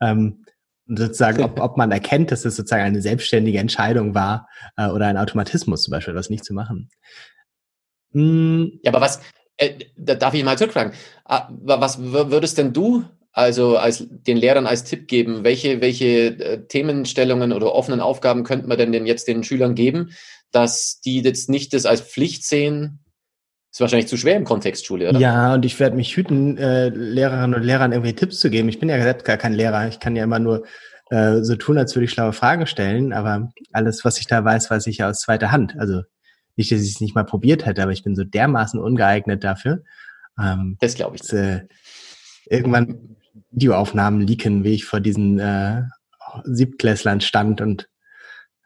Ähm, 0.00 0.39
sozusagen, 0.96 1.42
ob, 1.44 1.60
ob 1.60 1.76
man 1.76 1.90
erkennt, 1.90 2.30
dass 2.30 2.44
es 2.44 2.56
sozusagen 2.56 2.82
eine 2.82 3.02
selbstständige 3.02 3.58
Entscheidung 3.58 4.14
war 4.14 4.48
äh, 4.76 4.88
oder 4.88 5.06
ein 5.06 5.16
Automatismus 5.16 5.82
zum 5.82 5.92
Beispiel, 5.92 6.14
das 6.14 6.30
nicht 6.30 6.44
zu 6.44 6.54
machen. 6.54 6.90
Hm. 8.12 8.80
Ja, 8.82 8.92
aber 8.92 9.00
was, 9.00 9.20
äh, 9.56 9.84
da 9.96 10.14
darf 10.14 10.34
ich 10.34 10.44
mal 10.44 10.58
zurückfragen, 10.58 10.92
ah, 11.24 11.48
was 11.50 12.00
würdest 12.00 12.58
denn 12.58 12.72
du 12.72 13.04
also 13.32 13.76
als 13.76 14.06
den 14.08 14.36
Lehrern 14.36 14.66
als 14.66 14.84
Tipp 14.84 15.06
geben, 15.06 15.44
welche, 15.44 15.80
welche 15.80 16.26
äh, 16.38 16.66
Themenstellungen 16.66 17.52
oder 17.52 17.72
offenen 17.74 18.00
Aufgaben 18.00 18.42
könnte 18.42 18.66
man 18.66 18.76
denn, 18.76 18.92
denn 18.92 19.06
jetzt 19.06 19.28
den 19.28 19.44
Schülern 19.44 19.74
geben, 19.74 20.10
dass 20.50 21.00
die 21.00 21.20
jetzt 21.20 21.48
nicht 21.48 21.72
das 21.72 21.86
als 21.86 22.00
Pflicht 22.00 22.44
sehen, 22.44 23.04
ist 23.70 23.80
wahrscheinlich 23.80 24.08
zu 24.08 24.16
schwer 24.16 24.36
im 24.36 24.44
Kontext 24.44 24.86
Schule, 24.86 25.08
oder? 25.08 25.18
Ja, 25.18 25.54
und 25.54 25.64
ich 25.64 25.78
werde 25.78 25.96
mich 25.96 26.16
hüten, 26.16 26.58
äh, 26.58 26.88
Lehrerinnen 26.88 27.54
und 27.54 27.62
Lehrern 27.62 27.92
irgendwie 27.92 28.14
Tipps 28.14 28.40
zu 28.40 28.50
geben. 28.50 28.68
Ich 28.68 28.80
bin 28.80 28.88
ja 28.88 29.00
selbst 29.00 29.24
gar 29.24 29.36
kein 29.36 29.52
Lehrer. 29.52 29.86
Ich 29.88 30.00
kann 30.00 30.16
ja 30.16 30.24
immer 30.24 30.40
nur 30.40 30.64
äh, 31.10 31.42
so 31.42 31.54
tun, 31.54 31.78
als 31.78 31.94
würde 31.94 32.04
ich 32.04 32.10
schlaue 32.10 32.32
Fragen 32.32 32.66
stellen. 32.66 33.12
Aber 33.12 33.50
alles, 33.72 34.04
was 34.04 34.18
ich 34.18 34.26
da 34.26 34.44
weiß, 34.44 34.70
weiß 34.70 34.86
ich 34.88 34.98
ja 34.98 35.08
aus 35.08 35.20
zweiter 35.20 35.52
Hand. 35.52 35.76
Also 35.78 36.02
nicht, 36.56 36.72
dass 36.72 36.80
ich 36.80 36.90
es 36.90 37.00
nicht 37.00 37.14
mal 37.14 37.24
probiert 37.24 37.64
hätte, 37.64 37.82
aber 37.82 37.92
ich 37.92 38.02
bin 38.02 38.16
so 38.16 38.24
dermaßen 38.24 38.80
ungeeignet 38.80 39.44
dafür. 39.44 39.82
Ähm, 40.40 40.76
das 40.80 40.94
glaube 40.94 41.16
ich. 41.16 41.22
Dass, 41.22 41.32
äh, 41.32 41.60
irgendwann 42.46 43.16
Videoaufnahmen 43.52 44.26
leaken, 44.26 44.64
wie 44.64 44.74
ich 44.74 44.84
vor 44.84 45.00
diesen 45.00 45.38
äh, 45.38 45.82
Siebtklässlern 46.44 47.20
stand 47.20 47.60
und 47.60 47.88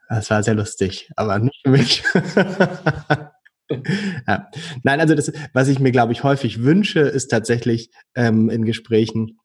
das 0.09 0.29
war 0.29 0.43
sehr 0.43 0.53
lustig, 0.53 1.09
aber 1.15 1.39
nicht 1.39 1.61
für 1.63 1.71
mich. 1.71 2.03
ja. 4.27 4.49
Nein, 4.83 4.99
also 4.99 5.15
das, 5.15 5.31
was 5.53 5.67
ich 5.67 5.79
mir, 5.79 5.91
glaube 5.91 6.13
ich, 6.13 6.23
häufig 6.23 6.63
wünsche, 6.63 6.99
ist 6.99 7.27
tatsächlich 7.27 7.89
ähm, 8.15 8.49
in 8.49 8.65
Gesprächen, 8.65 9.39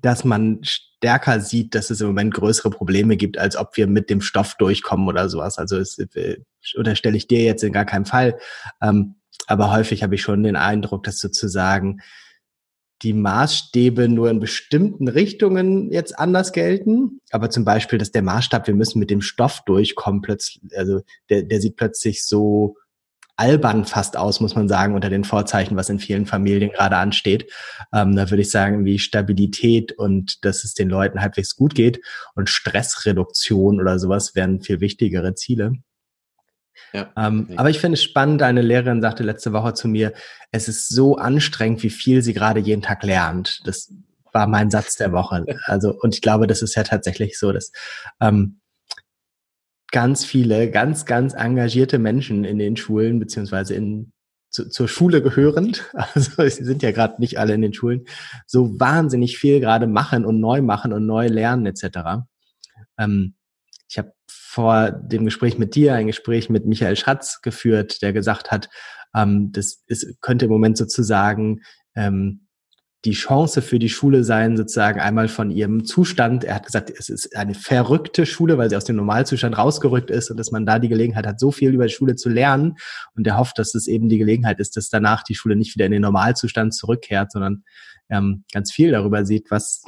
dass 0.00 0.24
man 0.24 0.60
stärker 0.62 1.40
sieht, 1.40 1.74
dass 1.74 1.90
es 1.90 2.00
im 2.00 2.08
Moment 2.08 2.32
größere 2.32 2.70
Probleme 2.70 3.16
gibt, 3.16 3.38
als 3.38 3.56
ob 3.56 3.76
wir 3.76 3.86
mit 3.86 4.08
dem 4.08 4.20
Stoff 4.20 4.54
durchkommen 4.56 5.08
oder 5.08 5.28
sowas. 5.28 5.58
Also 5.58 5.76
es, 5.76 5.98
äh, 5.98 6.38
unterstelle 6.76 7.16
ich 7.16 7.26
dir 7.26 7.44
jetzt 7.44 7.62
in 7.62 7.72
gar 7.72 7.84
keinem 7.84 8.06
Fall. 8.06 8.38
Ähm, 8.80 9.16
aber 9.46 9.70
häufig 9.70 10.02
habe 10.02 10.14
ich 10.14 10.22
schon 10.22 10.42
den 10.42 10.56
Eindruck, 10.56 11.04
dass 11.04 11.18
sozusagen 11.18 12.00
die 13.02 13.12
Maßstäbe 13.12 14.08
nur 14.08 14.30
in 14.30 14.40
bestimmten 14.40 15.08
Richtungen 15.08 15.92
jetzt 15.92 16.18
anders 16.18 16.52
gelten. 16.52 17.20
Aber 17.30 17.50
zum 17.50 17.64
Beispiel, 17.64 17.98
dass 17.98 18.12
der 18.12 18.22
Maßstab, 18.22 18.66
wir 18.66 18.74
müssen 18.74 18.98
mit 18.98 19.10
dem 19.10 19.20
Stoff 19.20 19.62
durchkommen, 19.66 20.22
plötzlich, 20.22 20.62
also 20.74 21.02
der, 21.28 21.42
der 21.42 21.60
sieht 21.60 21.76
plötzlich 21.76 22.24
so 22.24 22.76
albern 23.36 23.84
fast 23.84 24.16
aus, 24.16 24.40
muss 24.40 24.54
man 24.54 24.68
sagen, 24.68 24.94
unter 24.94 25.10
den 25.10 25.24
Vorzeichen, 25.24 25.76
was 25.76 25.88
in 25.88 25.98
vielen 25.98 26.26
Familien 26.26 26.70
gerade 26.70 26.96
ansteht. 26.96 27.50
Ähm, 27.92 28.14
da 28.14 28.30
würde 28.30 28.42
ich 28.42 28.50
sagen, 28.50 28.84
wie 28.84 28.98
Stabilität 28.98 29.92
und 29.92 30.44
dass 30.44 30.64
es 30.64 30.74
den 30.74 30.88
Leuten 30.88 31.20
halbwegs 31.20 31.56
gut 31.56 31.74
geht 31.74 32.00
und 32.34 32.48
Stressreduktion 32.48 33.80
oder 33.80 33.98
sowas 33.98 34.34
wären 34.34 34.60
viel 34.60 34.80
wichtigere 34.80 35.34
Ziele. 35.34 35.72
Ja, 36.92 37.10
ähm, 37.16 37.48
aber 37.56 37.70
ich 37.70 37.80
finde 37.80 37.94
es 37.94 38.04
spannend, 38.04 38.42
eine 38.42 38.62
Lehrerin 38.62 39.02
sagte 39.02 39.24
letzte 39.24 39.52
Woche 39.52 39.74
zu 39.74 39.88
mir, 39.88 40.12
es 40.52 40.68
ist 40.68 40.88
so 40.88 41.16
anstrengend, 41.16 41.82
wie 41.82 41.90
viel 41.90 42.22
sie 42.22 42.34
gerade 42.34 42.60
jeden 42.60 42.82
Tag 42.82 43.02
lernt. 43.02 43.62
Das 43.64 43.92
war 44.32 44.46
mein 44.46 44.70
Satz 44.70 44.96
der 44.96 45.12
Woche. 45.12 45.44
Also, 45.64 45.92
und 45.92 46.14
ich 46.14 46.20
glaube, 46.20 46.46
das 46.46 46.62
ist 46.62 46.74
ja 46.76 46.84
tatsächlich 46.84 47.38
so, 47.38 47.52
dass 47.52 47.72
ähm, 48.20 48.60
ganz 49.94 50.24
viele, 50.24 50.72
ganz, 50.72 51.06
ganz 51.06 51.34
engagierte 51.34 52.00
Menschen 52.00 52.42
in 52.42 52.58
den 52.58 52.76
Schulen, 52.76 53.20
beziehungsweise 53.20 53.74
in 53.74 54.12
zu, 54.50 54.68
zur 54.68 54.88
Schule 54.88 55.22
gehörend, 55.22 55.84
also 55.94 56.42
sie 56.48 56.64
sind 56.64 56.82
ja 56.82 56.90
gerade 56.90 57.20
nicht 57.20 57.38
alle 57.38 57.54
in 57.54 57.62
den 57.62 57.72
Schulen, 57.72 58.04
so 58.44 58.80
wahnsinnig 58.80 59.38
viel 59.38 59.60
gerade 59.60 59.86
machen 59.86 60.24
und 60.24 60.40
neu 60.40 60.62
machen 60.62 60.92
und 60.92 61.06
neu 61.06 61.28
lernen 61.28 61.66
etc. 61.66 62.24
Ähm, 62.98 63.34
ich 63.88 63.96
habe 63.96 64.12
vor 64.28 64.90
dem 64.90 65.24
Gespräch 65.24 65.58
mit 65.58 65.76
dir 65.76 65.94
ein 65.94 66.08
Gespräch 66.08 66.50
mit 66.50 66.66
Michael 66.66 66.96
Schatz 66.96 67.40
geführt, 67.40 68.02
der 68.02 68.12
gesagt 68.12 68.50
hat, 68.50 68.68
ähm, 69.14 69.52
das 69.52 69.84
ist, 69.86 70.20
könnte 70.20 70.46
im 70.46 70.50
Moment 70.50 70.76
sozusagen 70.76 71.60
ähm, 71.94 72.43
die 73.04 73.12
Chance 73.12 73.60
für 73.60 73.78
die 73.78 73.90
Schule 73.90 74.24
sein, 74.24 74.56
sozusagen 74.56 74.98
einmal 74.98 75.28
von 75.28 75.50
ihrem 75.50 75.84
Zustand. 75.84 76.44
Er 76.44 76.54
hat 76.54 76.66
gesagt, 76.66 76.90
es 76.90 77.10
ist 77.10 77.36
eine 77.36 77.54
verrückte 77.54 78.24
Schule, 78.24 78.56
weil 78.56 78.70
sie 78.70 78.76
aus 78.76 78.84
dem 78.84 78.96
Normalzustand 78.96 79.58
rausgerückt 79.58 80.10
ist 80.10 80.30
und 80.30 80.38
dass 80.38 80.50
man 80.50 80.64
da 80.64 80.78
die 80.78 80.88
Gelegenheit 80.88 81.26
hat, 81.26 81.38
so 81.38 81.52
viel 81.52 81.74
über 81.74 81.86
die 81.86 81.92
Schule 81.92 82.16
zu 82.16 82.30
lernen. 82.30 82.76
Und 83.14 83.26
er 83.26 83.36
hofft, 83.36 83.58
dass 83.58 83.74
es 83.74 83.86
eben 83.86 84.08
die 84.08 84.18
Gelegenheit 84.18 84.58
ist, 84.58 84.76
dass 84.76 84.88
danach 84.88 85.22
die 85.22 85.34
Schule 85.34 85.54
nicht 85.54 85.74
wieder 85.74 85.84
in 85.84 85.92
den 85.92 86.02
Normalzustand 86.02 86.74
zurückkehrt, 86.74 87.30
sondern 87.30 87.64
ähm, 88.08 88.44
ganz 88.52 88.72
viel 88.72 88.90
darüber 88.90 89.26
sieht, 89.26 89.50
was 89.50 89.84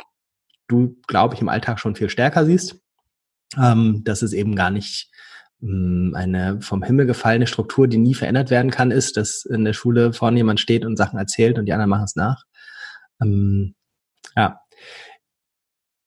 du, 0.68 0.96
glaube 1.06 1.34
ich, 1.34 1.40
im 1.40 1.48
Alltag 1.48 1.80
schon 1.80 1.96
viel 1.96 2.10
stärker 2.10 2.44
siehst. 2.44 2.80
Ähm, 3.56 4.02
dass 4.04 4.22
es 4.22 4.32
eben 4.32 4.56
gar 4.56 4.70
nicht 4.70 5.10
ähm, 5.62 6.12
eine 6.14 6.60
vom 6.60 6.82
Himmel 6.82 7.06
gefallene 7.06 7.46
Struktur, 7.46 7.88
die 7.88 7.98
nie 7.98 8.14
verändert 8.14 8.50
werden 8.50 8.70
kann, 8.70 8.90
ist, 8.90 9.16
dass 9.16 9.44
in 9.44 9.64
der 9.64 9.72
Schule 9.72 10.12
vorne 10.12 10.38
jemand 10.38 10.60
steht 10.60 10.84
und 10.84 10.96
Sachen 10.96 11.18
erzählt 11.18 11.58
und 11.58 11.66
die 11.66 11.72
anderen 11.72 11.88
machen 11.88 12.04
es 12.04 12.16
nach. 12.16 12.44
Ähm, 13.22 13.74
ja. 14.36 14.60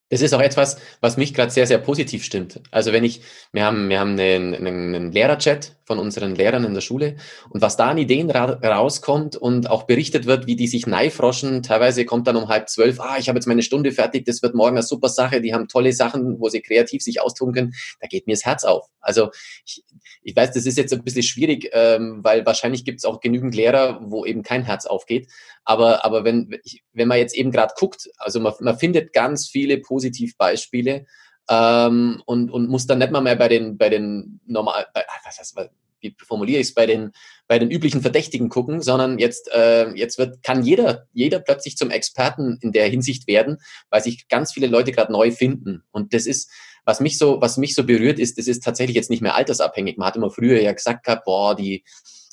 Das 0.09 0.21
ist 0.21 0.33
auch 0.33 0.41
etwas, 0.41 0.81
was 1.01 1.17
mich 1.17 1.33
gerade 1.33 1.51
sehr, 1.51 1.67
sehr 1.67 1.77
positiv 1.77 2.23
stimmt. 2.23 2.61
Also 2.71 2.91
wenn 2.93 3.03
ich, 3.03 3.21
wir 3.51 3.63
haben, 3.63 3.89
wir 3.89 3.99
haben 3.99 4.19
einen, 4.19 4.55
einen 4.55 5.11
Lehrerchat 5.11 5.75
von 5.89 5.97
unseren 5.97 6.35
Lehrern 6.35 6.65
in 6.65 6.75
der 6.75 6.81
Schule 6.81 7.15
und 7.49 7.63
was 7.63 7.75
da 7.75 7.89
an 7.89 7.97
Ideen 7.97 8.29
ra 8.29 8.59
rauskommt 8.63 9.35
und 9.35 9.71
auch 9.71 9.83
berichtet 9.87 10.27
wird, 10.27 10.45
wie 10.45 10.55
die 10.55 10.67
sich 10.67 10.85
neifroschen, 10.85 11.63
teilweise 11.63 12.05
kommt 12.05 12.27
dann 12.27 12.35
um 12.35 12.47
halb 12.47 12.69
zwölf, 12.69 12.99
ah, 12.99 13.17
ich 13.17 13.27
habe 13.27 13.39
jetzt 13.39 13.47
meine 13.47 13.63
Stunde 13.63 13.91
fertig, 13.91 14.23
das 14.25 14.43
wird 14.43 14.53
morgen 14.53 14.77
eine 14.77 14.83
super 14.83 15.09
Sache, 15.09 15.41
die 15.41 15.51
haben 15.51 15.67
tolle 15.67 15.91
Sachen, 15.91 16.39
wo 16.39 16.47
sie 16.47 16.61
kreativ 16.61 17.01
sich 17.01 17.21
austoben 17.21 17.55
können, 17.55 17.73
da 17.99 18.07
geht 18.07 18.27
mir 18.27 18.33
das 18.33 18.45
Herz 18.45 18.65
auf. 18.65 18.85
Also 19.01 19.31
ich, 19.65 19.83
ich 20.21 20.35
weiß, 20.35 20.51
das 20.51 20.67
ist 20.67 20.77
jetzt 20.77 20.93
ein 20.93 21.03
bisschen 21.03 21.23
schwierig, 21.23 21.71
ähm, 21.73 22.19
weil 22.21 22.45
wahrscheinlich 22.45 22.85
gibt 22.85 22.99
es 22.99 23.05
auch 23.05 23.19
genügend 23.19 23.55
Lehrer, 23.55 23.99
wo 24.03 24.27
eben 24.27 24.43
kein 24.43 24.61
Herz 24.61 24.85
aufgeht. 24.85 25.31
Aber, 25.63 26.05
aber 26.05 26.23
wenn, 26.23 26.55
wenn 26.93 27.07
man 27.07 27.17
jetzt 27.17 27.35
eben 27.35 27.49
gerade 27.49 27.73
guckt, 27.75 28.11
also 28.17 28.39
man, 28.39 28.53
man 28.59 28.77
findet 28.77 29.11
ganz 29.11 29.47
viele 29.47 29.79
Positivbeispiele 29.79 31.07
ähm, 31.49 32.21
und, 32.25 32.51
und 32.51 32.69
muss 32.69 32.85
dann 32.85 32.99
nicht 32.99 33.11
mal 33.11 33.21
mehr 33.21 33.35
bei 33.35 33.47
den, 33.47 33.77
bei 33.77 33.89
den 33.89 34.39
normal, 34.45 34.87
bei, 34.93 35.01
ah, 35.07 35.19
was 35.25 35.39
heißt, 35.39 35.55
wie 36.01 36.15
formuliere 36.25 36.61
ich 36.61 36.67
es, 36.67 36.73
bei 36.73 36.85
den, 36.85 37.11
bei 37.47 37.59
den 37.59 37.71
üblichen 37.71 38.01
Verdächtigen 38.01 38.49
gucken, 38.49 38.81
sondern 38.81 39.19
jetzt, 39.19 39.51
äh, 39.51 39.89
jetzt 39.95 40.17
wird, 40.17 40.43
kann 40.43 40.63
jeder, 40.63 41.07
jeder 41.11 41.39
plötzlich 41.39 41.75
zum 41.75 41.91
Experten 41.91 42.57
in 42.61 42.71
der 42.71 42.87
Hinsicht 42.87 43.27
werden, 43.27 43.57
weil 43.89 44.03
sich 44.03 44.27
ganz 44.27 44.53
viele 44.53 44.67
Leute 44.67 44.91
gerade 44.91 45.11
neu 45.11 45.31
finden. 45.31 45.83
Und 45.91 46.13
das 46.13 46.25
ist, 46.25 46.49
was 46.85 46.99
mich 46.99 47.17
so, 47.17 47.41
was 47.41 47.57
mich 47.57 47.75
so 47.75 47.83
berührt 47.83 48.19
ist, 48.19 48.37
das 48.37 48.47
ist 48.47 48.63
tatsächlich 48.63 48.95
jetzt 48.95 49.09
nicht 49.09 49.21
mehr 49.21 49.35
altersabhängig. 49.35 49.97
Man 49.97 50.07
hat 50.07 50.15
immer 50.15 50.31
früher 50.31 50.61
ja 50.61 50.71
gesagt 50.71 51.05
gehabt, 51.05 51.25
boah, 51.25 51.55
die 51.55 51.83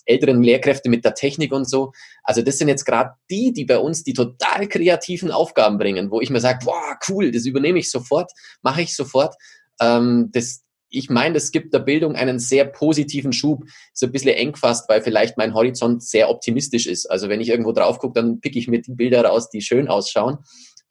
älteren 0.06 0.42
Lehrkräfte 0.42 0.88
mit 0.88 1.04
der 1.04 1.14
Technik 1.14 1.52
und 1.52 1.68
so. 1.68 1.92
Also 2.22 2.42
das 2.42 2.58
sind 2.58 2.68
jetzt 2.68 2.84
gerade 2.84 3.10
die, 3.30 3.52
die 3.52 3.64
bei 3.64 3.78
uns 3.78 4.04
die 4.04 4.14
total 4.14 4.68
kreativen 4.68 5.30
Aufgaben 5.30 5.78
bringen, 5.78 6.10
wo 6.10 6.20
ich 6.20 6.30
mir 6.30 6.40
sage, 6.40 6.64
boah, 6.64 6.98
cool, 7.08 7.30
das 7.30 7.44
übernehme 7.44 7.78
ich 7.78 7.90
sofort, 7.90 8.30
mache 8.62 8.82
ich 8.82 8.94
sofort. 8.94 9.34
Ähm, 9.80 10.30
das, 10.32 10.62
ich 10.88 11.10
meine, 11.10 11.34
das 11.34 11.50
gibt 11.50 11.74
der 11.74 11.80
Bildung 11.80 12.14
einen 12.14 12.38
sehr 12.38 12.64
positiven 12.64 13.32
Schub. 13.32 13.64
Ist 13.92 14.02
ein 14.04 14.12
bisschen 14.12 14.34
eng 14.34 14.56
fast, 14.56 14.88
weil 14.88 15.02
vielleicht 15.02 15.36
mein 15.36 15.54
Horizont 15.54 16.02
sehr 16.02 16.30
optimistisch 16.30 16.86
ist. 16.86 17.06
Also 17.06 17.28
wenn 17.28 17.40
ich 17.40 17.48
irgendwo 17.48 17.72
drauf 17.72 17.98
gucke, 17.98 18.14
dann 18.20 18.40
pick 18.40 18.56
ich 18.56 18.68
mir 18.68 18.80
die 18.80 18.94
Bilder 18.94 19.24
raus, 19.24 19.50
die 19.50 19.60
schön 19.60 19.88
ausschauen. 19.88 20.38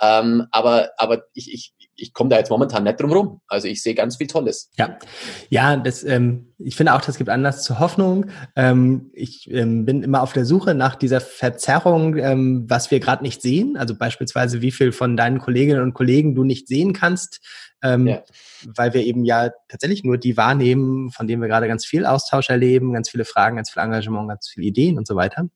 Ähm, 0.02 0.46
aber 0.52 0.90
aber 0.98 1.24
ich, 1.34 1.54
ich, 1.54 1.74
ich 1.98 2.14
komme 2.14 2.30
da 2.30 2.38
jetzt 2.38 2.50
momentan 2.50 2.84
nicht 2.84 3.00
drum 3.00 3.12
rum. 3.12 3.42
Also 3.48 3.68
ich 3.68 3.82
sehe 3.82 3.96
ganz 3.96 4.18
viel 4.18 4.28
Tolles. 4.28 4.70
Ja, 4.78 4.98
ja, 5.50 5.78
das, 5.78 6.04
ähm, 6.04 6.54
ich 6.58 6.76
finde 6.76 6.94
auch, 6.94 7.02
das 7.02 7.18
gibt 7.18 7.30
Anlass 7.30 7.64
zur 7.64 7.80
Hoffnung. 7.80 8.28
Ähm, 8.56 9.12
ich 9.14 9.50
ähm, 9.52 9.86
bin 9.86 10.04
immer 10.04 10.22
auf 10.22 10.34
der 10.34 10.46
Suche 10.46 10.76
nach 10.76 10.96
dieser 10.96 11.22
Verzerrung, 11.22 12.18
ähm, 12.18 12.66
was 12.68 12.92
wir 12.92 13.00
gerade 13.00 13.24
nicht 13.24 13.42
sehen. 13.42 13.78
Also 13.78 13.96
beispielsweise, 13.96 14.62
wie 14.62 14.72
viel 14.72 14.92
von 14.92 15.16
deinen 15.16 15.40
Kolleginnen 15.40 15.82
und 15.82 15.94
Kollegen 15.94 16.36
du 16.36 16.44
nicht 16.44 16.68
sehen 16.68 16.94
kannst, 16.94 17.40
ähm, 17.82 18.08
ja. 18.08 18.24
weil 18.66 18.94
wir 18.94 19.04
eben 19.04 19.26
ja 19.26 19.52
tatsächlich 19.70 20.04
nur 20.04 20.18
die 20.18 20.38
wahrnehmen, 20.38 21.12
von 21.12 21.28
denen 21.28 21.42
wir 21.42 21.50
gerade 21.50 21.68
ganz 21.68 21.86
viel 21.86 22.06
Austausch 22.06 22.50
erleben, 22.50 22.94
ganz 22.94 23.10
viele 23.10 23.26
Fragen, 23.26 23.56
ganz 23.56 23.70
viel 23.70 23.82
Engagement, 23.82 24.30
ganz 24.30 24.50
viele 24.50 24.68
Ideen 24.68 24.98
und 24.98 25.08
so 25.08 25.16
weiter. 25.16 25.48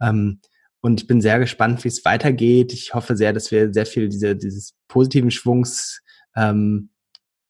Ähm, 0.00 0.40
und 0.80 1.00
ich 1.00 1.06
bin 1.06 1.20
sehr 1.20 1.38
gespannt, 1.38 1.84
wie 1.84 1.88
es 1.88 2.04
weitergeht. 2.04 2.72
Ich 2.72 2.94
hoffe 2.94 3.16
sehr, 3.16 3.32
dass 3.32 3.50
wir 3.50 3.72
sehr 3.72 3.86
viel 3.86 4.08
diese, 4.08 4.36
dieses 4.36 4.74
positiven 4.88 5.30
Schwungs 5.30 6.02
ähm, 6.36 6.90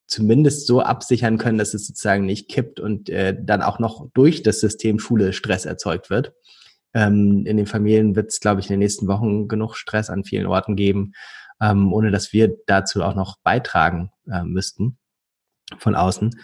zumindest 0.07 0.67
so 0.67 0.81
absichern 0.81 1.39
können, 1.39 1.59
dass 1.59 1.75
es 1.75 1.87
sozusagen 1.87 2.27
nicht 2.27 2.49
kippt 2.49 2.81
und 2.81 3.09
äh, 3.11 3.37
dann 3.39 3.63
auch 3.63 3.79
noch 3.79 4.09
durch 4.15 4.43
das 4.43 4.61
System 4.61 4.99
Schule 4.99 5.33
Stress 5.33 5.65
erzeugt 5.65 6.11
wird. 6.11 6.33
Ähm, 6.95 7.45
in 7.47 7.57
den 7.57 7.67
Familien 7.67 8.17
wird 8.17 8.31
es, 8.31 8.41
glaube 8.41 8.61
ich, 8.61 8.69
in 8.69 8.75
den 8.75 8.81
nächsten 8.81 9.09
Wochen 9.09 9.49
genug 9.49 9.77
Stress 9.77 10.09
an 10.09 10.25
vielen 10.25 10.47
Orten 10.47 10.77
geben, 10.77 11.13
ähm, 11.61 11.93
ohne 11.93 12.11
dass 12.11 12.33
wir 12.33 12.57
dazu 12.67 13.03
auch 13.03 13.15
noch 13.15 13.39
beitragen 13.43 14.11
äh, 14.31 14.45
müssten 14.45 14.99
von 15.79 15.95
außen. 15.95 16.41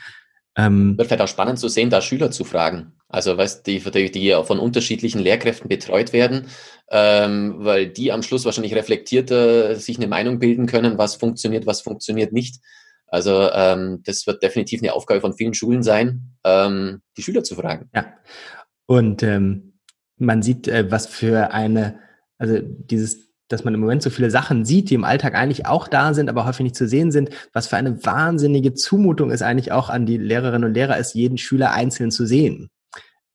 Ähm, 0.56 0.98
Wird 0.98 1.08
vielleicht 1.08 1.22
auch 1.22 1.28
spannend 1.28 1.58
zu 1.58 1.68
sehen, 1.68 1.88
da 1.88 2.02
Schüler 2.02 2.30
zu 2.30 2.44
fragen. 2.44 2.92
Also, 3.12 3.36
weißt 3.36 3.66
die, 3.66 3.78
die, 3.78 4.10
die 4.10 4.42
von 4.44 4.58
unterschiedlichen 4.58 5.20
Lehrkräften 5.20 5.68
betreut 5.68 6.12
werden, 6.12 6.46
ähm, 6.90 7.56
weil 7.58 7.88
die 7.88 8.10
am 8.10 8.22
Schluss 8.22 8.44
wahrscheinlich 8.44 8.74
reflektierter 8.74 9.76
sich 9.76 9.98
eine 9.98 10.08
Meinung 10.08 10.38
bilden 10.38 10.66
können, 10.66 10.98
was 10.98 11.14
funktioniert, 11.14 11.66
was 11.66 11.82
funktioniert 11.82 12.32
nicht. 12.32 12.60
Also 13.06 13.50
ähm, 13.52 14.02
das 14.04 14.26
wird 14.26 14.42
definitiv 14.42 14.82
eine 14.82 14.94
Aufgabe 14.94 15.20
von 15.20 15.34
vielen 15.34 15.52
Schulen 15.52 15.82
sein, 15.82 16.34
ähm, 16.44 17.02
die 17.16 17.22
Schüler 17.22 17.44
zu 17.44 17.54
fragen. 17.54 17.90
Ja. 17.94 18.14
Und 18.86 19.22
ähm, 19.22 19.74
man 20.16 20.42
sieht, 20.42 20.66
äh, 20.66 20.90
was 20.90 21.06
für 21.06 21.52
eine, 21.52 21.98
also 22.38 22.58
dieses 22.60 23.32
dass 23.52 23.64
man 23.64 23.74
im 23.74 23.80
Moment 23.80 24.02
so 24.02 24.08
viele 24.10 24.30
Sachen 24.30 24.64
sieht, 24.64 24.88
die 24.88 24.94
im 24.94 25.04
Alltag 25.04 25.34
eigentlich 25.34 25.66
auch 25.66 25.86
da 25.86 26.14
sind, 26.14 26.30
aber 26.30 26.46
häufig 26.46 26.64
nicht 26.64 26.76
zu 26.76 26.88
sehen 26.88 27.12
sind, 27.12 27.28
was 27.52 27.66
für 27.66 27.76
eine 27.76 28.02
wahnsinnige 28.04 28.72
Zumutung 28.72 29.30
es 29.30 29.42
eigentlich 29.42 29.72
auch 29.72 29.90
an 29.90 30.06
die 30.06 30.16
Lehrerinnen 30.16 30.68
und 30.68 30.74
Lehrer 30.74 30.96
ist, 30.96 31.14
jeden 31.14 31.36
Schüler 31.36 31.72
einzeln 31.72 32.10
zu 32.10 32.24
sehen. 32.24 32.70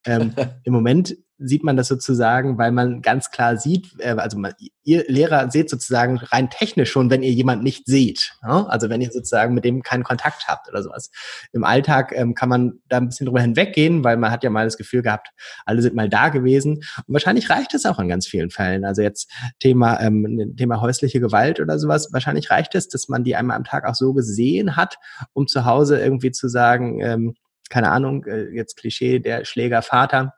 Ähm, 0.07 0.33
Im 0.63 0.73
Moment 0.73 1.15
sieht 1.39 1.63
man 1.63 1.77
das 1.77 1.87
sozusagen, 1.87 2.57
weil 2.57 2.71
man 2.71 3.01
ganz 3.01 3.29
klar 3.29 3.57
sieht, 3.57 3.89
äh, 3.99 4.15
also 4.17 4.37
man, 4.39 4.53
ihr 4.83 5.03
Lehrer 5.07 5.51
seht 5.51 5.69
sozusagen 5.69 6.17
rein 6.17 6.49
technisch 6.49 6.89
schon, 6.89 7.09
wenn 7.11 7.21
ihr 7.21 7.31
jemand 7.31 7.63
nicht 7.63 7.85
seht. 7.85 8.33
Ja? 8.41 8.65
Also 8.67 8.89
wenn 8.89 9.01
ihr 9.01 9.11
sozusagen 9.11 9.53
mit 9.53 9.63
dem 9.63 9.83
keinen 9.83 10.03
Kontakt 10.03 10.47
habt 10.47 10.67
oder 10.67 10.81
sowas. 10.81 11.11
Im 11.51 11.63
Alltag 11.63 12.11
ähm, 12.15 12.33
kann 12.33 12.49
man 12.49 12.79
da 12.87 12.97
ein 12.97 13.07
bisschen 13.07 13.27
drüber 13.27 13.41
hinweggehen, 13.41 14.03
weil 14.03 14.17
man 14.17 14.31
hat 14.31 14.43
ja 14.43 14.49
mal 14.49 14.65
das 14.65 14.77
Gefühl 14.77 15.03
gehabt, 15.03 15.29
alle 15.65 15.81
sind 15.81 15.95
mal 15.95 16.09
da 16.09 16.29
gewesen. 16.29 16.77
Und 16.77 17.13
wahrscheinlich 17.13 17.49
reicht 17.49 17.73
es 17.75 17.85
auch 17.85 17.99
in 17.99 18.07
ganz 18.07 18.25
vielen 18.25 18.49
Fällen. 18.49 18.83
Also 18.83 19.03
jetzt 19.03 19.31
Thema, 19.59 19.99
ähm, 20.01 20.55
Thema 20.57 20.81
häusliche 20.81 21.19
Gewalt 21.19 21.59
oder 21.59 21.77
sowas. 21.77 22.09
Wahrscheinlich 22.11 22.49
reicht 22.49 22.73
es, 22.73 22.87
dass 22.87 23.09
man 23.09 23.23
die 23.23 23.35
einmal 23.35 23.57
am 23.57 23.63
Tag 23.63 23.85
auch 23.85 23.95
so 23.95 24.13
gesehen 24.13 24.75
hat, 24.75 24.97
um 25.33 25.47
zu 25.47 25.65
Hause 25.65 25.99
irgendwie 25.99 26.31
zu 26.31 26.47
sagen, 26.47 26.99
ähm, 27.01 27.35
keine 27.69 27.91
Ahnung, 27.91 28.25
äh, 28.25 28.49
jetzt 28.49 28.77
Klischee, 28.77 29.19
der 29.19 29.45
Schlägervater 29.45 30.33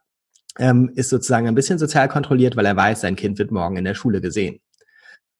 ähm, 0.58 0.92
ist 0.96 1.10
sozusagen 1.10 1.48
ein 1.48 1.56
bisschen 1.56 1.80
sozial 1.80 2.08
kontrolliert, 2.08 2.56
weil 2.56 2.66
er 2.66 2.76
weiß, 2.76 3.02
sein 3.02 3.16
Kind 3.16 3.40
wird 3.40 3.52
morgen 3.52 3.78
in 3.78 3.86
der 3.86 3.96
Schule 3.96 4.22
gesehen. 4.22 4.60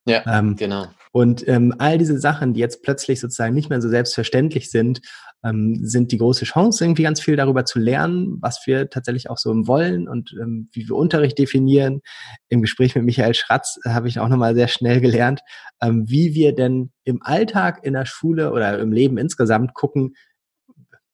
Ja, 0.06 0.24
ähm, 0.40 0.56
genau. 0.56 0.88
Und 1.12 1.48
ähm, 1.48 1.74
all 1.80 1.98
diese 1.98 2.20
Sachen, 2.20 2.54
die 2.54 2.60
jetzt 2.60 2.84
plötzlich 2.84 3.20
sozusagen 3.20 3.56
nicht 3.56 3.70
mehr 3.70 3.82
so 3.82 3.90
selbstverständlich 3.90 4.70
sind, 4.70 5.02
ähm, 5.44 5.80
sind 5.82 6.12
die 6.12 6.18
große 6.18 6.46
Chance, 6.46 6.84
irgendwie 6.84 7.04
ganz 7.04 7.22
viel 7.22 7.36
darüber 7.36 7.66
zu 7.66 7.80
lernen, 7.80 8.38
was 8.42 8.62
wir 8.66 8.90
tatsächlich 8.90 9.30
auch 9.30 9.38
so 9.38 9.52
wollen 9.68 10.08
und 10.08 10.36
ähm, 10.40 10.70
wie 10.72 10.88
wir 10.88 10.96
Unterricht 10.96 11.38
definieren. 11.38 12.02
Im 12.50 12.62
Gespräch 12.62 12.96
mit 12.96 13.06
Michael 13.06 13.34
Schratz 13.34 13.80
habe 13.86 14.08
ich 14.08 14.20
auch 14.20 14.28
nochmal 14.28 14.56
sehr 14.56 14.68
schnell 14.68 15.02
gelernt, 15.02 15.42
ähm, 15.82 16.06
wie 16.08 16.34
wir 16.34 16.54
denn 16.54 16.92
im 17.04 17.22
Alltag 17.24 17.84
in 17.84 17.94
der 17.94 18.06
Schule 18.06 18.52
oder 18.52 18.80
im 18.80 18.92
Leben 18.92 19.18
insgesamt 19.18 19.74
gucken, 19.74 20.16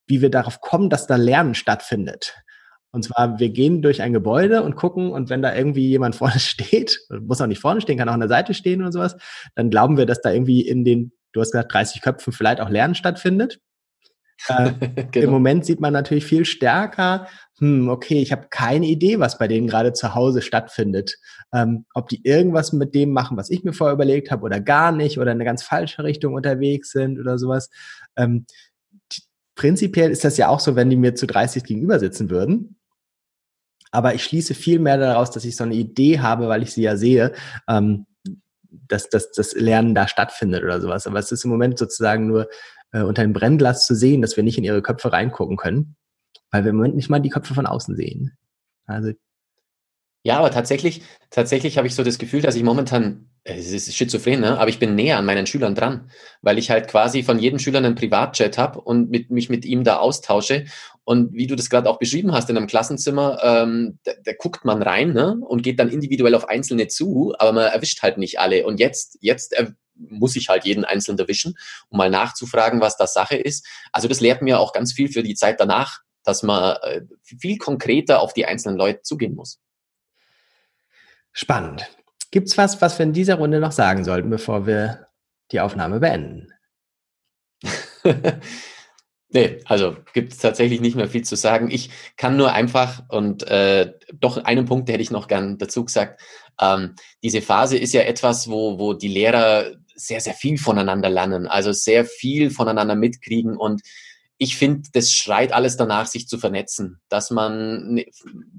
wie 0.08 0.22
wir 0.22 0.30
darauf 0.30 0.62
kommen, 0.62 0.90
dass 0.90 1.08
da 1.08 1.16
Lernen 1.16 1.56
stattfindet. 1.56 2.36
Und 2.92 3.04
zwar, 3.04 3.40
wir 3.40 3.50
gehen 3.50 3.82
durch 3.82 4.02
ein 4.02 4.14
Gebäude 4.14 4.64
und 4.64 4.78
gucken 4.78 5.12
und 5.12 5.30
wenn 5.30 5.42
da 5.42 5.54
irgendwie 5.54 5.90
jemand 5.90 6.16
vorne 6.16 6.40
steht, 6.40 7.00
muss 7.22 7.42
auch 7.42 7.48
nicht 7.48 7.62
vorne 7.62 7.82
stehen, 7.82 7.98
kann 7.98 8.08
auch 8.08 8.14
an 8.14 8.22
der 8.22 8.30
Seite 8.30 8.54
stehen 8.54 8.82
oder 8.82 8.92
sowas, 8.92 9.18
dann 9.56 9.70
glauben 9.70 9.98
wir, 9.98 10.06
dass 10.06 10.22
da 10.22 10.32
irgendwie 10.32 10.62
in 10.62 10.86
den, 10.86 11.12
du 11.34 11.42
hast 11.42 11.52
gesagt, 11.52 11.74
30 11.74 12.02
Köpfen 12.02 12.32
vielleicht 12.32 12.62
auch 12.62 12.70
Lernen 12.70 12.96
stattfindet. 12.96 13.60
Äh, 14.48 14.72
genau. 15.12 15.28
Im 15.28 15.32
Moment 15.32 15.66
sieht 15.66 15.82
man 15.82 15.94
natürlich 15.94 16.26
viel 16.26 16.46
stärker, 16.46 17.28
hm, 17.60 17.90
okay, 17.90 18.22
ich 18.22 18.32
habe 18.32 18.48
keine 18.50 18.86
Idee, 18.86 19.20
was 19.20 19.38
bei 19.38 19.48
denen 19.48 19.68
gerade 19.68 19.94
zu 19.94 20.14
Hause 20.14 20.42
stattfindet. 20.42 21.18
Ähm, 21.54 21.86
ob 21.94 22.10
die 22.10 22.22
irgendwas 22.24 22.74
mit 22.74 22.96
dem 22.96 23.12
machen, 23.12 23.38
was 23.38 23.50
ich 23.50 23.64
mir 23.64 23.74
vorher 23.74 23.94
überlegt 23.94 24.32
habe 24.32 24.44
oder 24.44 24.60
gar 24.60 24.92
nicht 24.92 25.20
oder 25.20 25.32
in 25.32 25.38
eine 25.38 25.46
ganz 25.46 25.64
falsche 25.64 26.04
Richtung 26.04 26.34
unterwegs 26.34 26.92
sind 26.92 27.20
oder 27.20 27.38
sowas. 27.38 27.70
Ähm, 28.18 28.46
prinzipiell 29.56 30.12
ist 30.12 30.24
das 30.24 30.38
ja 30.38 30.50
auch 30.50 30.60
so, 30.60 30.76
wenn 30.76 30.90
die 30.90 30.96
mir 30.96 31.16
zu 31.16 31.28
30 31.28 31.64
gegenüber 31.64 32.00
sitzen 32.00 32.30
würden. 32.30 32.78
Aber 33.92 34.14
ich 34.14 34.24
schließe 34.24 34.54
viel 34.54 34.80
mehr 34.80 34.98
daraus, 34.98 35.32
dass 35.32 35.46
ich 35.46 35.56
so 35.56 35.64
eine 35.64 35.76
Idee 35.76 36.20
habe, 36.20 36.48
weil 36.50 36.64
ich 36.64 36.74
sie 36.74 36.82
ja 36.82 36.98
sehe, 36.98 37.32
ähm, 37.68 38.06
dass, 38.88 39.10
dass 39.10 39.32
das 39.32 39.54
Lernen 39.54 39.96
da 39.96 40.08
stattfindet 40.08 40.64
oder 40.64 40.82
sowas. 40.82 41.08
Aber 41.08 41.20
es 41.20 41.32
ist 41.32 41.46
im 41.46 41.52
Moment 41.52 41.80
sozusagen 41.80 42.28
nur 42.28 42.50
äh, 42.92 43.02
unter 43.02 43.22
dem 43.22 43.34
Brennglas 43.34 43.86
zu 43.86 43.96
sehen, 43.96 44.22
dass 44.22 44.36
wir 44.36 44.44
nicht 44.44 44.58
in 44.58 44.64
ihre 44.66 44.82
Köpfe 44.82 45.14
reingucken 45.14 45.56
können, 45.56 45.96
weil 46.52 46.66
wir 46.66 46.72
im 46.72 46.78
Moment 46.78 46.96
nicht 46.96 47.10
mal 47.10 47.20
die 47.20 47.30
Köpfe 47.30 47.54
von 47.54 47.66
außen 47.66 47.96
sehen. 47.96 48.38
Also 48.86 49.14
ja, 50.26 50.40
aber 50.40 50.50
tatsächlich, 50.50 51.04
tatsächlich 51.30 51.78
habe 51.78 51.86
ich 51.86 51.94
so 51.94 52.04
das 52.04 52.18
Gefühl, 52.18 52.42
dass 52.42 52.56
ich 52.56 52.64
momentan, 52.64 53.30
es 53.44 53.72
ist 53.72 53.96
schizophren, 53.96 54.40
ne? 54.40 54.58
aber 54.58 54.70
ich 54.72 54.80
bin 54.80 54.96
näher 54.96 55.20
an 55.20 55.26
meinen 55.26 55.46
Schülern 55.46 55.76
dran, 55.76 56.10
weil 56.42 56.58
ich 56.58 56.72
halt 56.72 56.88
quasi 56.88 57.22
von 57.22 57.38
jedem 57.38 57.60
Schüler 57.60 57.78
einen 57.78 57.94
Privatchat 57.94 58.58
habe 58.58 58.82
und 58.82 59.12
mit, 59.12 59.30
mich 59.30 59.50
mit 59.50 59.66
ihm 59.66 59.84
da 59.84 59.98
austausche. 59.98 60.66
Und 61.04 61.34
wie 61.34 61.46
du 61.46 61.56
das 61.56 61.70
gerade 61.70 61.88
auch 61.88 62.00
beschrieben 62.00 62.32
hast 62.32 62.50
in 62.50 62.58
einem 62.58 62.66
Klassenzimmer, 62.66 63.38
ähm, 63.44 64.00
da, 64.04 64.14
da 64.24 64.32
guckt 64.34 64.66
man 64.66 64.82
rein 64.82 65.14
ne? 65.14 65.38
und 65.48 65.62
geht 65.62 65.80
dann 65.80 65.90
individuell 65.90 66.34
auf 66.34 66.50
Einzelne 66.50 66.88
zu, 66.88 67.36
aber 67.38 67.52
man 67.52 67.72
erwischt 67.72 68.02
halt 68.02 68.18
nicht 68.18 68.40
alle. 68.40 68.66
Und 68.66 68.80
jetzt, 68.80 69.20
jetzt 69.22 69.54
muss 69.94 70.36
ich 70.36 70.50
halt 70.50 70.66
jeden 70.66 70.86
Einzelnen 70.86 71.20
erwischen, 71.20 71.54
um 71.90 72.00
mal 72.00 72.10
nachzufragen, 72.10 72.82
was 72.82 72.98
das 72.98 73.14
Sache 73.14 73.36
ist. 73.36 73.64
Also 73.92 74.08
das 74.08 74.22
lehrt 74.22 74.42
mir 74.42 74.60
auch 74.60 74.74
ganz 74.74 74.92
viel 74.92 75.08
für 75.08 75.22
die 75.22 75.36
Zeit 75.36 75.60
danach, 75.60 76.00
dass 76.24 76.42
man 76.42 76.78
äh, 76.82 77.02
viel 77.24 77.60
konkreter 77.60 78.22
auf 78.22 78.34
die 78.34 78.48
einzelnen 78.48 78.76
Leute 78.76 79.04
zugehen 79.04 79.36
muss. 79.36 79.60
Spannend. 81.38 81.92
Gibt's 82.32 82.58
was, 82.58 82.82
was 82.82 82.98
wir 82.98 83.06
in 83.06 83.12
dieser 83.12 83.36
Runde 83.36 83.60
noch 83.60 83.74
sagen 83.74 84.06
sollten, 84.06 84.30
bevor 84.30 84.66
wir 84.66 85.08
die 85.52 85.60
Aufnahme 85.60 86.00
beenden? 86.00 86.48
nee, 89.30 89.60
also 89.66 89.98
gibt 90.14 90.32
es 90.32 90.40
tatsächlich 90.40 90.80
nicht 90.80 90.96
mehr 90.96 91.10
viel 91.10 91.26
zu 91.26 91.36
sagen. 91.36 91.70
Ich 91.70 91.90
kann 92.16 92.38
nur 92.38 92.54
einfach 92.54 93.04
und 93.10 93.46
äh, 93.50 93.92
doch 94.14 94.38
einen 94.38 94.66
Punkt 94.66 94.90
hätte 94.90 95.02
ich 95.02 95.12
noch 95.12 95.28
gern 95.28 95.58
dazu 95.58 95.84
gesagt. 95.84 96.22
Ähm, 96.62 96.96
diese 97.22 97.42
Phase 97.42 97.78
ist 97.78 97.94
ja 97.94 98.04
etwas, 98.04 98.50
wo, 98.50 98.80
wo 98.80 98.94
die 98.94 99.10
Lehrer 99.10 99.74
sehr, 99.94 100.22
sehr 100.22 100.36
viel 100.36 100.58
voneinander 100.58 101.10
lernen, 101.10 101.48
also 101.48 101.74
sehr 101.74 102.06
viel 102.06 102.50
voneinander 102.50 102.96
mitkriegen 102.96 103.58
und 103.58 103.82
ich 104.38 104.58
finde, 104.58 104.90
das 104.94 105.12
schreit 105.12 105.54
alles 105.54 105.78
danach, 105.78 106.08
sich 106.08 106.28
zu 106.28 106.38
vernetzen. 106.38 107.00
Dass 107.10 107.32
man, 107.32 107.94
ne, 107.94 108.06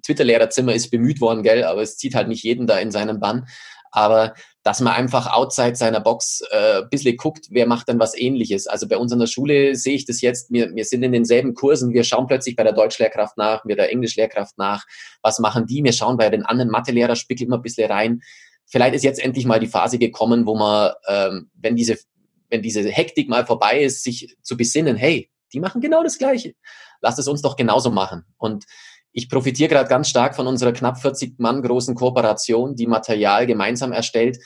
Twitter-Lehrerzimmer 0.04 0.74
ist 0.74 0.90
bemüht 0.90 1.20
worden, 1.20 1.42
gell, 1.42 1.64
aber 1.64 1.82
es 1.82 1.96
zieht 1.96 2.14
halt 2.14 2.28
nicht 2.28 2.42
jeden 2.42 2.66
da 2.66 2.78
in 2.78 2.90
seinen 2.90 3.20
Bann. 3.20 3.46
Aber 3.90 4.34
dass 4.62 4.80
man 4.80 4.94
einfach 4.94 5.32
outside 5.32 5.76
seiner 5.76 6.00
Box 6.00 6.42
äh, 6.50 6.82
ein 6.82 6.88
bisschen 6.90 7.16
guckt, 7.16 7.46
wer 7.50 7.66
macht 7.66 7.88
denn 7.88 7.98
was 7.98 8.16
ähnliches. 8.16 8.66
Also 8.66 8.88
bei 8.88 8.96
uns 8.98 9.12
an 9.12 9.20
der 9.20 9.26
Schule 9.26 9.74
sehe 9.74 9.94
ich 9.94 10.04
das 10.04 10.20
jetzt, 10.20 10.50
wir, 10.50 10.74
wir 10.74 10.84
sind 10.84 11.02
in 11.02 11.12
denselben 11.12 11.54
Kursen, 11.54 11.92
wir 11.92 12.04
schauen 12.04 12.26
plötzlich 12.26 12.56
bei 12.56 12.64
der 12.64 12.72
Deutschlehrkraft 12.72 13.36
nach, 13.38 13.64
wir 13.64 13.76
der 13.76 13.90
Englischlehrkraft 13.90 14.58
nach, 14.58 14.84
was 15.22 15.38
machen 15.38 15.66
die, 15.66 15.84
wir 15.84 15.92
schauen 15.92 16.16
bei 16.16 16.28
den 16.30 16.44
anderen 16.44 16.70
Mathelehrer, 16.70 17.16
spickeln 17.16 17.48
immer 17.48 17.56
ein 17.56 17.62
bisschen 17.62 17.90
rein. 17.90 18.20
Vielleicht 18.66 18.96
ist 18.96 19.04
jetzt 19.04 19.22
endlich 19.22 19.46
mal 19.46 19.60
die 19.60 19.68
Phase 19.68 19.98
gekommen, 19.98 20.46
wo 20.46 20.56
man, 20.56 20.92
ähm, 21.08 21.50
wenn 21.54 21.76
diese 21.76 21.96
wenn 22.48 22.62
diese 22.62 22.88
Hektik 22.88 23.28
mal 23.28 23.44
vorbei 23.44 23.82
ist, 23.82 24.04
sich 24.04 24.36
zu 24.42 24.56
besinnen, 24.56 24.96
hey, 24.96 25.30
die 25.52 25.60
machen 25.60 25.80
genau 25.80 26.02
das 26.02 26.18
Gleiche. 26.18 26.54
Lass 27.00 27.18
es 27.18 27.28
uns 27.28 27.42
doch 27.42 27.56
genauso 27.56 27.90
machen. 27.90 28.24
Und 28.36 28.64
ich 29.12 29.30
profitiere 29.30 29.70
gerade 29.70 29.88
ganz 29.88 30.08
stark 30.10 30.36
von 30.36 30.46
unserer 30.46 30.72
knapp 30.72 31.00
40 31.00 31.38
Mann 31.38 31.62
großen 31.62 31.94
Kooperation, 31.94 32.76
die 32.76 32.86
Material 32.86 33.46
gemeinsam 33.46 33.92
erstellt. 33.92 34.38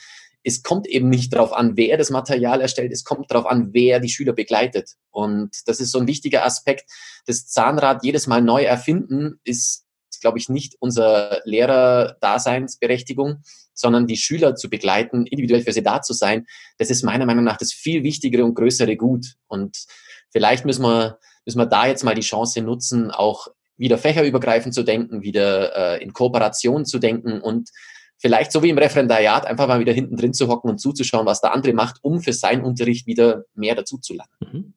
Es 0.43 0.63
kommt 0.63 0.87
eben 0.87 1.09
nicht 1.09 1.33
darauf 1.33 1.51
an, 1.53 1.75
wer 1.75 1.97
das 1.97 2.09
Material 2.09 2.61
erstellt, 2.61 2.91
es 2.91 3.03
kommt 3.03 3.29
darauf 3.29 3.45
an, 3.45 3.73
wer 3.73 3.99
die 3.99 4.09
Schüler 4.09 4.33
begleitet. 4.33 4.91
Und 5.09 5.55
das 5.65 5.81
ist 5.81 5.91
so 5.91 5.99
ein 5.99 6.07
wichtiger 6.07 6.45
Aspekt. 6.45 6.89
Das 7.25 7.47
Zahnrad 7.47 8.03
jedes 8.03 8.27
Mal 8.27 8.41
neu 8.41 8.63
erfinden 8.63 9.39
ist, 9.43 9.85
glaube 10.21 10.37
ich, 10.37 10.47
nicht 10.47 10.77
unser 10.79 11.41
Lehrer-Daseinsberechtigung, 11.43 13.41
sondern 13.73 14.07
die 14.07 14.17
Schüler 14.17 14.55
zu 14.55 14.69
begleiten, 14.69 15.25
individuell 15.25 15.63
für 15.63 15.73
sie 15.73 15.83
da 15.83 16.01
zu 16.01 16.13
sein. 16.13 16.45
Das 16.77 16.89
ist 16.89 17.03
meiner 17.03 17.25
Meinung 17.25 17.43
nach 17.43 17.57
das 17.57 17.73
viel 17.73 18.03
wichtigere 18.03 18.45
und 18.45 18.55
größere 18.55 18.95
Gut. 18.95 19.35
Und 19.47 19.85
vielleicht 20.31 20.65
müssen 20.65 20.83
wir, 20.83 21.19
müssen 21.45 21.59
wir 21.59 21.65
da 21.65 21.87
jetzt 21.87 22.03
mal 22.03 22.15
die 22.15 22.21
Chance 22.21 22.61
nutzen, 22.61 23.11
auch 23.11 23.47
wieder 23.77 23.97
fächerübergreifend 23.97 24.73
zu 24.73 24.83
denken, 24.83 25.21
wieder 25.21 25.95
äh, 25.95 26.03
in 26.03 26.13
Kooperation 26.13 26.85
zu 26.85 26.99
denken 26.99 27.41
und 27.41 27.69
vielleicht 28.17 28.51
so 28.51 28.61
wie 28.61 28.69
im 28.69 28.77
Referendariat 28.77 29.45
einfach 29.47 29.67
mal 29.67 29.79
wieder 29.79 29.93
hinten 29.93 30.15
drin 30.15 30.33
zu 30.33 30.47
hocken 30.47 30.69
und 30.69 30.77
zuzuschauen, 30.77 31.25
was 31.25 31.41
der 31.41 31.53
andere 31.53 31.73
macht, 31.73 31.97
um 32.03 32.21
für 32.21 32.33
seinen 32.33 32.63
Unterricht 32.63 33.07
wieder 33.07 33.45
mehr 33.55 33.75
dazu 33.75 33.97
zu 33.97 34.13
lernen. 34.13 34.31
Mhm. 34.39 34.73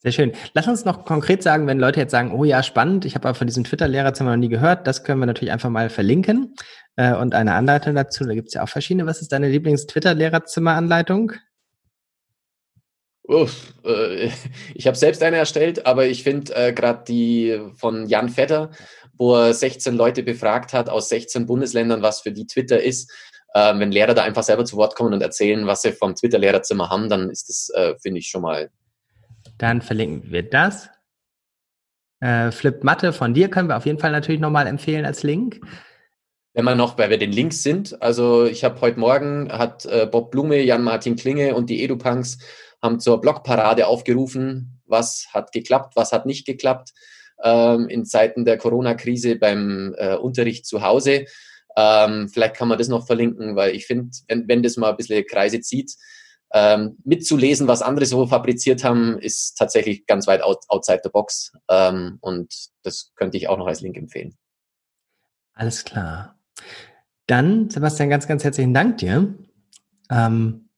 Sehr 0.00 0.12
schön. 0.12 0.32
Lass 0.52 0.68
uns 0.68 0.84
noch 0.84 1.04
konkret 1.04 1.42
sagen, 1.42 1.66
wenn 1.66 1.80
Leute 1.80 1.98
jetzt 1.98 2.12
sagen, 2.12 2.30
oh 2.30 2.44
ja, 2.44 2.62
spannend, 2.62 3.04
ich 3.04 3.16
habe 3.16 3.26
aber 3.28 3.34
von 3.34 3.48
diesem 3.48 3.64
Twitter-Lehrerzimmer 3.64 4.30
noch 4.30 4.36
nie 4.36 4.48
gehört, 4.48 4.86
das 4.86 5.02
können 5.02 5.18
wir 5.18 5.26
natürlich 5.26 5.50
einfach 5.50 5.70
mal 5.70 5.90
verlinken 5.90 6.54
äh, 6.94 7.14
und 7.14 7.34
eine 7.34 7.54
Anleitung 7.54 7.96
dazu. 7.96 8.24
Da 8.24 8.34
gibt 8.34 8.46
es 8.48 8.54
ja 8.54 8.62
auch 8.62 8.68
verschiedene. 8.68 9.06
Was 9.06 9.20
ist 9.20 9.32
deine 9.32 9.48
Lieblings-Twitter-Lehrerzimmer-Anleitung? 9.48 11.32
Uff, 13.28 13.74
äh, 13.84 14.30
ich 14.74 14.86
habe 14.86 14.96
selbst 14.96 15.22
eine 15.22 15.36
erstellt, 15.36 15.84
aber 15.84 16.06
ich 16.06 16.22
finde 16.22 16.54
äh, 16.56 16.72
gerade 16.72 17.04
die 17.06 17.60
von 17.74 18.08
Jan 18.08 18.30
Vetter, 18.30 18.70
wo 19.18 19.34
er 19.36 19.52
16 19.52 19.94
Leute 19.94 20.22
befragt 20.22 20.72
hat 20.72 20.88
aus 20.88 21.10
16 21.10 21.44
Bundesländern, 21.44 22.00
was 22.00 22.22
für 22.22 22.32
die 22.32 22.46
Twitter 22.46 22.82
ist. 22.82 23.12
Äh, 23.52 23.78
wenn 23.78 23.92
Lehrer 23.92 24.14
da 24.14 24.22
einfach 24.22 24.42
selber 24.42 24.64
zu 24.64 24.78
Wort 24.78 24.94
kommen 24.94 25.12
und 25.12 25.20
erzählen, 25.20 25.66
was 25.66 25.82
sie 25.82 25.92
vom 25.92 26.14
Twitter-Lehrerzimmer 26.14 26.88
haben, 26.88 27.10
dann 27.10 27.28
ist 27.28 27.50
das, 27.50 27.70
äh, 27.74 27.94
finde 28.00 28.20
ich, 28.20 28.28
schon 28.28 28.42
mal. 28.42 28.70
Dann 29.58 29.82
verlinken 29.82 30.32
wir 30.32 30.48
das. 30.48 30.88
Äh, 32.20 32.50
Flip 32.50 32.82
Mathe 32.82 33.12
von 33.12 33.34
dir 33.34 33.50
können 33.50 33.68
wir 33.68 33.76
auf 33.76 33.84
jeden 33.84 33.98
Fall 33.98 34.12
natürlich 34.12 34.40
nochmal 34.40 34.66
empfehlen 34.66 35.04
als 35.04 35.22
Link. 35.22 35.60
Wenn 36.54 36.64
wir 36.64 36.74
noch, 36.74 36.96
weil 36.96 37.10
wir 37.10 37.18
den 37.18 37.32
Links 37.32 37.62
sind, 37.62 38.00
also 38.02 38.46
ich 38.46 38.64
habe 38.64 38.80
heute 38.80 38.98
Morgen, 38.98 39.52
hat 39.52 39.84
äh, 39.84 40.08
Bob 40.10 40.30
Blume, 40.30 40.62
Jan-Martin 40.62 41.14
Klinge 41.16 41.54
und 41.54 41.68
die 41.68 41.84
EduPunks 41.84 42.38
haben 42.82 43.00
zur 43.00 43.20
Blogparade 43.20 43.86
aufgerufen, 43.86 44.80
was 44.86 45.28
hat 45.32 45.52
geklappt, 45.52 45.96
was 45.96 46.12
hat 46.12 46.26
nicht 46.26 46.46
geklappt 46.46 46.92
ähm, 47.42 47.88
in 47.88 48.04
Zeiten 48.04 48.44
der 48.44 48.58
Corona-Krise 48.58 49.36
beim 49.36 49.94
äh, 49.98 50.16
Unterricht 50.16 50.66
zu 50.66 50.82
Hause. 50.82 51.26
Ähm, 51.76 52.28
vielleicht 52.28 52.56
kann 52.56 52.68
man 52.68 52.78
das 52.78 52.88
noch 52.88 53.06
verlinken, 53.06 53.56
weil 53.56 53.74
ich 53.74 53.86
finde, 53.86 54.10
wenn, 54.26 54.48
wenn 54.48 54.62
das 54.62 54.76
mal 54.76 54.90
ein 54.90 54.96
bisschen 54.96 55.24
Kreise 55.26 55.60
zieht, 55.60 55.94
ähm, 56.52 56.96
mitzulesen, 57.04 57.68
was 57.68 57.82
andere 57.82 58.06
so 58.06 58.26
fabriziert 58.26 58.82
haben, 58.82 59.18
ist 59.18 59.56
tatsächlich 59.56 60.06
ganz 60.06 60.26
weit 60.26 60.42
out, 60.42 60.64
outside 60.68 61.00
the 61.04 61.10
box. 61.10 61.52
Ähm, 61.68 62.18
und 62.20 62.52
das 62.82 63.12
könnte 63.16 63.36
ich 63.36 63.48
auch 63.48 63.58
noch 63.58 63.66
als 63.66 63.82
Link 63.82 63.96
empfehlen. 63.96 64.36
Alles 65.52 65.84
klar. 65.84 66.38
Dann, 67.26 67.68
Sebastian, 67.68 68.08
ganz, 68.08 68.26
ganz 68.26 68.44
herzlichen 68.44 68.72
Dank 68.72 68.98
dir. 68.98 69.34
Ähm, 70.10 70.70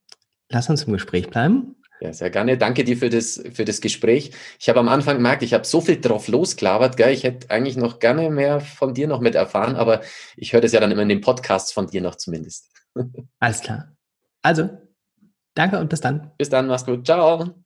lass 0.49 0.69
uns 0.69 0.83
im 0.83 0.93
Gespräch 0.93 1.29
bleiben. 1.29 1.80
Ja, 2.01 2.11
sehr 2.13 2.31
gerne. 2.31 2.57
Danke 2.57 2.83
dir 2.83 2.97
für 2.97 3.09
das, 3.09 3.43
für 3.53 3.63
das 3.63 3.79
Gespräch. 3.79 4.31
Ich 4.59 4.69
habe 4.69 4.79
am 4.79 4.89
Anfang 4.89 5.17
gemerkt, 5.17 5.43
ich 5.43 5.53
habe 5.53 5.65
so 5.65 5.81
viel 5.81 6.01
drauf 6.01 6.27
losklabert, 6.27 6.97
gell? 6.97 7.13
Ich 7.13 7.23
hätte 7.23 7.51
eigentlich 7.51 7.77
noch 7.77 7.99
gerne 7.99 8.31
mehr 8.31 8.59
von 8.59 8.95
dir 8.95 9.07
noch 9.07 9.21
mit 9.21 9.35
erfahren, 9.35 9.75
aber 9.75 10.01
ich 10.35 10.51
höre 10.51 10.61
das 10.61 10.71
ja 10.71 10.79
dann 10.79 10.89
immer 10.89 11.03
in 11.03 11.09
den 11.09 11.21
Podcasts 11.21 11.71
von 11.71 11.85
dir 11.85 12.01
noch 12.01 12.15
zumindest. 12.15 12.71
Alles 13.39 13.61
klar. 13.61 13.95
Also, 14.41 14.69
danke 15.53 15.77
und 15.77 15.89
bis 15.89 16.01
dann. 16.01 16.31
Bis 16.39 16.49
dann, 16.49 16.65
mach's 16.65 16.85
gut. 16.85 17.05
Ciao. 17.05 17.63